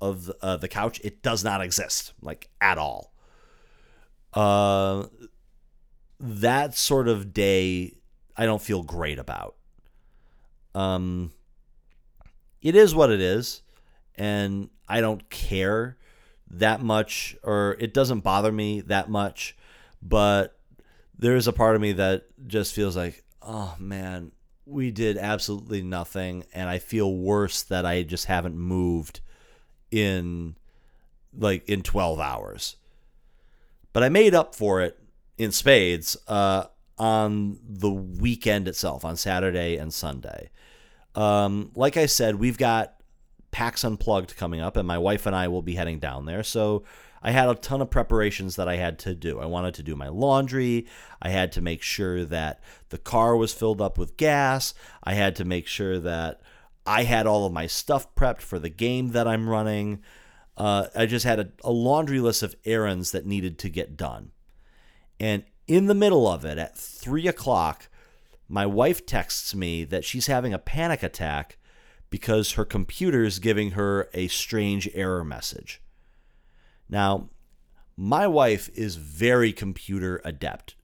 of 0.00 0.30
uh, 0.42 0.56
the 0.56 0.68
couch, 0.68 1.00
it 1.02 1.22
does 1.22 1.42
not 1.44 1.62
exist 1.62 2.12
like 2.20 2.48
at 2.60 2.78
all. 2.78 3.12
Uh 4.32 5.06
that 6.20 6.76
sort 6.76 7.08
of 7.08 7.32
day 7.32 7.94
I 8.36 8.46
don't 8.46 8.62
feel 8.62 8.82
great 8.82 9.18
about. 9.18 9.56
Um 10.74 11.32
it 12.62 12.74
is 12.74 12.94
what 12.94 13.10
it 13.10 13.20
is 13.20 13.62
and 14.14 14.70
I 14.88 15.00
don't 15.00 15.28
care 15.30 15.96
that 16.50 16.80
much 16.80 17.36
or 17.42 17.76
it 17.80 17.92
doesn't 17.92 18.20
bother 18.20 18.52
me 18.52 18.80
that 18.82 19.08
much, 19.08 19.56
but 20.02 20.53
there 21.18 21.36
is 21.36 21.46
a 21.46 21.52
part 21.52 21.76
of 21.76 21.82
me 21.82 21.92
that 21.92 22.26
just 22.46 22.74
feels 22.74 22.96
like, 22.96 23.24
"Oh 23.42 23.74
man, 23.78 24.32
we 24.66 24.90
did 24.90 25.18
absolutely 25.18 25.82
nothing 25.82 26.44
and 26.52 26.68
I 26.68 26.78
feel 26.78 27.14
worse 27.14 27.62
that 27.64 27.84
I 27.84 28.02
just 28.02 28.26
haven't 28.26 28.56
moved 28.56 29.20
in 29.90 30.56
like 31.36 31.68
in 31.68 31.82
12 31.82 32.20
hours." 32.20 32.76
But 33.92 34.02
I 34.02 34.08
made 34.08 34.34
up 34.34 34.54
for 34.54 34.80
it 34.82 34.98
in 35.38 35.52
spades 35.52 36.16
uh, 36.28 36.64
on 36.98 37.58
the 37.68 37.90
weekend 37.90 38.68
itself, 38.68 39.04
on 39.04 39.16
Saturday 39.16 39.76
and 39.76 39.92
Sunday. 39.92 40.50
Um, 41.14 41.70
like 41.74 41.96
I 41.96 42.06
said, 42.06 42.36
we've 42.36 42.58
got 42.58 42.94
PAX 43.52 43.84
Unplugged 43.84 44.36
coming 44.36 44.60
up, 44.60 44.76
and 44.76 44.86
my 44.86 44.98
wife 44.98 45.26
and 45.26 45.34
I 45.34 45.48
will 45.48 45.62
be 45.62 45.76
heading 45.76 46.00
down 46.00 46.26
there. 46.26 46.42
So 46.42 46.84
I 47.24 47.30
had 47.30 47.48
a 47.48 47.54
ton 47.54 47.80
of 47.80 47.90
preparations 47.90 48.56
that 48.56 48.68
I 48.68 48.76
had 48.76 48.98
to 49.00 49.14
do. 49.14 49.40
I 49.40 49.46
wanted 49.46 49.72
to 49.74 49.82
do 49.82 49.96
my 49.96 50.08
laundry. 50.08 50.86
I 51.22 51.30
had 51.30 51.52
to 51.52 51.62
make 51.62 51.80
sure 51.80 52.26
that 52.26 52.62
the 52.90 52.98
car 52.98 53.34
was 53.34 53.54
filled 53.54 53.80
up 53.80 53.96
with 53.96 54.18
gas. 54.18 54.74
I 55.02 55.14
had 55.14 55.34
to 55.36 55.44
make 55.46 55.66
sure 55.66 55.98
that 55.98 56.42
I 56.84 57.04
had 57.04 57.26
all 57.26 57.46
of 57.46 57.52
my 57.52 57.66
stuff 57.66 58.14
prepped 58.14 58.42
for 58.42 58.58
the 58.58 58.68
game 58.68 59.12
that 59.12 59.26
I'm 59.26 59.48
running. 59.48 60.02
Uh, 60.54 60.88
I 60.94 61.06
just 61.06 61.24
had 61.24 61.40
a, 61.40 61.48
a 61.64 61.72
laundry 61.72 62.20
list 62.20 62.42
of 62.42 62.54
errands 62.66 63.12
that 63.12 63.24
needed 63.24 63.58
to 63.60 63.70
get 63.70 63.96
done. 63.96 64.32
And 65.18 65.44
in 65.66 65.86
the 65.86 65.94
middle 65.94 66.28
of 66.28 66.44
it, 66.44 66.58
at 66.58 66.76
three 66.76 67.26
o'clock, 67.26 67.88
my 68.48 68.66
wife 68.66 69.06
texts 69.06 69.54
me 69.54 69.84
that 69.84 70.04
she's 70.04 70.26
having 70.26 70.52
a 70.52 70.58
panic 70.58 71.02
attack 71.02 71.56
because 72.10 72.52
her 72.52 72.66
computer 72.66 73.24
is 73.24 73.38
giving 73.38 73.70
her 73.70 74.10
a 74.12 74.28
strange 74.28 74.90
error 74.92 75.24
message. 75.24 75.80
Now, 76.88 77.30
my 77.96 78.26
wife 78.26 78.68
is 78.74 78.96
very 78.96 79.52
computer 79.52 80.20
adept. 80.24 80.74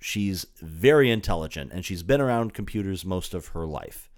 She's 0.00 0.46
very 0.60 1.10
intelligent 1.10 1.72
and 1.72 1.84
she's 1.84 2.02
been 2.02 2.20
around 2.20 2.54
computers 2.54 3.04
most 3.04 3.34
of 3.34 3.48
her 3.48 3.66
life. 3.66 4.10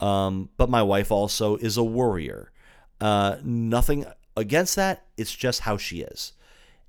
Um, 0.00 0.50
but 0.56 0.68
my 0.68 0.82
wife 0.82 1.10
also 1.12 1.56
is 1.56 1.76
a 1.76 1.84
worrier. 1.84 2.50
Uh, 3.00 3.36
nothing 3.42 4.04
against 4.36 4.76
that, 4.76 5.04
it's 5.16 5.34
just 5.34 5.60
how 5.60 5.76
she 5.76 6.00
is. 6.00 6.32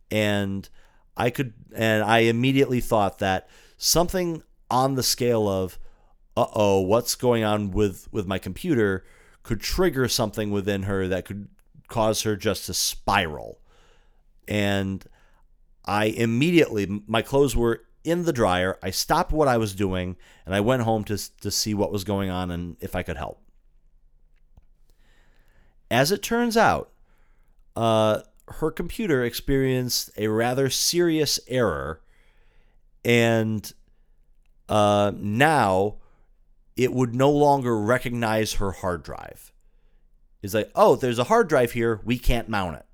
And 0.09 0.67
I 1.15 1.29
could, 1.29 1.53
and 1.75 2.03
I 2.03 2.19
immediately 2.19 2.81
thought 2.81 3.19
that 3.19 3.49
something 3.77 4.43
on 4.69 4.95
the 4.95 5.03
scale 5.03 5.47
of, 5.47 5.77
uh 6.35 6.47
oh, 6.55 6.81
what's 6.81 7.13
going 7.13 7.43
on 7.43 7.69
with 7.71 8.07
with 8.11 8.25
my 8.25 8.39
computer, 8.39 9.05
could 9.43 9.59
trigger 9.59 10.07
something 10.07 10.49
within 10.49 10.83
her 10.83 11.07
that 11.07 11.25
could 11.25 11.47
cause 11.87 12.23
her 12.23 12.35
just 12.35 12.65
to 12.67 12.73
spiral. 12.73 13.59
And 14.47 15.03
I 15.85 16.05
immediately, 16.05 17.03
my 17.07 17.21
clothes 17.21 17.55
were 17.55 17.83
in 18.03 18.23
the 18.23 18.33
dryer. 18.33 18.77
I 18.83 18.91
stopped 18.91 19.31
what 19.31 19.47
I 19.47 19.57
was 19.57 19.73
doing 19.73 20.17
and 20.45 20.53
I 20.53 20.59
went 20.59 20.83
home 20.83 21.03
to 21.05 21.17
to 21.41 21.51
see 21.51 21.73
what 21.73 21.91
was 21.91 22.03
going 22.03 22.29
on 22.29 22.51
and 22.51 22.77
if 22.81 22.95
I 22.95 23.03
could 23.03 23.17
help. 23.17 23.41
As 25.89 26.11
it 26.11 26.21
turns 26.21 26.57
out, 26.57 26.91
uh, 27.75 28.21
her 28.47 28.71
computer 28.71 29.23
experienced 29.23 30.09
a 30.17 30.27
rather 30.27 30.69
serious 30.69 31.39
error, 31.47 32.01
and 33.05 33.71
uh, 34.67 35.11
now 35.15 35.95
it 36.75 36.91
would 36.93 37.15
no 37.15 37.31
longer 37.31 37.79
recognize 37.79 38.53
her 38.53 38.71
hard 38.71 39.03
drive. 39.03 39.52
It's 40.43 40.53
like, 40.53 40.69
oh, 40.75 40.95
there's 40.95 41.19
a 41.19 41.23
hard 41.25 41.47
drive 41.47 41.71
here, 41.71 42.01
we 42.03 42.19
can't 42.19 42.49
mount 42.49 42.75
it. 42.75 42.85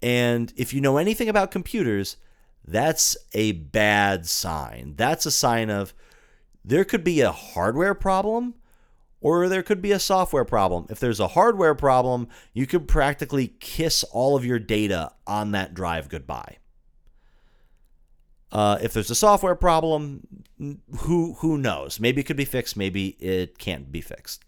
And 0.00 0.52
if 0.56 0.72
you 0.72 0.80
know 0.80 0.96
anything 0.96 1.28
about 1.28 1.50
computers, 1.50 2.16
that's 2.66 3.16
a 3.32 3.52
bad 3.52 4.26
sign. 4.26 4.94
That's 4.96 5.26
a 5.26 5.30
sign 5.30 5.68
of 5.68 5.92
there 6.64 6.84
could 6.84 7.04
be 7.04 7.20
a 7.20 7.32
hardware 7.32 7.94
problem 7.94 8.54
or 9.20 9.48
there 9.48 9.62
could 9.62 9.82
be 9.82 9.92
a 9.92 9.98
software 9.98 10.44
problem. 10.44 10.86
If 10.90 10.98
there's 10.98 11.20
a 11.20 11.28
hardware 11.28 11.74
problem, 11.74 12.28
you 12.52 12.66
could 12.66 12.88
practically 12.88 13.48
kiss 13.60 14.04
all 14.04 14.36
of 14.36 14.44
your 14.44 14.58
data 14.58 15.12
on 15.26 15.52
that 15.52 15.74
drive 15.74 16.08
goodbye. 16.08 16.58
Uh, 18.50 18.78
if 18.82 18.92
there's 18.92 19.10
a 19.10 19.14
software 19.14 19.54
problem, 19.54 20.26
who 20.98 21.34
who 21.38 21.56
knows? 21.56 21.98
Maybe 21.98 22.20
it 22.20 22.24
could 22.24 22.36
be 22.36 22.44
fixed. 22.44 22.76
Maybe 22.76 23.16
it 23.18 23.58
can't 23.58 23.90
be 23.90 24.00
fixed. 24.00 24.44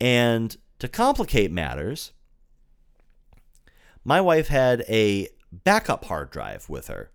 And 0.00 0.56
to 0.78 0.88
complicate 0.88 1.50
matters, 1.50 2.12
my 4.04 4.20
wife 4.20 4.48
had 4.48 4.84
a 4.88 5.28
backup 5.52 6.04
hard 6.06 6.30
drive 6.30 6.68
with 6.68 6.88
her 6.88 7.10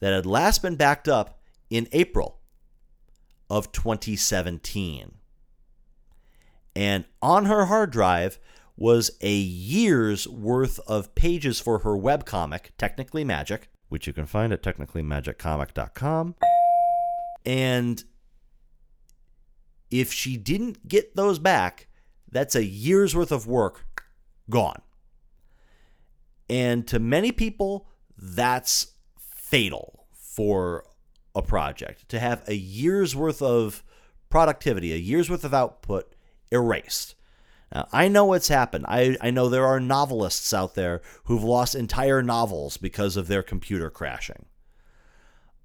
that 0.00 0.12
had 0.12 0.26
last 0.26 0.62
been 0.62 0.76
backed 0.76 1.08
up 1.08 1.40
in 1.70 1.88
April 1.92 2.40
of 3.48 3.72
2017. 3.72 5.14
And 6.74 7.04
on 7.22 7.46
her 7.46 7.66
hard 7.66 7.90
drive 7.90 8.38
was 8.76 9.10
a 9.22 9.32
year's 9.32 10.28
worth 10.28 10.78
of 10.80 11.14
pages 11.14 11.58
for 11.58 11.78
her 11.78 11.96
webcomic, 11.96 12.66
Technically 12.76 13.24
Magic, 13.24 13.70
which 13.88 14.06
you 14.06 14.12
can 14.12 14.26
find 14.26 14.52
at 14.52 14.62
technicallymagiccomic.com. 14.62 16.34
And 17.46 18.04
if 19.90 20.12
she 20.12 20.36
didn't 20.36 20.88
get 20.88 21.16
those 21.16 21.38
back, 21.38 21.88
that's 22.30 22.54
a 22.54 22.64
year's 22.64 23.14
worth 23.14 23.32
of 23.32 23.46
work 23.46 23.84
gone. 24.50 24.82
And 26.48 26.86
to 26.88 26.98
many 26.98 27.32
people, 27.32 27.88
that's 28.16 28.92
fatal 29.18 30.06
for 30.12 30.84
a 31.34 31.42
project. 31.42 32.08
To 32.10 32.18
have 32.18 32.42
a 32.48 32.54
year's 32.54 33.14
worth 33.14 33.42
of 33.42 33.82
productivity, 34.28 34.92
a 34.92 34.96
year's 34.96 35.30
worth 35.30 35.44
of 35.44 35.54
output 35.54 36.14
erased. 36.50 37.14
Now, 37.74 37.88
I 37.92 38.08
know 38.08 38.24
what's 38.24 38.48
happened. 38.48 38.86
I, 38.88 39.16
I 39.20 39.30
know 39.30 39.48
there 39.48 39.66
are 39.66 39.80
novelists 39.80 40.54
out 40.54 40.74
there 40.74 41.02
who've 41.24 41.42
lost 41.42 41.74
entire 41.74 42.22
novels 42.22 42.76
because 42.76 43.16
of 43.16 43.26
their 43.26 43.42
computer 43.42 43.90
crashing. 43.90 44.46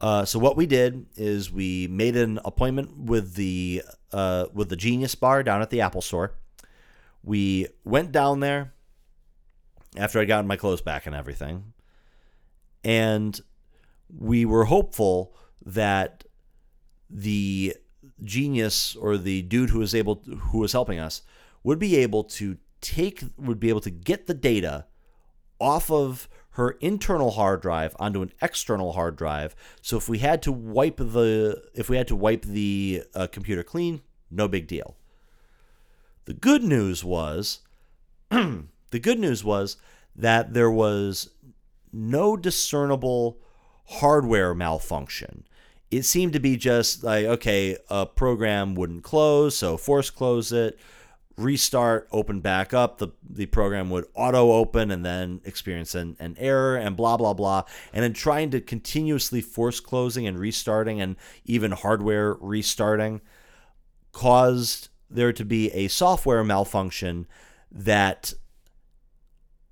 Uh, 0.02 0.26
so 0.26 0.40
what 0.40 0.58
we 0.58 0.66
did 0.66 1.06
is 1.16 1.52
we 1.52 1.88
made 1.88 2.18
an 2.18 2.40
appointment 2.44 2.98
with 2.98 3.36
the 3.36 3.84
uh, 4.12 4.48
with 4.52 4.70
the 4.70 4.76
Genius 4.76 5.14
Bar 5.14 5.44
down 5.44 5.62
at 5.62 5.70
the 5.70 5.82
Apple 5.82 6.02
Store. 6.02 6.34
We 7.24 7.68
went 7.86 8.12
down 8.12 8.40
there 8.40 8.74
after 9.96 10.20
I 10.20 10.26
got 10.26 10.44
my 10.46 10.56
clothes 10.56 10.82
back 10.82 11.06
and 11.06 11.16
everything, 11.16 11.74
and 12.84 13.40
we 14.10 14.44
were 14.44 14.66
hopeful 14.66 15.36
that 15.64 16.24
the 17.08 17.76
genius 18.24 18.96
or 18.96 19.18
the 19.18 19.44
dude 19.44 19.70
who 19.70 19.80
was 19.80 19.94
able 19.94 20.16
to, 20.16 20.36
who 20.36 20.58
was 20.58 20.72
helping 20.72 20.98
us 20.98 21.22
would 21.64 21.78
be 21.78 21.96
able 21.98 22.24
to 22.24 22.58
take 22.82 23.24
would 23.38 23.60
be 23.60 23.70
able 23.70 23.82
to 23.82 23.92
get 23.92 24.26
the 24.26 24.34
data 24.34 24.86
off 25.60 25.92
of 25.92 26.28
her 26.52 26.72
internal 26.82 27.32
hard 27.32 27.62
drive 27.62 27.96
onto 28.00 28.22
an 28.22 28.32
external 28.42 28.94
hard 28.94 29.16
drive. 29.16 29.56
So 29.82 29.98
if 29.98 30.10
we 30.10 30.20
had 30.20 30.42
to 30.44 30.52
wipe 30.52 30.98
the 30.98 31.64
if 31.74 31.90
we 31.90 31.98
had 31.98 32.08
to 32.10 32.16
wipe 32.16 32.44
the 32.44 33.04
uh, 33.16 33.28
computer 33.28 33.64
clean, 33.64 34.02
no 34.30 34.48
big 34.48 34.68
deal. 34.68 34.96
The 36.26 36.34
good 36.34 36.64
news 36.64 37.04
was 37.04 37.62
the 38.30 39.00
good 39.00 39.20
news 39.20 39.44
was 39.44 39.78
that 40.16 40.54
there 40.54 40.72
was 40.72 41.30
no 41.94 42.36
discernible 42.36 43.38
hardware 43.86 44.54
malfunction. 44.54 45.46
It 45.90 46.04
seemed 46.04 46.34
to 46.34 46.40
be 46.40 46.58
just 46.58 47.04
like 47.04 47.26
okay, 47.26 47.78
a 47.90 48.06
program 48.06 48.76
wouldn't 48.76 49.04
close, 49.04 49.56
so 49.56 49.78
force 49.78 50.10
close 50.10 50.52
it 50.52 50.78
restart, 51.38 52.08
open 52.12 52.42
back 52.42 52.74
up, 52.74 52.98
the, 52.98 53.10
the 53.28 53.46
program 53.48 53.90
would 53.90 54.06
auto 54.14 54.54
open 54.54 54.92
and 54.92 55.06
then 55.06 55.42
experience 55.46 55.96
an, 55.96 56.16
an 56.20 56.36
error 56.38 56.78
and 56.78 56.96
blah, 56.96 57.18
blah, 57.18 57.34
blah. 57.34 57.64
And 57.94 58.04
then 58.04 58.14
trying 58.14 58.52
to 58.52 58.62
continuously 58.62 59.42
force 59.42 59.80
closing 59.80 60.28
and 60.28 60.38
restarting 60.38 61.02
and 61.02 61.16
even 61.46 61.72
hardware 61.72 62.36
restarting 62.40 63.22
caused 64.12 64.90
there 65.10 65.34
to 65.34 65.46
be 65.46 65.72
a 65.72 65.88
software 65.88 66.44
malfunction 66.44 67.28
that 67.72 68.34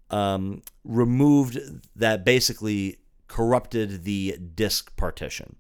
um, 0.10 0.62
removed, 0.84 1.60
that 1.96 2.26
basically 2.26 2.98
corrupted 3.28 4.04
the 4.04 4.38
disk 4.56 4.96
partition. 4.98 5.56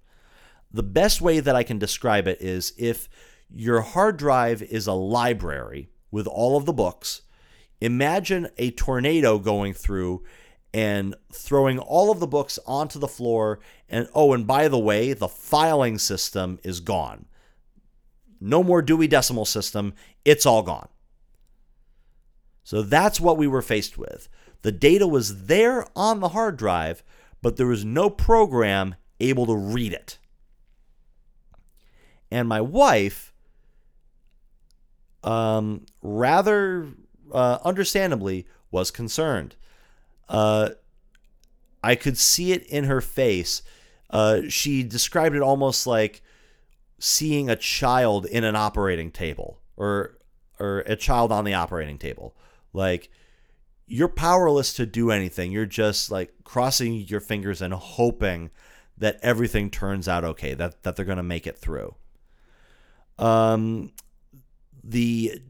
The 0.71 0.83
best 0.83 1.21
way 1.21 1.39
that 1.39 1.55
I 1.55 1.63
can 1.63 1.79
describe 1.79 2.27
it 2.27 2.41
is 2.41 2.73
if 2.77 3.09
your 3.53 3.81
hard 3.81 4.17
drive 4.17 4.61
is 4.61 4.87
a 4.87 4.93
library 4.93 5.89
with 6.11 6.27
all 6.27 6.57
of 6.57 6.65
the 6.65 6.73
books. 6.73 7.21
Imagine 7.81 8.49
a 8.57 8.71
tornado 8.71 9.39
going 9.39 9.73
through 9.73 10.23
and 10.73 11.15
throwing 11.31 11.79
all 11.79 12.11
of 12.11 12.19
the 12.19 12.27
books 12.27 12.59
onto 12.67 12.99
the 12.99 13.07
floor. 13.07 13.59
And 13.87 14.07
oh, 14.13 14.33
and 14.33 14.45
by 14.45 14.67
the 14.67 14.79
way, 14.79 15.13
the 15.13 15.27
filing 15.27 15.97
system 15.97 16.59
is 16.63 16.79
gone. 16.79 17.25
No 18.39 18.63
more 18.63 18.81
Dewey 18.81 19.07
Decimal 19.07 19.45
System. 19.45 19.93
It's 20.23 20.45
all 20.45 20.61
gone. 20.61 20.89
So 22.63 22.81
that's 22.81 23.19
what 23.19 23.37
we 23.37 23.47
were 23.47 23.61
faced 23.61 23.97
with. 23.97 24.29
The 24.61 24.71
data 24.71 25.07
was 25.07 25.45
there 25.45 25.87
on 25.95 26.19
the 26.19 26.29
hard 26.29 26.57
drive, 26.57 27.03
but 27.41 27.57
there 27.57 27.67
was 27.67 27.83
no 27.83 28.09
program 28.09 28.95
able 29.19 29.45
to 29.47 29.55
read 29.55 29.93
it. 29.93 30.19
And 32.29 32.47
my 32.47 32.61
wife 32.61 33.28
um, 35.23 35.85
rather 36.01 36.87
uh, 37.31 37.59
understandably, 37.63 38.47
was 38.71 38.91
concerned. 38.91 39.55
Uh, 40.27 40.69
I 41.83 41.95
could 41.95 42.17
see 42.17 42.51
it 42.51 42.63
in 42.67 42.85
her 42.85 43.01
face. 43.01 43.61
Uh, 44.09 44.41
she 44.49 44.83
described 44.83 45.35
it 45.35 45.41
almost 45.41 45.87
like 45.87 46.21
seeing 46.99 47.49
a 47.49 47.55
child 47.55 48.25
in 48.25 48.43
an 48.43 48.55
operating 48.55 49.11
table 49.11 49.61
or 49.77 50.17
or 50.59 50.79
a 50.79 50.95
child 50.95 51.31
on 51.31 51.45
the 51.45 51.53
operating 51.53 51.97
table. 51.97 52.35
Like 52.73 53.09
you're 53.87 54.09
powerless 54.09 54.73
to 54.73 54.85
do 54.85 55.09
anything. 55.09 55.51
You're 55.51 55.65
just 55.65 56.11
like 56.11 56.33
crossing 56.43 56.93
your 56.93 57.21
fingers 57.21 57.61
and 57.61 57.73
hoping 57.73 58.51
that 58.97 59.17
everything 59.21 59.69
turns 59.69 60.07
out 60.07 60.25
okay, 60.25 60.53
that 60.53 60.83
that 60.83 60.95
they're 60.95 61.05
going 61.05 61.17
to 61.17 61.23
make 61.23 61.47
it 61.47 61.57
through. 61.57 61.95
Um 63.17 63.93
the 64.83 65.41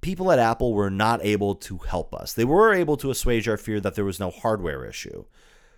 people 0.00 0.30
at 0.32 0.38
Apple 0.38 0.74
were 0.74 0.90
not 0.90 1.24
able 1.24 1.54
to 1.54 1.78
help 1.78 2.14
us. 2.14 2.34
They 2.34 2.44
were 2.44 2.74
able 2.74 2.96
to 2.98 3.10
assuage 3.10 3.48
our 3.48 3.56
fear 3.56 3.80
that 3.80 3.94
there 3.94 4.04
was 4.04 4.20
no 4.20 4.30
hardware 4.30 4.84
issue. 4.84 5.24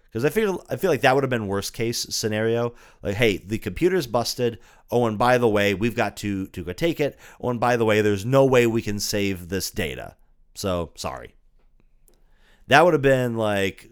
Because 0.04 0.24
I 0.24 0.30
feel 0.30 0.64
I 0.70 0.76
feel 0.76 0.90
like 0.90 1.00
that 1.00 1.14
would 1.14 1.24
have 1.24 1.30
been 1.30 1.48
worst 1.48 1.72
case 1.72 2.06
scenario. 2.10 2.74
Like, 3.02 3.16
hey, 3.16 3.36
the 3.36 3.58
computer's 3.58 4.06
busted. 4.06 4.60
Oh, 4.90 5.06
and 5.06 5.18
by 5.18 5.38
the 5.38 5.48
way, 5.48 5.74
we've 5.74 5.96
got 5.96 6.16
to 6.18 6.46
to 6.48 6.62
go 6.62 6.72
take 6.72 7.00
it. 7.00 7.18
Oh, 7.40 7.50
and 7.50 7.58
by 7.58 7.76
the 7.76 7.84
way, 7.84 8.00
there's 8.00 8.24
no 8.24 8.44
way 8.44 8.66
we 8.66 8.80
can 8.80 9.00
save 9.00 9.48
this 9.48 9.70
data. 9.72 10.16
So 10.54 10.92
sorry. 10.94 11.34
That 12.68 12.84
would 12.84 12.94
have 12.94 13.02
been 13.02 13.36
like 13.36 13.90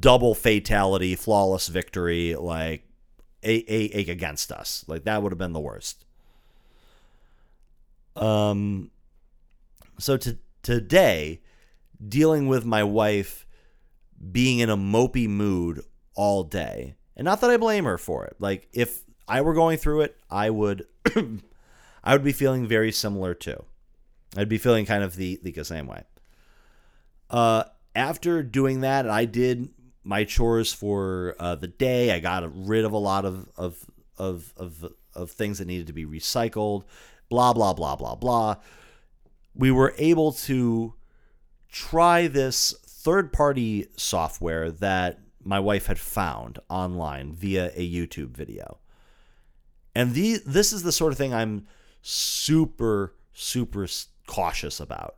double 0.00 0.34
fatality, 0.34 1.14
flawless 1.14 1.68
victory, 1.68 2.34
like 2.34 2.82
a, 3.44 3.64
a, 3.72 3.98
a 3.98 4.10
against 4.10 4.50
us. 4.50 4.84
Like 4.88 5.04
that 5.04 5.22
would 5.22 5.30
have 5.30 5.38
been 5.38 5.52
the 5.52 5.60
worst. 5.60 6.04
Um, 8.22 8.90
so 9.98 10.16
to, 10.16 10.38
today, 10.62 11.40
dealing 12.06 12.48
with 12.48 12.64
my 12.64 12.84
wife 12.84 13.46
being 14.32 14.58
in 14.58 14.70
a 14.70 14.76
mopey 14.76 15.28
mood 15.28 15.82
all 16.14 16.44
day, 16.44 16.96
and 17.16 17.24
not 17.24 17.40
that 17.40 17.50
I 17.50 17.56
blame 17.56 17.84
her 17.84 17.98
for 17.98 18.24
it. 18.26 18.36
Like 18.38 18.68
if 18.72 19.02
I 19.26 19.40
were 19.40 19.54
going 19.54 19.78
through 19.78 20.02
it, 20.02 20.16
I 20.30 20.50
would, 20.50 20.86
I 22.04 22.12
would 22.12 22.24
be 22.24 22.32
feeling 22.32 22.66
very 22.66 22.92
similar 22.92 23.34
too. 23.34 23.64
I'd 24.36 24.48
be 24.48 24.58
feeling 24.58 24.86
kind 24.86 25.02
of 25.02 25.16
the 25.16 25.40
the 25.42 25.64
same 25.64 25.86
way. 25.86 26.04
Uh, 27.30 27.64
after 27.94 28.42
doing 28.42 28.82
that, 28.82 29.08
I 29.08 29.24
did 29.24 29.70
my 30.04 30.24
chores 30.24 30.72
for 30.72 31.34
uh, 31.38 31.54
the 31.54 31.66
day. 31.66 32.12
I 32.12 32.20
got 32.20 32.44
rid 32.66 32.84
of 32.84 32.92
a 32.92 32.98
lot 32.98 33.24
of 33.24 33.48
of 33.56 33.84
of 34.16 34.52
of, 34.56 34.92
of 35.14 35.30
things 35.30 35.58
that 35.58 35.66
needed 35.66 35.86
to 35.88 35.92
be 35.92 36.06
recycled 36.06 36.84
blah, 37.28 37.52
blah, 37.52 37.72
blah, 37.72 37.96
blah, 37.96 38.14
blah. 38.14 38.56
We 39.54 39.70
were 39.70 39.94
able 39.98 40.32
to 40.32 40.94
try 41.70 42.26
this 42.26 42.74
third 42.86 43.32
party 43.32 43.86
software 43.96 44.70
that 44.70 45.20
my 45.42 45.60
wife 45.60 45.86
had 45.86 45.98
found 45.98 46.58
online 46.68 47.32
via 47.32 47.72
a 47.74 47.90
YouTube 47.90 48.30
video. 48.30 48.78
And 49.94 50.14
the, 50.14 50.38
this 50.46 50.72
is 50.72 50.82
the 50.82 50.92
sort 50.92 51.12
of 51.12 51.18
thing 51.18 51.34
I'm 51.34 51.66
super, 52.02 53.14
super 53.32 53.86
cautious 54.26 54.78
about 54.78 55.16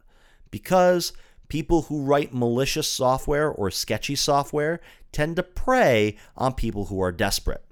because 0.50 1.12
people 1.48 1.82
who 1.82 2.02
write 2.02 2.32
malicious 2.32 2.88
software 2.88 3.50
or 3.50 3.70
sketchy 3.70 4.14
software 4.14 4.80
tend 5.12 5.36
to 5.36 5.42
prey 5.42 6.16
on 6.36 6.54
people 6.54 6.86
who 6.86 7.02
are 7.02 7.12
desperate. 7.12 7.64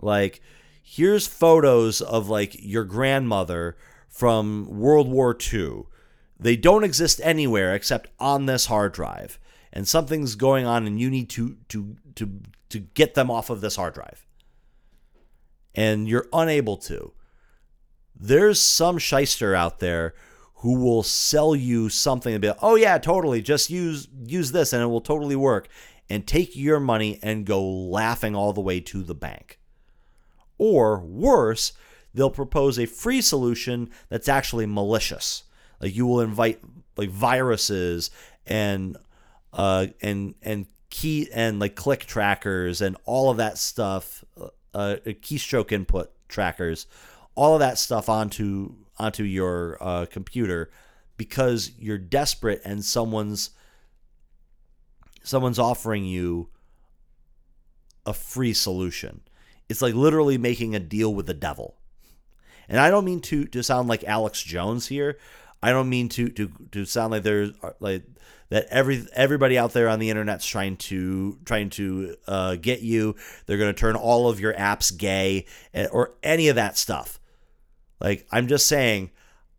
Like, 0.00 0.40
here's 0.88 1.26
photos 1.26 2.00
of 2.00 2.28
like 2.28 2.56
your 2.60 2.84
grandmother 2.84 3.76
from 4.08 4.66
World 4.70 5.08
War 5.08 5.36
II. 5.52 5.82
They 6.38 6.54
don't 6.54 6.84
exist 6.84 7.20
anywhere 7.24 7.74
except 7.74 8.08
on 8.20 8.46
this 8.46 8.66
hard 8.66 8.92
drive. 8.92 9.40
And 9.72 9.86
something's 9.86 10.36
going 10.36 10.64
on 10.64 10.86
and 10.86 11.00
you 11.00 11.10
need 11.10 11.28
to 11.30 11.56
to 11.70 11.96
to 12.14 12.40
to 12.68 12.78
get 12.78 13.14
them 13.14 13.30
off 13.30 13.50
of 13.50 13.60
this 13.60 13.76
hard 13.76 13.94
drive. 13.94 14.24
And 15.74 16.08
you're 16.08 16.28
unable 16.32 16.76
to. 16.78 17.12
There's 18.14 18.60
some 18.60 18.96
shyster 18.96 19.54
out 19.54 19.80
there 19.80 20.14
who 20.60 20.78
will 20.78 21.02
sell 21.02 21.54
you 21.54 21.88
something 21.88 22.32
and 22.32 22.40
be 22.40 22.48
like, 22.48 22.62
oh 22.62 22.76
yeah, 22.76 22.96
totally, 22.98 23.42
just 23.42 23.70
use 23.70 24.06
use 24.24 24.52
this 24.52 24.72
and 24.72 24.82
it 24.82 24.86
will 24.86 25.00
totally 25.00 25.36
work. 25.36 25.68
And 26.08 26.24
take 26.24 26.54
your 26.54 26.78
money 26.78 27.18
and 27.22 27.44
go 27.44 27.60
laughing 27.60 28.36
all 28.36 28.52
the 28.52 28.60
way 28.60 28.78
to 28.78 29.02
the 29.02 29.16
bank. 29.16 29.58
Or 30.58 31.00
worse, 31.00 31.72
they'll 32.14 32.30
propose 32.30 32.78
a 32.78 32.86
free 32.86 33.20
solution 33.20 33.90
that's 34.08 34.28
actually 34.28 34.66
malicious. 34.66 35.44
Like 35.80 35.94
you 35.94 36.06
will 36.06 36.20
invite 36.20 36.60
like 36.96 37.10
viruses 37.10 38.10
and 38.46 38.96
uh, 39.52 39.88
and 40.00 40.34
and 40.42 40.66
key 40.90 41.28
and 41.32 41.58
like 41.58 41.74
click 41.74 42.06
trackers 42.06 42.80
and 42.80 42.96
all 43.04 43.30
of 43.30 43.36
that 43.36 43.58
stuff, 43.58 44.24
uh, 44.40 44.48
uh 44.74 44.96
keystroke 45.06 45.72
input 45.72 46.10
trackers, 46.28 46.86
all 47.34 47.54
of 47.54 47.60
that 47.60 47.78
stuff 47.78 48.08
onto 48.08 48.74
onto 48.98 49.22
your 49.22 49.76
uh, 49.80 50.06
computer 50.06 50.70
because 51.16 51.72
you're 51.78 51.98
desperate 51.98 52.62
and 52.64 52.84
someone's 52.84 53.50
someone's 55.22 55.58
offering 55.58 56.04
you 56.04 56.48
a 58.04 58.14
free 58.14 58.52
solution. 58.52 59.20
It's 59.68 59.82
like 59.82 59.94
literally 59.94 60.38
making 60.38 60.74
a 60.74 60.80
deal 60.80 61.14
with 61.14 61.26
the 61.26 61.34
devil. 61.34 61.76
And 62.68 62.80
I 62.80 62.90
don't 62.90 63.04
mean 63.04 63.20
to 63.22 63.44
to 63.46 63.62
sound 63.62 63.88
like 63.88 64.04
Alex 64.04 64.42
Jones 64.42 64.88
here. 64.88 65.18
I 65.62 65.70
don't 65.70 65.88
mean 65.88 66.08
to 66.10 66.28
to 66.30 66.50
to 66.72 66.84
sound 66.84 67.12
like 67.12 67.22
there's 67.22 67.52
like 67.80 68.04
that 68.48 68.66
every 68.70 69.06
everybody 69.12 69.58
out 69.58 69.72
there 69.72 69.88
on 69.88 69.98
the 69.98 70.10
internet's 70.10 70.46
trying 70.46 70.76
to 70.76 71.38
trying 71.44 71.70
to 71.70 72.16
uh, 72.26 72.56
get 72.56 72.82
you. 72.82 73.16
They're 73.46 73.58
going 73.58 73.74
to 73.74 73.78
turn 73.80 73.96
all 73.96 74.28
of 74.28 74.40
your 74.40 74.54
apps 74.54 74.96
gay 74.96 75.46
eh, 75.74 75.88
or 75.90 76.14
any 76.22 76.48
of 76.48 76.56
that 76.56 76.76
stuff. 76.76 77.18
Like 78.00 78.26
I'm 78.30 78.46
just 78.46 78.66
saying, 78.66 79.10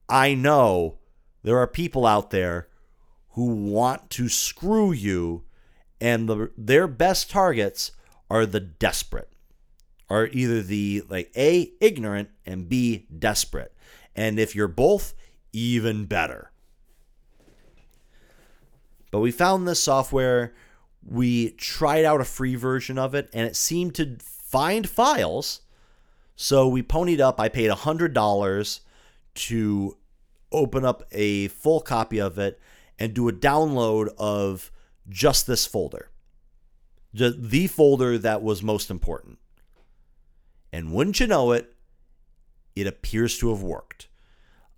I 0.07 0.33
know 0.33 0.97
there 1.43 1.57
are 1.57 1.67
people 1.67 2.05
out 2.05 2.29
there 2.29 2.67
who 3.31 3.45
want 3.45 4.09
to 4.11 4.29
screw 4.29 4.91
you, 4.91 5.43
and 6.01 6.27
the, 6.27 6.51
their 6.57 6.87
best 6.87 7.29
targets 7.29 7.91
are 8.29 8.45
the 8.45 8.59
desperate, 8.59 9.29
are 10.09 10.27
either 10.27 10.61
the 10.61 11.03
like 11.09 11.31
a 11.35 11.71
ignorant 11.81 12.29
and 12.45 12.69
b 12.69 13.07
desperate. 13.17 13.73
And 14.15 14.39
if 14.39 14.55
you're 14.55 14.67
both, 14.67 15.13
even 15.53 16.05
better. 16.05 16.51
But 19.11 19.19
we 19.19 19.31
found 19.31 19.67
this 19.67 19.81
software. 19.81 20.53
We 21.03 21.51
tried 21.51 22.03
out 22.03 22.21
a 22.21 22.25
free 22.25 22.55
version 22.55 22.97
of 22.97 23.15
it, 23.15 23.29
and 23.33 23.47
it 23.47 23.55
seemed 23.55 23.95
to 23.95 24.17
find 24.19 24.89
files. 24.89 25.61
So 26.35 26.67
we 26.67 26.83
ponied 26.83 27.19
up. 27.19 27.39
I 27.39 27.49
paid 27.49 27.71
$100 27.71 28.79
to 29.35 29.97
open 30.51 30.85
up 30.85 31.03
a 31.11 31.47
full 31.49 31.79
copy 31.79 32.19
of 32.19 32.37
it 32.37 32.59
and 32.99 33.13
do 33.13 33.27
a 33.27 33.33
download 33.33 34.09
of 34.17 34.71
just 35.09 35.47
this 35.47 35.65
folder. 35.65 36.09
The 37.13 37.67
folder 37.67 38.17
that 38.17 38.43
was 38.43 38.61
most 38.61 38.91
important. 38.91 39.39
And 40.71 40.91
wouldn't 40.91 41.19
you 41.19 41.27
know 41.27 41.51
it, 41.51 41.73
it 42.75 42.87
appears 42.87 43.37
to 43.39 43.49
have 43.49 43.63
worked. 43.63 44.07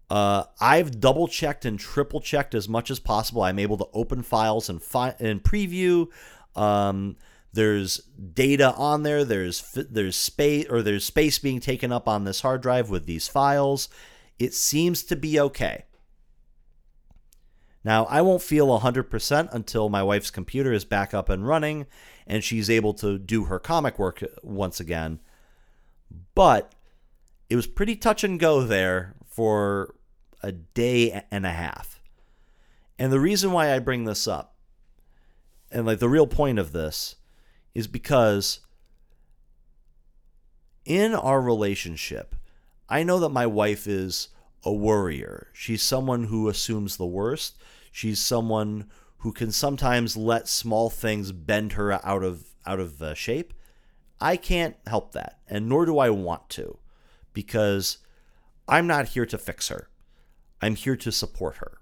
Uh, 0.10 0.46
I've 0.60 1.00
double 1.00 1.28
checked 1.28 1.66
and 1.66 1.80
triple 1.80 2.20
checked 2.20 2.56
as 2.56 2.68
much 2.68 2.90
as 2.90 3.00
possible. 3.00 3.44
I'm 3.44 3.60
able 3.60 3.78
to 3.78 3.88
open 3.94 4.24
files 4.24 4.70
and 4.70 4.82
fi- 4.82 5.16
and 5.20 5.44
preview. 5.44 6.08
Um, 6.56 7.16
there's 7.54 7.98
data 8.34 8.74
on 8.76 9.04
there. 9.04 9.24
There's 9.24 9.72
there's 9.74 10.16
space 10.16 10.66
or 10.70 10.82
there's 10.82 11.06
space 11.06 11.38
being 11.38 11.60
taken 11.60 11.92
up 11.92 12.08
on 12.08 12.24
this 12.24 12.42
hard 12.42 12.62
drive 12.62 12.90
with 12.90 13.06
these 13.06 13.28
files. 13.28 13.90
It 14.40 14.54
seems 14.54 15.04
to 15.04 15.16
be 15.16 15.40
okay. 15.40 15.86
Now, 17.84 18.06
I 18.06 18.22
won't 18.22 18.42
feel 18.42 18.68
100% 18.68 19.54
until 19.54 19.90
my 19.90 20.04
wife's 20.04 20.32
computer 20.32 20.74
is 20.74 20.84
back 20.84 21.14
up 21.14 21.30
and 21.30 21.48
running 21.48 21.88
and 22.28 22.44
she's 22.44 22.70
able 22.70 22.94
to 22.96 23.18
do 23.18 23.46
her 23.46 23.58
comic 23.58 23.98
work 23.98 24.24
once 24.44 24.80
again. 24.80 25.20
But 26.40 26.74
it 27.50 27.58
was 27.58 27.68
pretty 27.68 27.98
touch 27.98 28.24
and 28.24 28.40
go 28.40 28.62
there 28.62 29.14
for 29.26 29.94
a 30.42 30.54
day 30.54 31.26
and 31.30 31.46
a 31.46 31.52
half. 31.52 32.02
And 32.98 33.12
the 33.12 33.20
reason 33.20 33.52
why 33.52 33.76
I 33.76 33.80
bring 33.80 34.06
this 34.06 34.26
up, 34.26 34.56
and 35.70 35.86
like 35.86 36.00
the 36.00 36.08
real 36.08 36.28
point 36.28 36.58
of 36.58 36.72
this, 36.72 37.18
is 37.76 37.88
because 37.88 38.62
in 40.86 41.14
our 41.14 41.42
relationship, 41.42 42.38
I 42.88 43.04
know 43.04 43.20
that 43.20 43.32
my 43.32 43.46
wife 43.46 43.86
is 43.86 44.30
a 44.64 44.72
worrier. 44.72 45.50
She's 45.52 45.84
someone 45.84 46.24
who 46.24 46.48
assumes 46.48 46.96
the 46.96 47.06
worst. 47.06 47.58
She's 47.92 48.22
someone 48.22 48.86
who 49.18 49.34
can 49.34 49.52
sometimes 49.52 50.16
let 50.16 50.48
small 50.48 50.90
things 50.90 51.34
bend 51.34 51.74
her 51.74 51.92
out 52.08 52.24
of 52.24 52.46
out 52.66 52.80
of 52.80 53.02
uh, 53.02 53.14
shape. 53.14 53.54
I 54.22 54.38
can't 54.38 54.76
help 54.86 55.13
that, 55.13 55.39
and 55.47 55.70
nor 55.70 55.86
do 55.86 55.97
I 55.97 56.09
want 56.09 56.49
to, 56.49 56.80
because 57.34 57.99
I'm 58.67 58.88
not 58.88 59.09
here 59.09 59.26
to 59.26 59.38
fix 59.38 59.70
her. 59.70 59.89
I'm 60.61 60.76
here 60.76 60.97
to 60.97 61.11
support 61.11 61.57
her. 61.57 61.78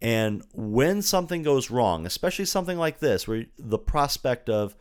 And 0.00 0.44
when 0.52 1.02
something 1.02 1.42
goes 1.42 1.70
wrong, 1.70 2.06
especially 2.06 2.44
something 2.44 2.78
like 2.78 3.00
this, 3.00 3.26
where 3.26 3.46
the 3.58 3.78
prospect 3.78 4.48
of 4.48 4.76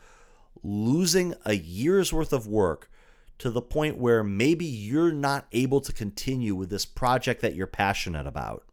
losing 0.61 1.33
a 1.45 1.55
year's 1.55 2.13
worth 2.13 2.33
of 2.33 2.47
work 2.47 2.91
to 3.37 3.49
the 3.49 3.61
point 3.61 3.97
where 3.97 4.23
maybe 4.23 4.65
you're 4.65 5.11
not 5.11 5.47
able 5.51 5.81
to 5.81 5.91
continue 5.91 6.55
with 6.55 6.69
this 6.69 6.85
project 6.85 7.41
that 7.41 7.55
you're 7.55 7.67
passionate 7.67 8.27
about, 8.27 8.65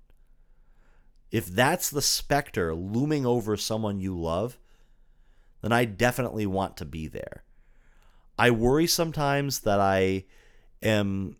if 1.30 1.46
that's 1.46 1.90
the 1.90 2.02
specter 2.02 2.74
looming 2.74 3.24
over 3.24 3.56
someone 3.56 4.00
you 4.00 4.18
love, 4.18 4.58
then 5.62 5.72
I 5.72 5.84
definitely 5.84 6.44
want 6.44 6.76
to 6.76 6.84
be 6.84 7.08
there. 7.08 7.44
I 8.42 8.50
worry 8.50 8.88
sometimes 8.88 9.60
that 9.60 9.78
I 9.78 10.24
am 10.82 11.36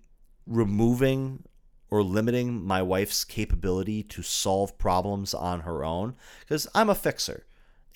removing 0.46 1.42
or 1.90 2.00
limiting 2.00 2.64
my 2.64 2.80
wife's 2.80 3.24
capability 3.24 4.04
to 4.04 4.22
solve 4.22 4.78
problems 4.78 5.34
on 5.34 5.62
her 5.62 5.84
own 5.84 6.14
because 6.42 6.68
I'm 6.76 6.88
a 6.88 6.94
fixer. 6.94 7.44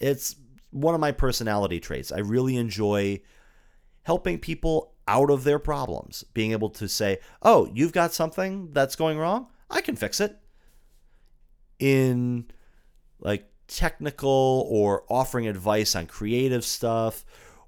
It's 0.00 0.34
one 0.72 0.92
of 0.92 1.00
my 1.00 1.12
personality 1.12 1.78
traits. 1.78 2.10
I 2.10 2.18
really 2.18 2.56
enjoy 2.56 3.20
helping 4.02 4.40
people 4.40 4.96
out 5.06 5.30
of 5.30 5.44
their 5.44 5.60
problems, 5.60 6.24
being 6.34 6.50
able 6.50 6.70
to 6.70 6.88
say, 6.88 7.20
"Oh, 7.42 7.70
you've 7.72 7.92
got 7.92 8.12
something 8.12 8.72
that's 8.72 8.96
going 8.96 9.18
wrong? 9.18 9.46
I 9.70 9.82
can 9.82 9.94
fix 9.94 10.18
it." 10.18 10.36
In 11.78 12.50
like 13.20 13.48
technical 13.68 14.66
or 14.68 15.04
offering 15.08 15.46
advice 15.46 15.94
on 15.94 16.06
creative 16.06 16.64
stuff 16.64 17.24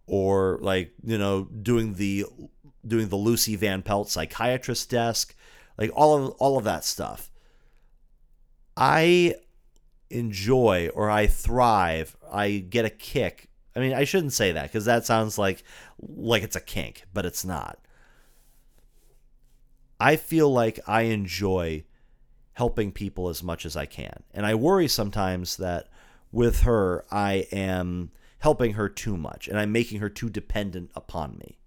or 0.08 0.58
like, 0.60 0.92
you 1.04 1.18
know, 1.18 1.44
doing 1.44 1.94
the 1.94 2.24
doing 2.86 3.08
the 3.08 3.16
Lucy 3.16 3.54
Van 3.54 3.82
Pelt 3.82 4.10
psychiatrist 4.10 4.90
desk 4.90 5.34
like 5.78 5.90
all 5.94 6.16
of 6.16 6.30
all 6.38 6.58
of 6.58 6.64
that 6.64 6.84
stuff. 6.84 7.30
I 8.76 9.36
enjoy 10.10 10.90
or 10.94 11.08
I 11.08 11.26
thrive, 11.26 12.16
I 12.30 12.58
get 12.58 12.84
a 12.84 12.90
kick. 12.90 13.48
I 13.74 13.80
mean, 13.80 13.94
I 13.94 14.04
shouldn't 14.04 14.32
say 14.32 14.52
that 14.52 14.64
because 14.64 14.84
that 14.84 15.06
sounds 15.06 15.38
like 15.38 15.62
like 16.00 16.42
it's 16.42 16.56
a 16.56 16.60
kink, 16.60 17.04
but 17.14 17.24
it's 17.24 17.44
not. 17.44 17.78
I 20.00 20.16
feel 20.16 20.52
like 20.52 20.80
I 20.86 21.02
enjoy 21.02 21.84
helping 22.52 22.92
people 22.92 23.28
as 23.28 23.42
much 23.42 23.64
as 23.64 23.76
I 23.76 23.86
can. 23.86 24.22
And 24.34 24.44
I 24.44 24.54
worry 24.54 24.88
sometimes 24.88 25.56
that 25.58 25.88
with 26.32 26.62
her 26.62 27.04
I 27.10 27.46
am 27.52 28.10
helping 28.38 28.74
her 28.74 28.88
too 28.88 29.16
much 29.16 29.48
and 29.48 29.58
I'm 29.58 29.72
making 29.72 30.00
her 30.00 30.08
too 30.08 30.30
dependent 30.30 30.90
upon 30.94 31.38
me. 31.38 31.58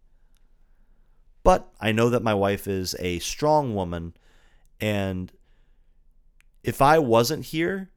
But 1.44 1.72
I 1.80 1.92
know 1.92 2.10
that 2.10 2.24
my 2.24 2.34
wife 2.34 2.68
is 2.68 2.96
a 3.00 3.20
strong 3.20 3.74
woman, 3.74 4.14
and 4.80 5.32
if 6.64 6.82
I 6.82 7.00
wasn't 7.00 7.46
here, 7.46 7.90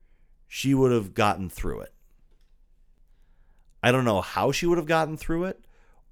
she 0.48 0.72
would 0.72 0.92
have 0.92 1.14
gotten 1.14 1.50
through 1.50 1.80
it. 1.80 1.92
I 3.82 3.92
don't 3.92 4.06
know 4.06 4.22
how 4.22 4.50
she 4.50 4.64
would 4.64 4.78
have 4.78 4.86
gotten 4.86 5.18
through 5.18 5.44
it 5.44 5.62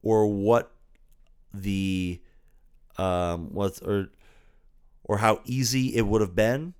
or 0.03 0.27
what 0.27 0.73
the 1.55 2.21
um 2.99 3.55
what 3.55 3.81
or 3.83 4.09
or 5.05 5.19
how 5.19 5.41
easy 5.45 5.95
it 5.97 6.07
would 6.07 6.21
have 6.21 6.35
been, 6.35 6.75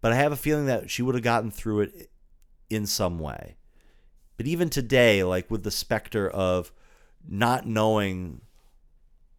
but 0.00 0.12
I 0.12 0.16
have 0.16 0.32
a 0.32 0.36
feeling 0.36 0.66
that 0.66 0.90
she 0.90 1.02
would 1.02 1.14
have 1.14 1.22
gotten 1.22 1.52
through 1.52 1.82
it 1.82 2.10
in 2.68 2.84
some 2.84 3.20
way. 3.20 3.56
But 4.36 4.46
even 4.46 4.70
today, 4.70 5.22
like 5.24 5.50
with 5.50 5.62
the 5.62 5.70
specter 5.70 6.28
of 6.28 6.72
not 7.28 7.66
knowing 7.66 8.40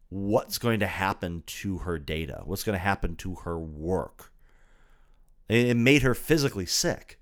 what's 0.10 0.58
going 0.58 0.80
to 0.80 0.88
happen 0.88 1.44
to 1.48 1.80
her 1.80 1.98
data, 1.98 2.42
what's 2.46 2.64
going 2.64 2.78
to 2.78 2.84
happen 2.84 3.16
to 3.18 3.36
her 3.36 3.60
work. 3.60 4.32
It 5.50 5.76
made 5.76 6.04
her 6.04 6.14
physically 6.14 6.66
sick. 6.66 7.20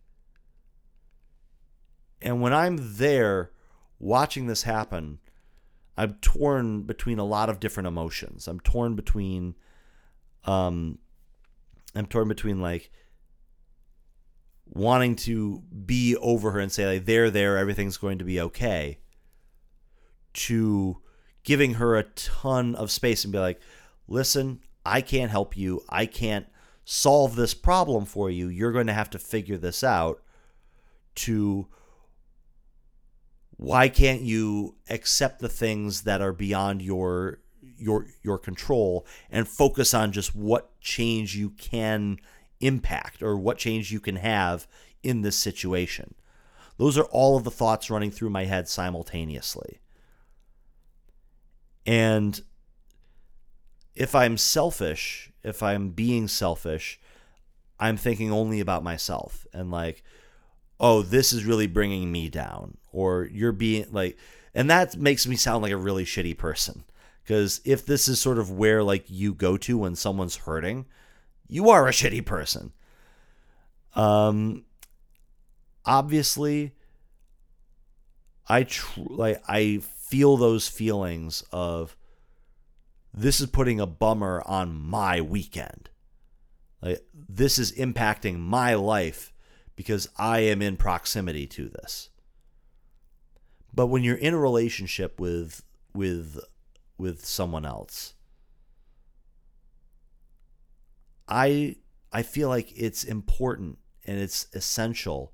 And 2.22 2.42
when 2.42 2.54
I'm 2.54 2.78
there 2.98 3.52
watching 3.98 4.46
this 4.48 4.64
happen, 4.64 5.20
I'm 5.98 6.16
torn 6.16 6.84
between 6.84 7.18
a 7.18 7.26
lot 7.26 7.50
of 7.50 7.60
different 7.60 7.88
emotions. 7.88 8.48
I'm 8.48 8.60
torn 8.60 8.96
between 8.96 9.56
um 10.46 10.98
I'm 11.96 12.06
torn 12.06 12.28
between 12.28 12.62
like 12.62 12.92
wanting 14.74 15.16
to 15.16 15.62
be 15.86 16.16
over 16.18 16.52
her 16.52 16.60
and 16.60 16.72
say 16.72 16.86
like 16.86 17.06
they're 17.06 17.30
there 17.30 17.58
everything's 17.58 17.98
going 17.98 18.18
to 18.18 18.24
be 18.24 18.40
okay 18.40 18.98
to 20.34 21.02
giving 21.44 21.76
her 21.76 21.98
a 21.98 22.04
ton 22.04 22.76
of 22.76 22.92
space 22.92 23.24
and 23.24 23.34
be 23.34 23.40
like, 23.40 23.60
listen, 24.08 24.60
I 24.86 25.02
can't 25.02 25.32
help 25.32 25.58
you. 25.58 25.82
I 25.90 26.06
can't 26.06 26.48
solve 26.86 27.36
this 27.36 27.54
problem 27.54 28.06
for 28.06 28.30
you. 28.30 28.48
You're 28.48 28.72
going 28.72 28.88
to 28.88 28.94
have 28.94 29.10
to 29.12 29.20
figure 29.20 29.58
this 29.58 29.84
out. 29.84 30.22
To 31.14 31.68
why 33.58 33.90
can't 33.90 34.22
you 34.22 34.76
accept 34.90 35.40
the 35.40 35.50
things 35.50 36.04
that 36.04 36.22
are 36.22 36.34
beyond 36.34 36.82
your 36.82 37.40
your 37.78 38.06
your 38.24 38.38
control 38.38 39.06
and 39.30 39.48
focus 39.48 39.94
on 39.94 40.14
just 40.14 40.34
what 40.34 40.80
change 40.80 41.36
you 41.36 41.50
can 41.50 42.18
impact 42.62 43.22
or 43.22 43.38
what 43.38 43.58
change 43.58 43.92
you 43.92 44.00
can 44.00 44.18
have 44.18 44.68
in 45.04 45.22
this 45.22 45.38
situation. 45.38 46.14
Those 46.78 46.98
are 46.98 47.06
all 47.06 47.38
of 47.38 47.44
the 47.44 47.52
thoughts 47.52 47.90
running 47.90 48.12
through 48.12 48.30
my 48.30 48.46
head 48.46 48.68
simultaneously. 48.68 49.80
And 51.86 52.42
if 53.96 54.16
I'm 54.16 54.38
selfish, 54.38 55.32
if 55.44 55.62
I'm 55.62 55.90
being 55.90 56.28
selfish, 56.28 57.00
I'm 57.80 57.98
thinking 57.98 58.32
only 58.32 58.60
about 58.60 58.84
myself 58.84 59.46
and 59.54 59.72
like, 59.72 60.04
oh, 60.80 61.02
this 61.02 61.34
is 61.34 61.46
really 61.46 61.68
bringing 61.68 62.12
me 62.12 62.30
down, 62.30 62.78
or 62.92 63.30
you're 63.32 63.52
being 63.52 63.86
like, 63.92 64.18
and 64.54 64.70
that 64.70 64.98
makes 64.98 65.28
me 65.28 65.36
sound 65.36 65.62
like 65.62 65.72
a 65.72 65.78
really 65.78 66.06
shitty 66.06 66.38
person. 66.38 66.84
Because 67.24 67.62
if 67.64 67.86
this 67.86 68.08
is 68.08 68.20
sort 68.20 68.40
of 68.40 68.52
where 68.52 68.84
like 68.84 69.06
you 69.08 69.34
go 69.34 69.58
to 69.58 69.78
when 69.78 69.96
someone's 69.96 70.38
hurting, 70.38 70.86
you 71.52 71.70
are 71.70 71.86
a 71.86 71.92
shitty 71.92 72.26
person. 72.26 72.72
Um, 73.94 74.64
obviously, 75.86 76.72
I 78.48 78.64
tr- 78.64 79.02
like 79.06 79.44
I 79.50 79.82
feel 79.84 80.38
those 80.38 80.70
feelings 80.70 81.44
of 81.52 81.98
this 83.14 83.42
is 83.42 83.48
putting 83.48 83.82
a 83.82 83.86
bummer 83.86 84.42
on 84.46 84.74
my 84.74 85.20
weekend. 85.20 85.90
Like 86.82 87.04
this 87.14 87.60
is 87.60 87.74
impacting 87.74 88.40
my 88.40 88.74
life 88.76 89.34
because 89.76 90.08
I 90.18 90.40
am 90.40 90.62
in 90.62 90.78
proximity 90.78 91.48
to 91.48 91.68
this. 91.68 92.10
But 93.74 93.88
when 93.88 94.04
you're 94.04 94.16
in 94.16 94.34
a 94.34 94.40
relationship 94.40 95.20
with 95.20 95.64
with 95.94 96.40
with 96.98 97.26
someone 97.26 97.66
else, 97.66 98.14
I 101.32 101.78
I 102.12 102.24
feel 102.24 102.50
like 102.50 102.74
it's 102.76 103.06
important 103.06 103.78
and 104.06 104.20
it's 104.20 104.48
essential 104.54 105.34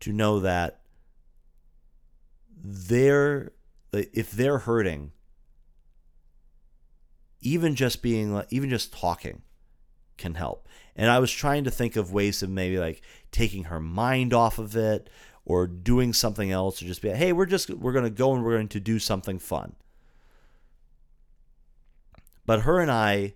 to 0.00 0.12
know 0.12 0.38
that 0.40 0.80
they're 2.56 3.52
if 3.92 4.30
they're 4.30 4.58
hurting 4.58 5.10
even 7.40 7.74
just 7.74 8.02
being 8.02 8.40
even 8.50 8.70
just 8.70 8.92
talking 8.92 9.42
can 10.16 10.34
help. 10.34 10.68
And 10.94 11.10
i 11.10 11.18
was 11.18 11.32
trying 11.32 11.64
to 11.64 11.70
think 11.70 11.96
of 11.96 12.12
ways 12.12 12.42
of 12.42 12.48
maybe 12.48 12.78
like 12.78 13.02
taking 13.32 13.64
her 13.64 13.80
mind 13.80 14.32
off 14.32 14.58
of 14.58 14.76
it 14.76 15.10
or 15.44 15.66
doing 15.66 16.12
something 16.12 16.50
else 16.52 16.80
or 16.80 16.86
just 16.86 17.02
be 17.02 17.08
like, 17.08 17.18
hey 17.18 17.32
we're 17.32 17.46
just 17.46 17.68
we're 17.70 17.92
going 17.92 18.04
to 18.04 18.10
go 18.10 18.32
and 18.32 18.44
we're 18.44 18.54
going 18.54 18.68
to 18.68 18.80
do 18.80 19.00
something 19.00 19.40
fun. 19.40 19.74
But 22.46 22.60
her 22.60 22.78
and 22.78 22.92
i 22.92 23.32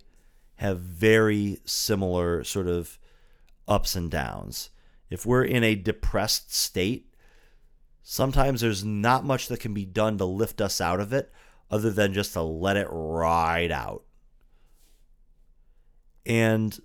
have 0.61 0.79
very 0.79 1.59
similar 1.65 2.43
sort 2.43 2.67
of 2.67 2.97
ups 3.67 3.95
and 3.95 4.09
downs 4.09 4.69
if 5.09 5.25
we're 5.25 5.43
in 5.43 5.63
a 5.63 5.75
depressed 5.75 6.53
state 6.53 7.11
sometimes 8.03 8.61
there's 8.61 8.83
not 8.83 9.23
much 9.23 9.47
that 9.47 9.59
can 9.59 9.73
be 9.73 9.85
done 9.85 10.17
to 10.17 10.25
lift 10.25 10.61
us 10.61 10.81
out 10.81 10.99
of 10.99 11.13
it 11.13 11.31
other 11.69 11.89
than 11.89 12.13
just 12.13 12.33
to 12.33 12.41
let 12.41 12.75
it 12.75 12.87
ride 12.91 13.71
out. 13.71 14.03
And 16.25 16.77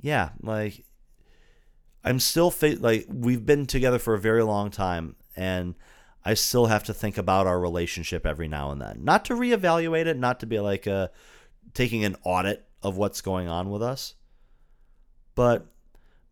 yeah, 0.00 0.30
like 0.42 0.84
I'm 2.04 2.20
still 2.20 2.50
fa- 2.50 2.76
like 2.78 3.06
we've 3.08 3.44
been 3.44 3.66
together 3.66 3.98
for 3.98 4.14
a 4.14 4.20
very 4.20 4.44
long 4.44 4.70
time 4.70 5.16
and 5.34 5.74
I 6.24 6.34
still 6.34 6.66
have 6.66 6.84
to 6.84 6.94
think 6.94 7.16
about 7.16 7.46
our 7.46 7.58
relationship 7.58 8.26
every 8.26 8.48
now 8.48 8.70
and 8.70 8.80
then. 8.80 9.00
Not 9.02 9.24
to 9.26 9.34
reevaluate 9.34 10.06
it, 10.06 10.16
not 10.16 10.40
to 10.40 10.46
be 10.46 10.58
like 10.60 10.86
a, 10.86 10.92
uh, 10.92 11.08
taking 11.74 12.04
an 12.04 12.16
audit 12.24 12.66
of 12.82 12.96
what's 12.96 13.20
going 13.20 13.48
on 13.48 13.70
with 13.70 13.82
us, 13.82 14.14
but 15.34 15.66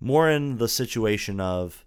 more 0.01 0.30
in 0.30 0.59
the 0.59 0.68
situation 0.68 1.41
of 1.41 1.84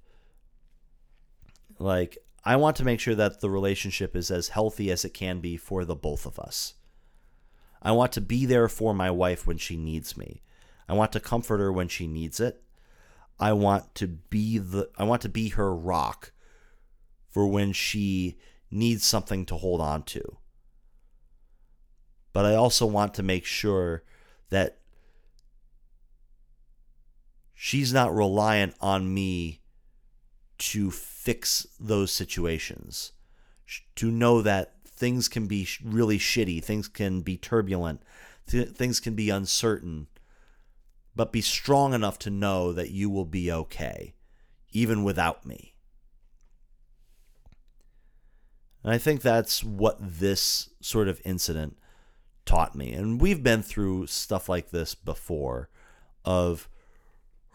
like 1.78 2.18
I 2.44 2.56
want 2.56 2.76
to 2.78 2.86
make 2.86 3.00
sure 3.00 3.16
that 3.16 3.42
the 3.42 3.50
relationship 3.50 4.16
is 4.16 4.32
as 4.32 4.50
healthy 4.50 4.92
as 4.92 5.04
it 5.04 5.14
can 5.14 5.40
be 5.40 5.58
for 5.58 5.86
the 5.86 5.96
both 5.96 6.26
of 6.26 6.40
us. 6.40 6.76
I 7.82 7.92
want 7.92 8.12
to 8.14 8.22
be 8.22 8.46
there 8.46 8.68
for 8.68 8.94
my 8.94 9.12
wife 9.12 9.48
when 9.48 9.58
she 9.58 9.78
needs 9.78 10.18
me. 10.18 10.42
I 10.88 10.94
want 10.94 11.12
to 11.14 11.20
comfort 11.20 11.60
her 11.60 11.72
when 11.72 11.88
she 11.88 12.08
needs 12.08 12.40
it. 12.40 12.62
I 13.40 13.54
want 13.54 13.94
to 13.96 14.08
be 14.08 14.58
the 14.58 14.90
I 14.98 15.04
want 15.04 15.22
to 15.22 15.30
be 15.30 15.50
her 15.50 15.74
rock 15.74 16.32
for 17.30 17.48
when 17.48 17.74
she 17.74 18.38
needs 18.72 19.06
something 19.06 19.46
to 19.46 19.56
hold 19.56 19.82
on 19.82 20.04
to. 20.04 20.38
But 22.34 22.46
I 22.46 22.56
also 22.56 22.86
want 22.86 23.14
to 23.16 23.24
make 23.24 23.46
sure 23.46 24.04
that 24.50 24.80
she's 27.54 27.92
not 27.94 28.14
reliant 28.14 28.76
on 28.80 29.14
me 29.14 29.62
to 30.58 30.92
fix 30.92 31.66
those 31.80 32.12
situations. 32.12 33.14
To 33.96 34.12
know 34.12 34.42
that 34.42 34.76
things 34.86 35.28
can 35.28 35.48
be 35.48 35.68
really 35.84 36.20
shitty, 36.20 36.64
things 36.64 36.88
can 36.88 37.22
be 37.22 37.38
turbulent, 37.38 38.02
th- 38.48 38.70
things 38.70 39.00
can 39.00 39.16
be 39.16 39.30
uncertain, 39.30 40.08
but 41.16 41.32
be 41.32 41.42
strong 41.42 41.94
enough 41.94 42.20
to 42.20 42.30
know 42.30 42.74
that 42.74 42.92
you 42.92 43.10
will 43.10 43.26
be 43.26 43.52
okay, 43.52 44.16
even 44.72 45.04
without 45.04 45.46
me. 45.46 45.76
And 48.84 48.94
I 48.94 48.98
think 48.98 49.22
that's 49.22 49.64
what 49.64 49.98
this 50.00 50.70
sort 50.82 51.08
of 51.08 51.22
incident 51.26 51.78
taught 52.46 52.76
me. 52.76 52.94
And 52.94 53.22
we've 53.22 53.44
been 53.44 53.62
through 53.62 54.08
stuff 54.08 54.48
like 54.50 54.72
this 54.72 54.96
before 54.96 55.70
of 56.24 56.70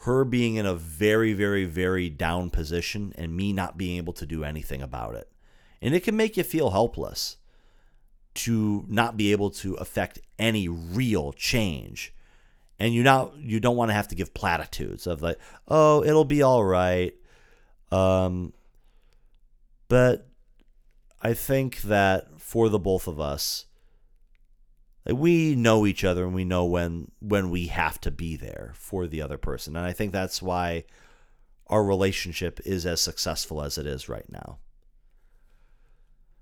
her 0.01 0.25
being 0.25 0.57
in 0.57 0.67
a 0.67 0.75
very, 0.75 1.33
very, 1.33 1.65
very 1.65 2.11
down 2.11 2.51
position 2.51 3.13
and 3.17 3.35
me 3.35 3.53
not 3.53 3.79
being 3.79 3.97
able 3.97 4.13
to 4.13 4.27
do 4.27 4.45
anything 4.45 4.83
about 4.83 5.15
it. 5.15 5.31
And 5.81 5.95
it 5.95 6.05
can 6.05 6.17
make 6.17 6.37
you 6.37 6.43
feel 6.43 6.71
helpless 6.71 7.39
to 8.35 8.85
not 8.89 9.17
be 9.17 9.33
able 9.33 9.51
to 9.51 9.75
affect 9.75 10.21
any 10.39 10.69
real 10.69 11.33
change. 11.33 12.13
And 12.79 12.93
you 12.93 13.03
not 13.03 13.37
you 13.39 13.61
don't 13.61 13.77
want 13.77 13.91
to 13.91 13.95
have 13.95 14.09
to 14.09 14.15
give 14.15 14.35
platitudes 14.35 15.07
of 15.07 15.23
like, 15.23 15.39
oh, 15.69 16.03
it'll 16.05 16.25
be 16.25 16.43
all 16.43 16.65
right. 16.65 17.15
Um, 17.91 18.53
but 19.89 20.29
I 21.25 21.33
think 21.33 21.81
that 21.83 22.39
for 22.39 22.69
the 22.69 22.79
both 22.79 23.09
of 23.09 23.19
us, 23.19 23.65
we 25.07 25.55
know 25.55 25.87
each 25.87 26.05
other 26.05 26.25
and 26.25 26.35
we 26.35 26.45
know 26.45 26.67
when 26.67 27.11
when 27.19 27.49
we 27.51 27.69
have 27.69 27.99
to 28.03 28.11
be 28.11 28.37
there 28.37 28.73
for 28.75 29.07
the 29.07 29.23
other 29.23 29.39
person. 29.39 29.77
And 29.77 29.85
i 29.85 29.93
think 29.93 30.13
that's 30.13 30.43
why 30.43 30.85
our 31.69 31.83
relationship 31.83 32.61
is 32.65 32.85
as 32.85 33.01
successful 33.01 33.63
as 33.63 33.79
it 33.79 33.87
is 33.87 34.09
right 34.09 34.31
now. 34.31 34.59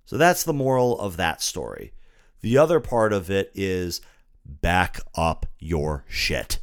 So 0.05 0.17
that's 0.17 0.43
the 0.43 0.53
moral 0.53 0.99
of 0.99 1.17
that 1.17 1.41
story. 1.41 1.93
The 2.41 2.59
other 2.59 2.81
part 2.81 3.13
of 3.13 3.31
it 3.31 3.53
is 3.55 4.01
back 4.45 4.99
up 5.15 5.47
your 5.61 6.05
shit. 6.09 6.59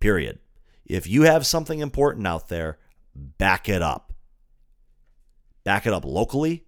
Period. 0.00 0.40
If 0.84 1.06
you 1.06 1.22
have 1.22 1.46
something 1.46 1.78
important 1.78 2.26
out 2.26 2.48
there 2.48 2.78
back 3.14 3.68
it 3.68 3.82
up 3.82 4.13
back 5.64 5.86
it 5.86 5.92
up 5.92 6.04
locally 6.04 6.64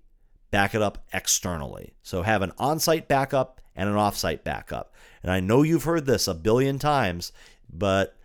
back 0.51 0.74
it 0.74 0.82
up 0.82 1.05
externally. 1.12 1.94
So 2.03 2.22
have 2.22 2.42
an 2.42 2.53
on 2.59 2.78
site 2.78 3.09
backup 3.09 3.61
and 3.74 3.88
an 3.88 3.97
off 3.97 4.16
site 4.16 4.44
backup. 4.44 4.94
And 5.22 5.30
I 5.30 5.40
know 5.40 5.62
you've 5.62 5.84
heard 5.84 6.07
this 6.07 6.28
a 6.28 6.34
billion 6.34 6.78
times, 6.78 7.32
but 7.70 8.16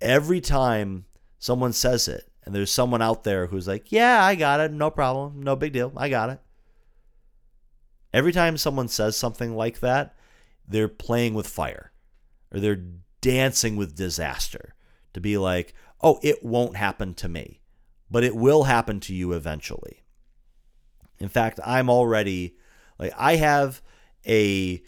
every 0.00 0.40
time 0.40 1.06
someone 1.38 1.72
says 1.72 2.08
it, 2.08 2.26
and 2.44 2.54
there's 2.54 2.72
someone 2.72 3.02
out 3.02 3.24
there 3.24 3.46
who's 3.46 3.68
like, 3.68 3.92
Yeah, 3.92 4.24
I 4.24 4.34
got 4.34 4.60
it. 4.60 4.72
No 4.72 4.90
problem. 4.90 5.42
No 5.42 5.56
big 5.56 5.72
deal. 5.72 5.92
I 5.96 6.08
got 6.08 6.30
it. 6.30 6.40
Every 8.12 8.32
time 8.32 8.56
someone 8.56 8.88
says 8.88 9.16
something 9.16 9.54
like 9.54 9.80
that, 9.80 10.16
they're 10.66 10.88
playing 10.88 11.34
with 11.34 11.46
fire 11.46 11.92
or 12.52 12.60
they're 12.60 12.84
dancing 13.20 13.76
with 13.76 13.94
disaster 13.94 14.74
to 15.12 15.20
be 15.20 15.38
like, 15.38 15.74
Oh, 16.02 16.18
it 16.22 16.42
won't 16.42 16.76
happen 16.76 17.14
to 17.14 17.28
me, 17.28 17.59
but 18.10 18.24
it 18.24 18.34
will 18.34 18.64
happen 18.64 19.00
to 19.00 19.14
you 19.14 19.32
eventually. 19.32 20.02
In 21.18 21.28
fact, 21.28 21.60
I'm 21.64 21.88
already 21.90 22.56
like 22.98 23.12
I 23.16 23.36
have 23.36 23.82
a 24.26 24.82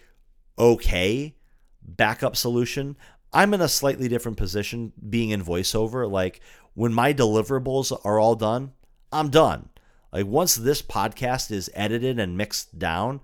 okay 0.59 1.35
backup 1.83 2.37
solution. 2.37 2.97
I'm 3.33 3.55
in 3.55 3.61
a 3.61 3.69
slightly 3.69 4.09
different 4.09 4.39
position 4.39 4.93
being 5.09 5.31
in 5.31 5.45
voiceover. 5.45 6.11
Like 6.11 6.41
when 6.75 6.93
my 6.93 7.13
deliverables 7.13 7.99
are 8.05 8.19
all 8.19 8.35
done, 8.35 8.73
I'm 9.13 9.31
done. 9.31 9.69
Like 10.13 10.27
once 10.27 10.55
this 10.57 10.83
podcast 10.83 11.51
is 11.51 11.71
edited 11.75 12.19
and 12.19 12.37
mixed 12.37 12.79
down, 12.79 13.21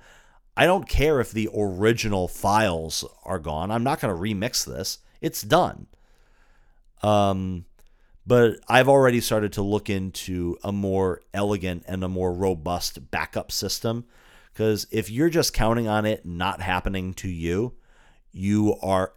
I 0.56 0.66
don't 0.66 0.88
care 0.88 1.20
if 1.20 1.32
the 1.32 1.48
original 1.54 2.28
files 2.28 3.04
are 3.24 3.38
gone. 3.38 3.70
I'm 3.70 3.84
not 3.84 4.00
going 4.00 4.14
to 4.14 4.20
remix 4.20 4.64
this. 4.64 4.98
It's 5.20 5.42
done. 5.42 5.86
Um 7.02 7.64
but 8.28 8.60
I've 8.68 8.90
already 8.90 9.22
started 9.22 9.54
to 9.54 9.62
look 9.62 9.88
into 9.88 10.58
a 10.62 10.70
more 10.70 11.22
elegant 11.32 11.84
and 11.88 12.04
a 12.04 12.08
more 12.08 12.30
robust 12.30 13.10
backup 13.10 13.50
system 13.50 14.04
because 14.52 14.86
if 14.90 15.10
you're 15.10 15.30
just 15.30 15.54
counting 15.54 15.88
on 15.88 16.04
it 16.04 16.26
not 16.26 16.60
happening 16.60 17.14
to 17.14 17.28
you, 17.28 17.72
you 18.30 18.76
are 18.82 19.14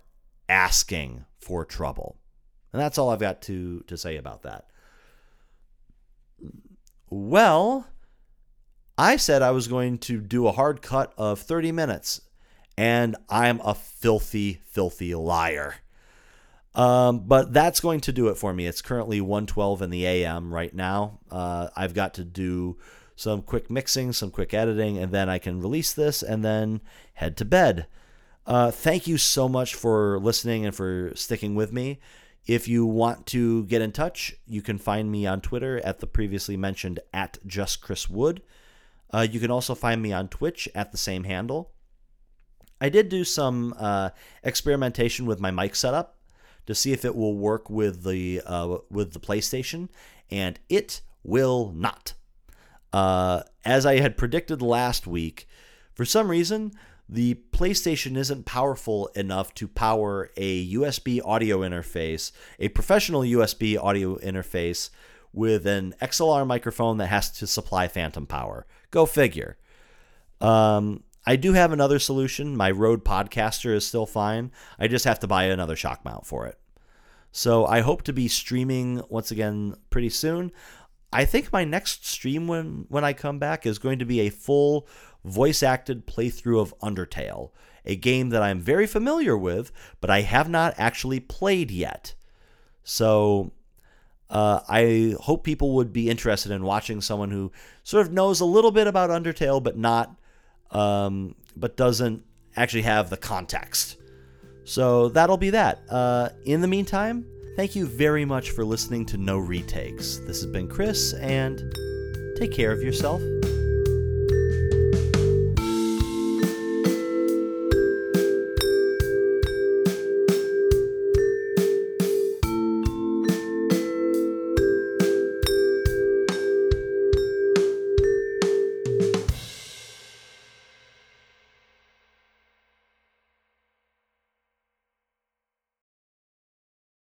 asking 0.48 1.26
for 1.42 1.66
trouble. 1.66 2.16
And 2.72 2.82
that's 2.82 2.98
all 2.98 3.10
I've 3.10 3.20
got 3.20 3.42
to, 3.44 3.82
to 3.88 3.98
say 3.98 4.16
about 4.16 4.44
that. 4.44 4.68
Well, 7.10 7.88
I 8.98 9.18
said 9.18 9.42
I 9.42 9.52
was 9.52 9.68
going 9.68 9.98
to 9.98 10.22
do 10.22 10.48
a 10.48 10.54
hard 10.54 10.82
cut 10.82 11.12
of 11.18 11.42
30 11.42 11.74
minutes, 11.74 12.22
and 12.78 13.18
I'm 13.28 13.60
a 13.66 13.76
filthy, 13.76 14.62
filthy 14.64 15.14
liar. 15.16 15.76
Um, 16.74 17.20
but 17.28 17.52
that's 17.54 17.82
going 17.82 18.00
to 18.02 18.14
do 18.14 18.30
it 18.30 18.36
for 18.38 18.54
me. 18.54 18.66
It's 18.66 18.82
currently 18.82 19.20
1:12 19.20 19.82
in 19.82 19.90
the 19.90 20.06
a.m. 20.06 20.54
right 20.54 20.74
now. 20.74 21.20
Uh, 21.30 21.70
I've 21.76 21.94
got 21.94 22.14
to 22.16 22.24
do 22.24 22.78
some 23.16 23.42
quick 23.42 23.70
mixing, 23.70 24.14
some 24.14 24.32
quick 24.32 24.54
editing, 24.54 24.98
and 24.98 25.12
then 25.12 25.30
I 25.30 25.38
can 25.38 25.62
release 25.62 25.94
this 25.94 26.24
and 26.24 26.44
then 26.44 26.82
head 27.16 27.36
to 27.38 27.46
bed. 27.46 27.88
Uh, 28.48 28.72
thank 28.72 29.06
you 29.06 29.18
so 29.18 29.48
much 29.48 29.76
for 29.76 30.20
listening 30.20 30.66
and 30.66 30.74
for 30.74 31.12
sticking 31.16 31.56
with 31.56 31.72
me. 31.72 32.00
If 32.48 32.68
you 32.68 32.86
want 32.86 33.28
to 33.28 33.66
get 33.66 33.84
in 33.84 33.92
touch, 33.92 34.34
you 34.48 34.64
can 34.64 34.80
find 34.80 35.12
me 35.12 35.28
on 35.28 35.42
Twitter 35.42 35.80
at 35.86 36.00
the 36.00 36.08
previously 36.08 36.58
mentioned 36.58 37.00
at 37.14 37.38
just 37.46 37.82
Chris 37.82 38.10
Wood. 38.10 38.42
Uh, 39.14 39.28
you 39.30 39.40
can 39.40 39.52
also 39.52 39.76
find 39.76 40.02
me 40.02 40.12
on 40.12 40.28
Twitch 40.28 40.68
at 40.74 40.92
the 40.92 40.98
same 40.98 41.26
handle. 41.26 41.72
I 42.80 42.90
did 42.90 43.10
do 43.10 43.24
some 43.24 43.76
uh, 43.78 44.10
experimentation 44.42 45.28
with 45.28 45.40
my 45.40 45.52
mic 45.52 45.76
setup 45.76 46.18
to 46.72 46.76
see 46.76 46.94
if 46.94 47.06
it 47.06 47.16
will 47.16 47.36
work 47.36 47.70
with 47.70 48.04
the 48.04 48.42
uh, 48.46 48.78
with 48.90 49.14
the 49.14 49.20
PlayStation, 49.20 49.90
and 50.30 50.60
it 50.70 51.02
will 51.24 51.74
not. 51.76 52.14
Uh, 52.94 53.44
as 53.64 53.86
I 53.86 54.00
had 54.00 54.18
predicted 54.18 54.62
last 54.62 55.06
week, 55.06 55.48
for 55.94 56.06
some 56.06 56.30
reason 56.30 56.72
the 57.12 57.36
PlayStation 57.52 58.16
isn't 58.16 58.46
powerful 58.46 59.08
enough 59.16 59.54
to 59.56 59.68
power 59.68 60.32
a 60.38 60.74
USB 60.74 61.20
audio 61.24 61.60
interface, 61.60 62.32
a 62.58 62.70
professional 62.70 63.22
USB 63.22 63.78
audio 63.78 64.18
interface 64.20 64.90
with 65.34 65.68
an 65.68 65.94
XLR 66.02 66.48
microphone 66.48 66.98
that 66.98 67.08
has 67.08 67.30
to 67.32 67.48
supply 67.48 67.90
phantom 67.90 68.26
power. 68.26 68.66
Go 68.92 69.06
figure. 69.06 69.58
Um, 70.40 71.04
I 71.26 71.36
do 71.36 71.54
have 71.54 71.74
another 71.74 72.00
solution. 72.00 72.56
My 72.56 72.72
Rode 72.72 73.04
Podcaster 73.04 73.76
is 73.76 73.86
still 73.86 74.06
fine. 74.06 74.52
I 74.80 74.88
just 74.88 75.06
have 75.06 75.20
to 75.20 75.28
buy 75.28 75.46
another 75.46 75.76
shock 75.76 76.04
mount 76.06 76.26
for 76.26 76.48
it. 76.48 76.58
So 77.32 77.66
I 77.66 77.80
hope 77.80 78.04
to 78.04 78.14
be 78.14 78.28
streaming 78.28 79.02
once 79.10 79.32
again 79.32 79.76
pretty 79.90 80.10
soon. 80.10 80.52
I 81.14 81.26
think 81.26 81.52
my 81.52 81.64
next 81.64 82.06
stream 82.06 82.48
when 82.48 82.86
when 82.90 83.04
I 83.04 83.14
come 83.14 83.40
back 83.40 83.66
is 83.66 83.80
going 83.80 84.00
to 84.00 84.06
be 84.06 84.22
a 84.22 84.30
full 84.30 84.88
voice 85.24 85.62
acted 85.62 86.08
playthrough 86.08 86.62
of 86.62 86.78
Undertale, 86.80 87.52
a 87.86 87.96
game 87.96 88.30
that 88.30 88.42
I'm 88.42 88.60
very 88.60 88.88
familiar 88.88 89.38
with, 89.38 89.72
but 90.00 90.10
I 90.10 90.22
have 90.22 90.50
not 90.50 90.74
actually 90.78 91.20
played 91.20 91.72
yet. 91.72 92.16
So 92.84 93.52
uh, 94.30 94.62
I 94.68 95.16
hope 95.20 95.44
people 95.44 95.76
would 95.76 95.92
be 95.92 96.10
interested 96.10 96.52
in 96.52 96.64
watching 96.64 97.02
someone 97.02 97.32
who 97.32 97.52
sort 97.84 98.06
of 98.06 98.14
knows 98.14 98.40
a 98.40 98.46
little 98.46 98.72
bit 98.72 98.88
about 98.88 99.10
Undertale, 99.10 99.62
but 99.62 99.78
not, 99.78 100.16
um, 100.72 101.36
but 101.56 101.76
doesn't 101.76 102.24
actually 102.56 102.84
have 102.84 103.10
the 103.10 103.18
context. 103.18 103.98
So 104.64 105.10
that'll 105.10 105.38
be 105.38 105.50
that. 105.52 105.84
Uh, 105.90 106.30
in 106.46 106.62
the 106.62 106.68
meantime, 106.68 107.26
thank 107.56 107.76
you 107.76 107.86
very 107.86 108.26
much 108.26 108.52
for 108.52 108.64
listening 108.64 109.06
to 109.08 109.18
No 109.18 109.38
Retakes. 109.38 110.18
This 110.26 110.42
has 110.42 110.52
been 110.52 110.68
Chris, 110.68 111.14
and 111.14 111.60
take 112.38 112.52
care 112.52 112.72
of 112.72 112.82
yourself 112.82 113.22